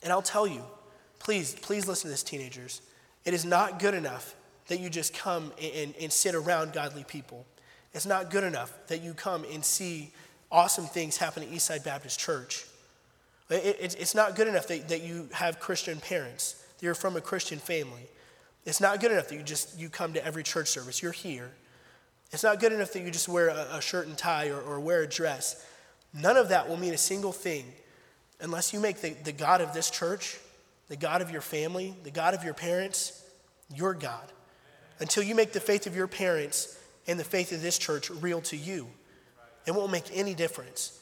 And 0.04 0.12
I'll 0.12 0.22
tell 0.22 0.46
you, 0.46 0.62
please, 1.18 1.56
please 1.56 1.88
listen 1.88 2.08
to 2.08 2.12
this, 2.12 2.22
teenagers. 2.22 2.80
It 3.24 3.34
is 3.34 3.44
not 3.44 3.80
good 3.80 3.94
enough 3.94 4.36
that 4.68 4.78
you 4.78 4.88
just 4.88 5.12
come 5.14 5.52
and, 5.60 5.74
and, 5.74 5.94
and 6.00 6.12
sit 6.12 6.36
around 6.36 6.72
godly 6.72 7.02
people. 7.02 7.44
It's 7.94 8.06
not 8.06 8.30
good 8.30 8.44
enough 8.44 8.72
that 8.88 9.02
you 9.02 9.14
come 9.14 9.44
and 9.52 9.64
see 9.64 10.12
awesome 10.50 10.86
things 10.86 11.16
happen 11.16 11.42
at 11.42 11.50
Eastside 11.50 11.84
Baptist 11.84 12.18
Church. 12.18 12.66
it's 13.50 14.14
not 14.14 14.34
good 14.34 14.48
enough 14.48 14.68
that, 14.68 15.02
you 15.02 15.28
have 15.32 15.60
Christian 15.60 16.00
parents, 16.00 16.64
that 16.78 16.84
you're 16.84 16.94
from 16.94 17.16
a 17.16 17.20
Christian 17.20 17.58
family. 17.58 18.08
It's 18.64 18.80
not 18.80 19.00
good 19.00 19.12
enough 19.12 19.28
that 19.28 19.34
you 19.34 19.42
just 19.42 19.78
you 19.78 19.88
come 19.88 20.12
to 20.12 20.24
every 20.24 20.42
church 20.42 20.68
service. 20.68 21.02
You're 21.02 21.12
here. 21.12 21.50
It's 22.30 22.42
not 22.42 22.60
good 22.60 22.72
enough 22.72 22.92
that 22.92 23.02
you 23.02 23.10
just 23.10 23.28
wear 23.28 23.48
a, 23.48 23.76
a 23.76 23.80
shirt 23.82 24.06
and 24.06 24.16
tie 24.16 24.48
or, 24.48 24.60
or 24.60 24.80
wear 24.80 25.02
a 25.02 25.08
dress. 25.08 25.66
None 26.14 26.36
of 26.36 26.48
that 26.50 26.68
will 26.68 26.76
mean 26.76 26.94
a 26.94 26.98
single 26.98 27.32
thing 27.32 27.64
unless 28.40 28.72
you 28.72 28.80
make 28.80 29.00
the, 29.00 29.10
the 29.24 29.32
God 29.32 29.60
of 29.60 29.72
this 29.72 29.90
church, 29.90 30.38
the 30.88 30.96
God 30.96 31.22
of 31.22 31.30
your 31.30 31.40
family, 31.40 31.94
the 32.04 32.10
God 32.10 32.34
of 32.34 32.44
your 32.44 32.54
parents, 32.54 33.24
your 33.74 33.94
God. 33.94 34.32
Until 35.00 35.22
you 35.22 35.34
make 35.34 35.52
the 35.52 35.60
faith 35.60 35.86
of 35.86 35.96
your 35.96 36.06
parents 36.06 36.78
and 37.06 37.18
the 37.18 37.24
faith 37.24 37.52
of 37.52 37.62
this 37.62 37.78
church 37.78 38.10
real 38.10 38.40
to 38.42 38.56
you. 38.56 38.88
It 39.66 39.72
won't 39.72 39.92
make 39.92 40.04
any 40.12 40.34
difference. 40.34 41.00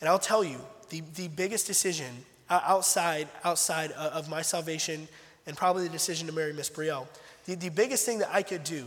And 0.00 0.08
I'll 0.08 0.18
tell 0.18 0.44
you, 0.44 0.58
the, 0.90 1.02
the 1.14 1.28
biggest 1.28 1.66
decision 1.66 2.24
uh, 2.48 2.60
outside, 2.64 3.28
outside 3.44 3.92
uh, 3.96 4.10
of 4.12 4.28
my 4.28 4.42
salvation 4.42 5.08
and 5.46 5.56
probably 5.56 5.84
the 5.84 5.90
decision 5.90 6.26
to 6.26 6.32
marry 6.32 6.52
Miss 6.52 6.70
Brielle, 6.70 7.06
the, 7.46 7.54
the 7.54 7.70
biggest 7.70 8.04
thing 8.04 8.18
that 8.18 8.30
I 8.32 8.42
could 8.42 8.64
do 8.64 8.86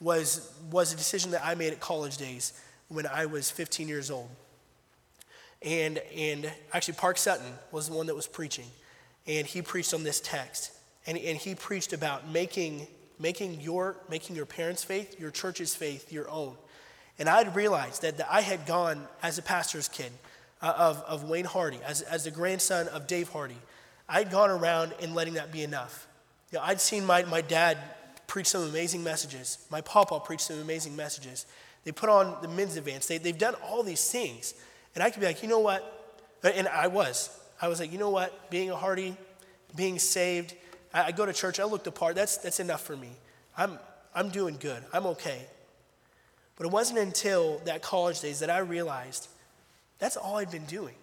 was, 0.00 0.52
was 0.70 0.92
a 0.92 0.96
decision 0.96 1.30
that 1.32 1.44
I 1.44 1.54
made 1.54 1.72
at 1.72 1.80
college 1.80 2.16
days 2.16 2.52
when 2.88 3.06
I 3.06 3.26
was 3.26 3.50
15 3.50 3.88
years 3.88 4.10
old. 4.10 4.28
And, 5.62 5.98
and 6.14 6.52
actually, 6.72 6.94
Park 6.94 7.16
Sutton 7.16 7.46
was 7.72 7.88
the 7.88 7.94
one 7.94 8.06
that 8.06 8.14
was 8.14 8.26
preaching. 8.26 8.66
And 9.26 9.46
he 9.46 9.62
preached 9.62 9.94
on 9.94 10.04
this 10.04 10.20
text. 10.20 10.72
And, 11.06 11.16
and 11.16 11.38
he 11.38 11.54
preached 11.54 11.92
about 11.94 12.28
making 12.28 12.86
making 13.18 13.60
your, 13.60 13.96
making 14.08 14.36
your 14.36 14.46
parents' 14.46 14.84
faith, 14.84 15.20
your 15.20 15.30
church's 15.30 15.74
faith, 15.74 16.12
your 16.12 16.28
own. 16.28 16.56
And 17.18 17.28
I'd 17.28 17.54
realized 17.54 18.02
that, 18.02 18.16
that 18.18 18.28
I 18.30 18.40
had 18.40 18.66
gone 18.66 19.06
as 19.22 19.38
a 19.38 19.42
pastor's 19.42 19.88
kid 19.88 20.12
uh, 20.60 20.74
of, 20.76 21.02
of 21.02 21.24
Wayne 21.24 21.44
Hardy, 21.44 21.78
as, 21.86 22.02
as 22.02 22.24
the 22.24 22.30
grandson 22.30 22.88
of 22.88 23.06
Dave 23.06 23.28
Hardy. 23.28 23.58
I'd 24.08 24.30
gone 24.30 24.50
around 24.50 24.94
and 25.00 25.14
letting 25.14 25.34
that 25.34 25.52
be 25.52 25.62
enough. 25.62 26.06
You 26.50 26.58
know, 26.58 26.64
I'd 26.64 26.80
seen 26.80 27.04
my, 27.04 27.22
my 27.24 27.40
dad 27.40 27.78
preach 28.26 28.48
some 28.48 28.62
amazing 28.62 29.04
messages. 29.04 29.58
My 29.70 29.80
papa 29.80 30.20
preached 30.20 30.42
some 30.42 30.58
amazing 30.58 30.96
messages. 30.96 31.46
They 31.84 31.92
put 31.92 32.08
on 32.08 32.36
the 32.42 32.48
men's 32.48 32.76
advance. 32.76 33.06
They, 33.06 33.18
they've 33.18 33.38
done 33.38 33.54
all 33.66 33.82
these 33.82 34.10
things. 34.10 34.54
And 34.94 35.04
I 35.04 35.10
could 35.10 35.20
be 35.20 35.26
like, 35.26 35.42
you 35.42 35.48
know 35.48 35.60
what? 35.60 35.90
And 36.42 36.66
I 36.68 36.88
was. 36.88 37.30
I 37.60 37.68
was 37.68 37.80
like, 37.80 37.92
you 37.92 37.98
know 37.98 38.10
what? 38.10 38.50
Being 38.50 38.70
a 38.70 38.76
Hardy, 38.76 39.16
being 39.76 39.98
saved, 39.98 40.54
I, 40.94 41.12
go 41.12 41.26
to 41.26 41.32
church, 41.32 41.60
I 41.60 41.64
look 41.64 41.84
the 41.84 41.92
part, 41.92 42.14
that's, 42.14 42.38
that's 42.38 42.60
enough 42.60 42.82
for 42.82 42.96
me. 42.96 43.10
I'm, 43.56 43.78
I'm 44.14 44.30
doing 44.30 44.56
good, 44.58 44.82
I'm 44.92 45.06
okay. 45.06 45.46
But 46.56 46.66
it 46.66 46.72
wasn't 46.72 47.00
until 47.00 47.58
that 47.64 47.82
college 47.82 48.20
days 48.20 48.40
that 48.40 48.48
I 48.50 48.58
realized 48.58 49.28
that's 49.98 50.16
all 50.16 50.36
I'd 50.36 50.50
been 50.50 50.66
doing. 50.66 50.94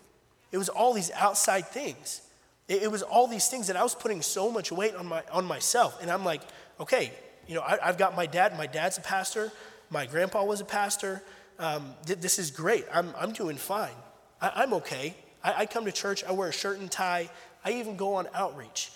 It 0.51 0.57
was 0.57 0.69
all 0.69 0.93
these 0.93 1.11
outside 1.11 1.67
things. 1.67 2.21
It, 2.67 2.83
it 2.83 2.91
was 2.91 3.01
all 3.01 3.27
these 3.27 3.47
things 3.47 3.67
that 3.67 3.75
I 3.75 3.83
was 3.83 3.95
putting 3.95 4.21
so 4.21 4.51
much 4.51 4.71
weight 4.71 4.95
on, 4.95 5.07
my, 5.07 5.23
on 5.31 5.45
myself. 5.45 6.01
And 6.01 6.09
I'm 6.09 6.23
like, 6.23 6.41
okay, 6.79 7.11
you 7.47 7.55
know, 7.55 7.61
I, 7.61 7.77
have 7.81 7.97
got 7.97 8.15
my 8.15 8.25
dad. 8.25 8.57
My 8.57 8.67
dad's 8.67 8.97
a 8.97 9.01
pastor. 9.01 9.51
My 9.89 10.05
grandpa 10.05 10.43
was 10.43 10.61
a 10.61 10.65
pastor. 10.65 11.21
Um, 11.59 11.93
th- 12.05 12.19
this 12.19 12.39
is 12.39 12.51
great. 12.51 12.85
I'm, 12.93 13.13
I'm 13.17 13.33
doing 13.33 13.57
fine. 13.57 13.95
I, 14.41 14.63
am 14.63 14.73
okay. 14.75 15.15
I, 15.43 15.53
I, 15.59 15.65
come 15.65 15.85
to 15.85 15.91
church. 15.91 16.23
I 16.23 16.31
wear 16.31 16.49
a 16.49 16.53
shirt 16.53 16.79
and 16.79 16.89
tie. 16.89 17.29
I 17.63 17.73
even 17.73 17.97
go 17.97 18.15
on 18.15 18.27
outreach. 18.33 18.91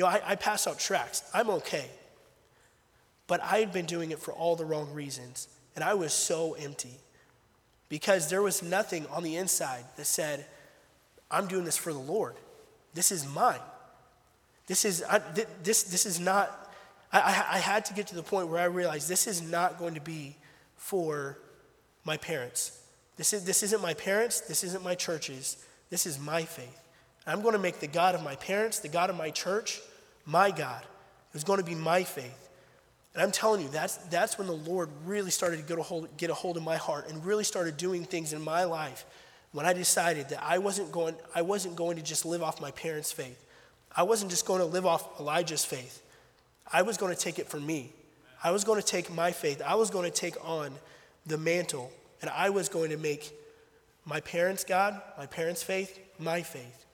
You 0.00 0.06
know, 0.06 0.12
I, 0.12 0.22
I 0.28 0.34
pass 0.36 0.66
out 0.66 0.78
tracts. 0.78 1.22
I'm 1.34 1.50
okay. 1.50 1.84
But 3.26 3.42
I 3.42 3.58
had 3.58 3.70
been 3.70 3.84
doing 3.84 4.12
it 4.12 4.18
for 4.18 4.32
all 4.32 4.56
the 4.56 4.64
wrong 4.64 4.94
reasons. 4.94 5.46
And 5.74 5.84
I 5.84 5.92
was 5.92 6.14
so 6.14 6.54
empty 6.54 6.94
because 7.90 8.30
there 8.30 8.40
was 8.40 8.62
nothing 8.62 9.06
on 9.08 9.22
the 9.22 9.36
inside 9.36 9.84
that 9.98 10.06
said, 10.06 10.46
I'm 11.30 11.48
doing 11.48 11.64
this 11.64 11.76
for 11.76 11.92
the 11.92 11.98
Lord. 11.98 12.36
This 12.94 13.12
is 13.12 13.28
mine. 13.28 13.60
This 14.68 14.86
is, 14.86 15.04
I, 15.06 15.18
this, 15.62 15.82
this 15.82 16.06
is 16.06 16.18
not, 16.18 16.72
I, 17.12 17.44
I 17.52 17.58
had 17.58 17.84
to 17.84 17.92
get 17.92 18.06
to 18.06 18.14
the 18.14 18.22
point 18.22 18.48
where 18.48 18.62
I 18.62 18.68
realized 18.68 19.06
this 19.06 19.26
is 19.26 19.42
not 19.42 19.78
going 19.78 19.96
to 19.96 20.00
be 20.00 20.34
for 20.76 21.36
my 22.06 22.16
parents. 22.16 22.80
This, 23.18 23.34
is, 23.34 23.44
this 23.44 23.62
isn't 23.64 23.82
my 23.82 23.92
parents. 23.92 24.40
This 24.40 24.64
isn't 24.64 24.82
my 24.82 24.94
churches. 24.94 25.62
This 25.90 26.06
is 26.06 26.18
my 26.18 26.44
faith. 26.44 26.80
I'm 27.26 27.42
going 27.42 27.52
to 27.52 27.60
make 27.60 27.80
the 27.80 27.86
God 27.86 28.14
of 28.14 28.22
my 28.22 28.36
parents, 28.36 28.78
the 28.78 28.88
God 28.88 29.10
of 29.10 29.16
my 29.16 29.30
church, 29.30 29.80
my 30.26 30.50
God. 30.50 30.82
It 30.82 31.34
was 31.34 31.44
going 31.44 31.58
to 31.58 31.64
be 31.64 31.74
my 31.74 32.02
faith. 32.02 32.48
And 33.14 33.22
I'm 33.22 33.32
telling 33.32 33.62
you, 33.62 33.68
that's, 33.68 33.96
that's 33.96 34.38
when 34.38 34.46
the 34.46 34.54
Lord 34.54 34.88
really 35.04 35.30
started 35.30 35.58
to 35.58 35.62
get 35.62 35.78
a, 35.78 35.82
hold, 35.82 36.16
get 36.16 36.30
a 36.30 36.34
hold 36.34 36.56
of 36.56 36.62
my 36.62 36.76
heart 36.76 37.08
and 37.08 37.24
really 37.24 37.44
started 37.44 37.76
doing 37.76 38.04
things 38.04 38.32
in 38.32 38.42
my 38.42 38.64
life 38.64 39.04
when 39.52 39.66
I 39.66 39.72
decided 39.72 40.28
that 40.28 40.42
I 40.42 40.58
wasn't 40.58 40.92
going, 40.92 41.16
I 41.34 41.42
wasn't 41.42 41.76
going 41.76 41.96
to 41.96 42.02
just 42.02 42.24
live 42.24 42.42
off 42.42 42.60
my 42.60 42.70
parents' 42.70 43.10
faith. 43.10 43.44
I 43.94 44.04
wasn't 44.04 44.30
just 44.30 44.46
going 44.46 44.60
to 44.60 44.66
live 44.66 44.86
off 44.86 45.18
Elijah's 45.18 45.64
faith. 45.64 46.02
I 46.72 46.82
was 46.82 46.96
going 46.96 47.12
to 47.12 47.20
take 47.20 47.40
it 47.40 47.48
for 47.48 47.58
me. 47.58 47.92
I 48.42 48.52
was 48.52 48.62
going 48.62 48.80
to 48.80 48.86
take 48.86 49.12
my 49.12 49.32
faith. 49.32 49.60
I 49.60 49.74
was 49.74 49.90
going 49.90 50.08
to 50.08 50.16
take 50.16 50.36
on 50.44 50.72
the 51.26 51.36
mantle, 51.36 51.90
and 52.22 52.30
I 52.30 52.50
was 52.50 52.68
going 52.68 52.90
to 52.90 52.96
make 52.96 53.32
my 54.04 54.20
parents' 54.20 54.62
God, 54.62 55.00
my 55.18 55.26
parents' 55.26 55.64
faith, 55.64 55.98
my 56.18 56.42
faith. 56.42 56.86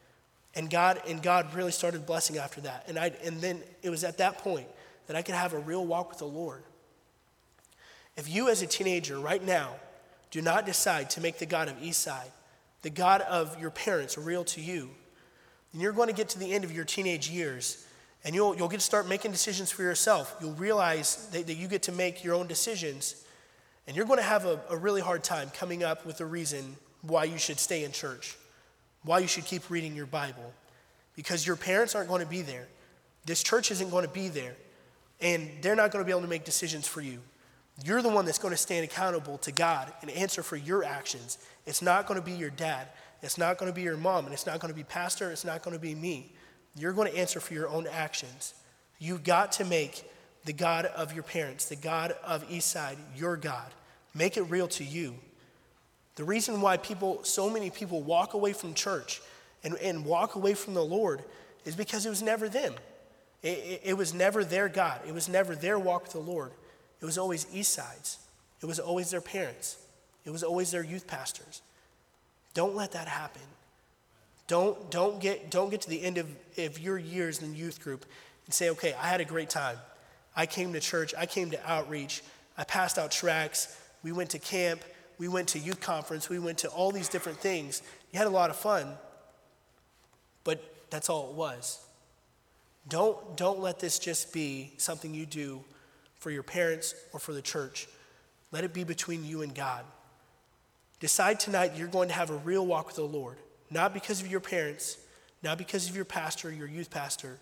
And 0.57 0.68
God, 0.68 1.00
and 1.07 1.22
God 1.22 1.54
really 1.54 1.70
started 1.70 2.07
blessing 2.07 2.38
after 2.38 2.61
that. 2.62 2.86
And, 2.88 2.98
I, 2.98 3.12
and 3.22 3.40
then 3.40 3.62
it 3.82 3.90
was 3.90 4.02
at 4.02 4.18
that 4.18 4.38
point 4.38 4.66
that 5.07 5.14
I 5.14 5.22
could 5.22 5.36
have 5.36 5.52
a 5.52 5.59
real 5.59 5.86
walk 5.86 6.09
with 6.09 6.18
the 6.18 6.24
Lord. 6.24 6.64
If 8.16 8.28
you, 8.28 8.48
as 8.48 8.62
a 8.62 8.66
teenager, 8.66 9.20
right 9.20 9.44
now, 9.44 9.74
do 10.30 10.42
not 10.42 10.66
decide 10.66 11.11
to 11.11 11.20
make 11.20 11.38
the 11.38 11.46
God 11.46 11.68
of 11.68 11.76
Eastside 11.80 12.30
the 12.86 12.90
God 12.90 13.20
of 13.22 13.59
your 13.61 13.70
parents 13.70 14.16
real 14.16 14.44
to 14.44 14.61
you, 14.61 14.90
then 15.72 15.82
you're 15.82 15.92
going 15.92 16.07
to 16.07 16.14
get 16.14 16.28
to 16.28 16.38
the 16.38 16.52
end 16.52 16.62
of 16.62 16.70
your 16.70 16.84
teenage 16.84 17.28
years 17.28 17.84
and 18.24 18.32
you'll, 18.32 18.57
you'll 18.57 18.68
get 18.68 18.78
to 18.78 18.86
start 18.86 19.09
making 19.09 19.32
decisions 19.32 19.72
for 19.72 19.82
yourself. 19.82 20.36
You'll 20.40 20.52
realize 20.52 21.28
that, 21.32 21.48
that 21.48 21.54
you 21.54 21.66
get 21.66 21.82
to 21.82 21.92
make 21.92 22.22
your 22.22 22.34
own 22.34 22.46
decisions. 22.46 23.24
And 23.88 23.96
you're 23.96 24.07
going 24.07 24.18
to 24.20 24.24
have 24.24 24.46
a, 24.46 24.61
a 24.70 24.76
really 24.76 25.00
hard 25.00 25.24
time 25.24 25.50
coming 25.50 25.82
up 25.82 26.07
with 26.07 26.20
a 26.20 26.24
reason 26.24 26.76
why 27.02 27.24
you 27.24 27.38
should 27.38 27.59
stay 27.59 27.82
in 27.82 27.90
church, 27.90 28.36
why 29.07 29.20
you 29.20 29.26
should 29.26 29.46
keep 29.46 29.70
reading 29.70 29.96
your 29.96 30.07
Bible. 30.07 30.52
Because 31.14 31.46
your 31.46 31.57
parents 31.57 31.94
aren't 31.94 32.09
going 32.09 32.20
to 32.20 32.28
be 32.28 32.42
there. 32.42 32.66
This 33.24 33.42
church 33.42 33.70
isn't 33.70 33.90
going 33.90 34.04
to 34.04 34.12
be 34.12 34.28
there. 34.28 34.54
And 35.20 35.48
they're 35.62 35.74
not 35.74 35.90
going 35.90 36.04
to 36.04 36.07
be 36.07 36.11
able 36.11 36.20
to 36.22 36.28
make 36.28 36.44
decisions 36.44 36.86
for 36.86 37.00
you. 37.00 37.20
You're 37.84 38.02
the 38.02 38.11
one 38.11 38.26
that's 38.26 38.38
going 38.38 38.52
to 38.52 38.59
stand 38.59 38.84
accountable 38.84 39.38
to 39.38 39.52
God 39.52 39.92
and 40.02 40.11
answer 40.11 40.42
for 40.42 40.57
your 40.57 40.84
actions. 40.84 41.38
It's 41.64 41.80
not 41.80 42.07
going 42.07 42.20
to 42.20 42.24
be 42.24 42.32
your 42.32 42.50
dad. 42.50 42.88
It's 43.22 43.38
not 43.38 43.57
going 43.57 43.70
to 43.70 43.74
be 43.74 43.82
your 43.82 43.96
mom. 43.96 44.24
And 44.24 44.34
it's 44.34 44.46
not 44.46 44.61
going 44.61 44.72
to 44.72 44.76
be 44.76 44.84
pastor. 44.84 45.30
It's 45.30 45.44
not 45.44 45.62
going 45.62 45.74
to 45.74 45.80
be 45.80 45.94
me. 45.94 46.32
You're 46.76 46.92
going 46.92 47.11
to 47.11 47.16
answer 47.16 47.40
for 47.40 47.54
your 47.54 47.68
own 47.68 47.86
actions. 47.86 48.54
You've 48.98 49.24
got 49.24 49.52
to 49.52 49.64
make 49.64 50.04
the 50.44 50.52
God 50.52 50.86
of 50.86 51.12
your 51.12 51.22
parents, 51.22 51.66
the 51.66 51.76
God 51.76 52.12
of 52.24 52.46
Eastside, 52.48 52.96
your 53.16 53.36
God. 53.36 53.70
Make 54.14 54.36
it 54.36 54.42
real 54.42 54.68
to 54.68 54.84
you. 54.84 55.14
The 56.16 56.24
reason 56.24 56.60
why 56.60 56.78
people, 56.78 57.22
so 57.24 57.48
many 57.48 57.70
people 57.70 58.02
walk 58.02 58.34
away 58.34 58.52
from 58.52 58.74
church 58.74 59.20
and, 59.62 59.76
and 59.76 60.04
walk 60.04 60.34
away 60.34 60.54
from 60.54 60.74
the 60.74 60.84
Lord 60.84 61.22
is 61.64 61.76
because 61.76 62.06
it 62.06 62.10
was 62.10 62.22
never 62.22 62.48
them. 62.48 62.74
It, 63.42 63.48
it, 63.48 63.80
it 63.84 63.94
was 63.94 64.12
never 64.12 64.44
their 64.44 64.68
God. 64.68 65.00
It 65.06 65.12
was 65.14 65.28
never 65.28 65.54
their 65.54 65.78
walk 65.78 66.04
with 66.04 66.12
the 66.12 66.18
Lord. 66.18 66.52
It 67.00 67.04
was 67.04 67.18
always 67.18 67.46
Eastside's. 67.52 68.18
It 68.62 68.66
was 68.66 68.78
always 68.78 69.10
their 69.10 69.20
parents. 69.20 69.76
It 70.24 70.30
was 70.30 70.42
always 70.42 70.70
their 70.70 70.82
youth 70.82 71.06
pastors. 71.06 71.60
Don't 72.54 72.74
let 72.74 72.92
that 72.92 73.08
happen. 73.08 73.42
Don't, 74.46 74.90
don't, 74.90 75.20
get, 75.20 75.50
don't 75.50 75.70
get 75.70 75.82
to 75.82 75.90
the 75.90 76.02
end 76.02 76.18
of, 76.18 76.28
of 76.56 76.78
your 76.78 76.98
years 76.98 77.42
in 77.42 77.50
the 77.50 77.56
youth 77.56 77.82
group 77.82 78.06
and 78.46 78.54
say, 78.54 78.70
okay, 78.70 78.94
I 78.94 79.08
had 79.08 79.20
a 79.20 79.24
great 79.24 79.50
time. 79.50 79.76
I 80.34 80.46
came 80.46 80.72
to 80.72 80.80
church, 80.80 81.14
I 81.16 81.26
came 81.26 81.50
to 81.50 81.70
outreach, 81.70 82.22
I 82.56 82.64
passed 82.64 82.98
out 82.98 83.10
tracts, 83.10 83.76
we 84.02 84.12
went 84.12 84.30
to 84.30 84.38
camp, 84.38 84.82
we 85.18 85.28
went 85.28 85.48
to 85.48 85.58
youth 85.58 85.80
conference, 85.80 86.28
we 86.28 86.38
went 86.38 86.58
to 86.58 86.68
all 86.68 86.90
these 86.90 87.08
different 87.08 87.38
things. 87.38 87.82
You 88.12 88.18
had 88.18 88.26
a 88.26 88.30
lot 88.30 88.50
of 88.50 88.56
fun, 88.56 88.94
but 90.44 90.62
that's 90.90 91.08
all 91.08 91.30
it 91.30 91.34
was. 91.34 91.84
Don't, 92.88 93.36
don't 93.36 93.60
let 93.60 93.78
this 93.80 93.98
just 93.98 94.32
be 94.32 94.72
something 94.76 95.12
you 95.14 95.26
do 95.26 95.64
for 96.18 96.30
your 96.30 96.42
parents, 96.42 96.94
or 97.12 97.20
for 97.20 97.32
the 97.32 97.42
church. 97.42 97.88
Let 98.50 98.64
it 98.64 98.72
be 98.72 98.84
between 98.84 99.24
you 99.24 99.42
and 99.42 99.54
God. 99.54 99.84
Decide 100.98 101.38
tonight 101.38 101.72
you're 101.76 101.88
going 101.88 102.08
to 102.08 102.14
have 102.14 102.30
a 102.30 102.36
real 102.38 102.66
walk 102.66 102.86
with 102.86 102.96
the 102.96 103.02
Lord, 103.02 103.36
not 103.70 103.92
because 103.92 104.20
of 104.20 104.30
your 104.30 104.40
parents, 104.40 104.98
not 105.42 105.58
because 105.58 105.88
of 105.88 105.94
your 105.94 106.04
pastor, 106.04 106.50
your 106.50 106.66
youth 106.66 106.90
pastor. 106.90 107.38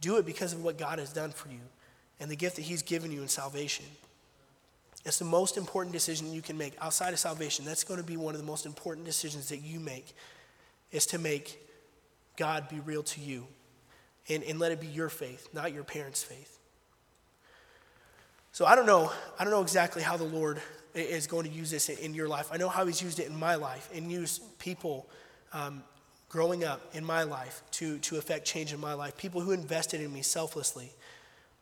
Do 0.00 0.16
it 0.16 0.24
because 0.24 0.52
of 0.52 0.62
what 0.62 0.78
God 0.78 1.00
has 1.00 1.12
done 1.12 1.32
for 1.32 1.48
you 1.48 1.60
and 2.20 2.30
the 2.30 2.36
gift 2.36 2.56
that 2.56 2.62
He's 2.62 2.82
given 2.82 3.10
you 3.10 3.20
in 3.20 3.28
salvation. 3.28 3.84
It's 5.08 5.18
the 5.18 5.24
most 5.24 5.56
important 5.56 5.94
decision 5.94 6.32
you 6.32 6.42
can 6.42 6.58
make 6.58 6.74
outside 6.82 7.14
of 7.14 7.18
salvation. 7.18 7.64
That's 7.64 7.82
going 7.82 7.98
to 7.98 8.06
be 8.06 8.18
one 8.18 8.34
of 8.34 8.40
the 8.40 8.46
most 8.46 8.66
important 8.66 9.06
decisions 9.06 9.48
that 9.48 9.62
you 9.62 9.80
make, 9.80 10.14
is 10.92 11.06
to 11.06 11.18
make 11.18 11.66
God 12.36 12.68
be 12.68 12.78
real 12.80 13.02
to 13.02 13.20
you 13.20 13.46
and, 14.28 14.44
and 14.44 14.58
let 14.58 14.70
it 14.70 14.82
be 14.82 14.86
your 14.86 15.08
faith, 15.08 15.48
not 15.54 15.72
your 15.72 15.82
parents' 15.82 16.22
faith. 16.22 16.58
So 18.52 18.66
I 18.66 18.76
don't 18.76 18.84
know. 18.84 19.10
I 19.38 19.44
don't 19.44 19.52
know 19.52 19.62
exactly 19.62 20.02
how 20.02 20.18
the 20.18 20.24
Lord 20.24 20.60
is 20.94 21.26
going 21.26 21.46
to 21.46 21.52
use 21.52 21.70
this 21.70 21.88
in 21.88 22.12
your 22.12 22.28
life. 22.28 22.50
I 22.52 22.58
know 22.58 22.68
how 22.68 22.84
He's 22.84 23.00
used 23.00 23.18
it 23.18 23.28
in 23.28 23.38
my 23.38 23.54
life 23.54 23.88
and 23.94 24.12
used 24.12 24.42
people 24.58 25.08
um, 25.54 25.82
growing 26.28 26.64
up 26.64 26.82
in 26.92 27.02
my 27.02 27.22
life 27.22 27.62
to, 27.72 27.98
to 28.00 28.18
affect 28.18 28.46
change 28.46 28.74
in 28.74 28.80
my 28.80 28.92
life, 28.92 29.16
people 29.16 29.40
who 29.40 29.52
invested 29.52 30.02
in 30.02 30.12
me 30.12 30.20
selflessly. 30.20 30.90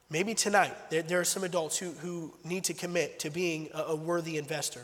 Maybe 0.08 0.34
tonight, 0.34 0.74
there, 0.90 1.02
there 1.02 1.20
are 1.20 1.24
some 1.24 1.42
adults 1.42 1.76
who, 1.78 1.90
who 1.90 2.32
need 2.44 2.64
to 2.64 2.74
commit 2.74 3.18
to 3.20 3.30
being 3.30 3.68
a, 3.74 3.82
a 3.82 3.96
worthy 3.96 4.36
investor, 4.38 4.82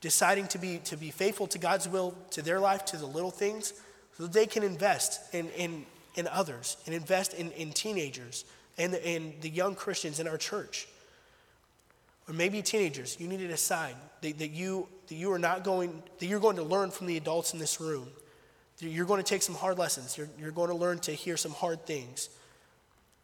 deciding 0.00 0.46
to 0.48 0.58
be, 0.58 0.78
to 0.84 0.96
be 0.96 1.10
faithful 1.10 1.46
to 1.48 1.58
God's 1.58 1.88
will, 1.88 2.16
to 2.30 2.42
their 2.42 2.60
life, 2.60 2.84
to 2.86 2.96
the 2.96 3.06
little 3.06 3.30
things, 3.30 3.72
so 4.16 4.24
that 4.24 4.32
they 4.32 4.46
can 4.46 4.62
invest 4.62 5.34
in, 5.34 5.48
in, 5.50 5.84
in 6.14 6.28
others 6.28 6.76
and 6.86 6.94
invest 6.94 7.34
in, 7.34 7.50
in 7.52 7.72
teenagers 7.72 8.44
and, 8.78 8.94
and 8.94 9.34
the 9.40 9.48
young 9.50 9.74
Christians 9.74 10.20
in 10.20 10.28
our 10.28 10.38
church. 10.38 10.86
Or 12.28 12.34
maybe 12.34 12.62
teenagers, 12.62 13.18
you 13.18 13.26
need 13.26 13.40
to 13.40 13.48
decide 13.48 13.96
that, 14.20 14.38
that, 14.38 14.50
you, 14.50 14.86
that 15.08 15.14
you 15.16 15.32
are 15.32 15.38
not 15.38 15.64
going, 15.64 16.02
that 16.18 16.26
you're 16.26 16.40
going 16.40 16.56
to 16.56 16.62
learn 16.62 16.92
from 16.92 17.08
the 17.08 17.16
adults 17.16 17.52
in 17.52 17.58
this 17.58 17.80
room. 17.80 18.06
You're 18.78 19.06
going 19.06 19.22
to 19.22 19.28
take 19.28 19.42
some 19.42 19.54
hard 19.54 19.78
lessons. 19.78 20.16
You're, 20.16 20.28
you're 20.38 20.52
going 20.52 20.68
to 20.68 20.74
learn 20.74 20.98
to 21.00 21.12
hear 21.12 21.36
some 21.36 21.52
hard 21.52 21.84
things. 21.84 22.28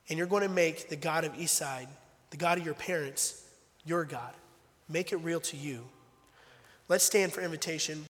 And 0.08 0.18
you're 0.18 0.26
going 0.26 0.42
to 0.42 0.48
make 0.48 0.88
the 0.88 0.96
God 0.96 1.24
of 1.24 1.32
Eastside, 1.34 1.86
the 2.30 2.36
God 2.36 2.58
of 2.58 2.64
your 2.64 2.74
parents, 2.74 3.44
your 3.84 4.04
God. 4.04 4.34
Make 4.88 5.12
it 5.12 5.16
real 5.16 5.40
to 5.40 5.56
you. 5.56 5.84
Let's 6.88 7.04
stand 7.04 7.32
for 7.32 7.42
invitation. 7.42 8.04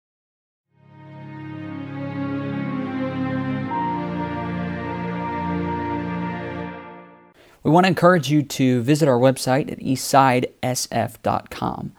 We 7.61 7.71
want 7.71 7.83
to 7.83 7.89
encourage 7.89 8.31
you 8.31 8.41
to 8.43 8.81
visit 8.81 9.09
our 9.09 9.19
website 9.19 9.69
at 9.69 9.79
eastsidesf.com. 9.79 11.91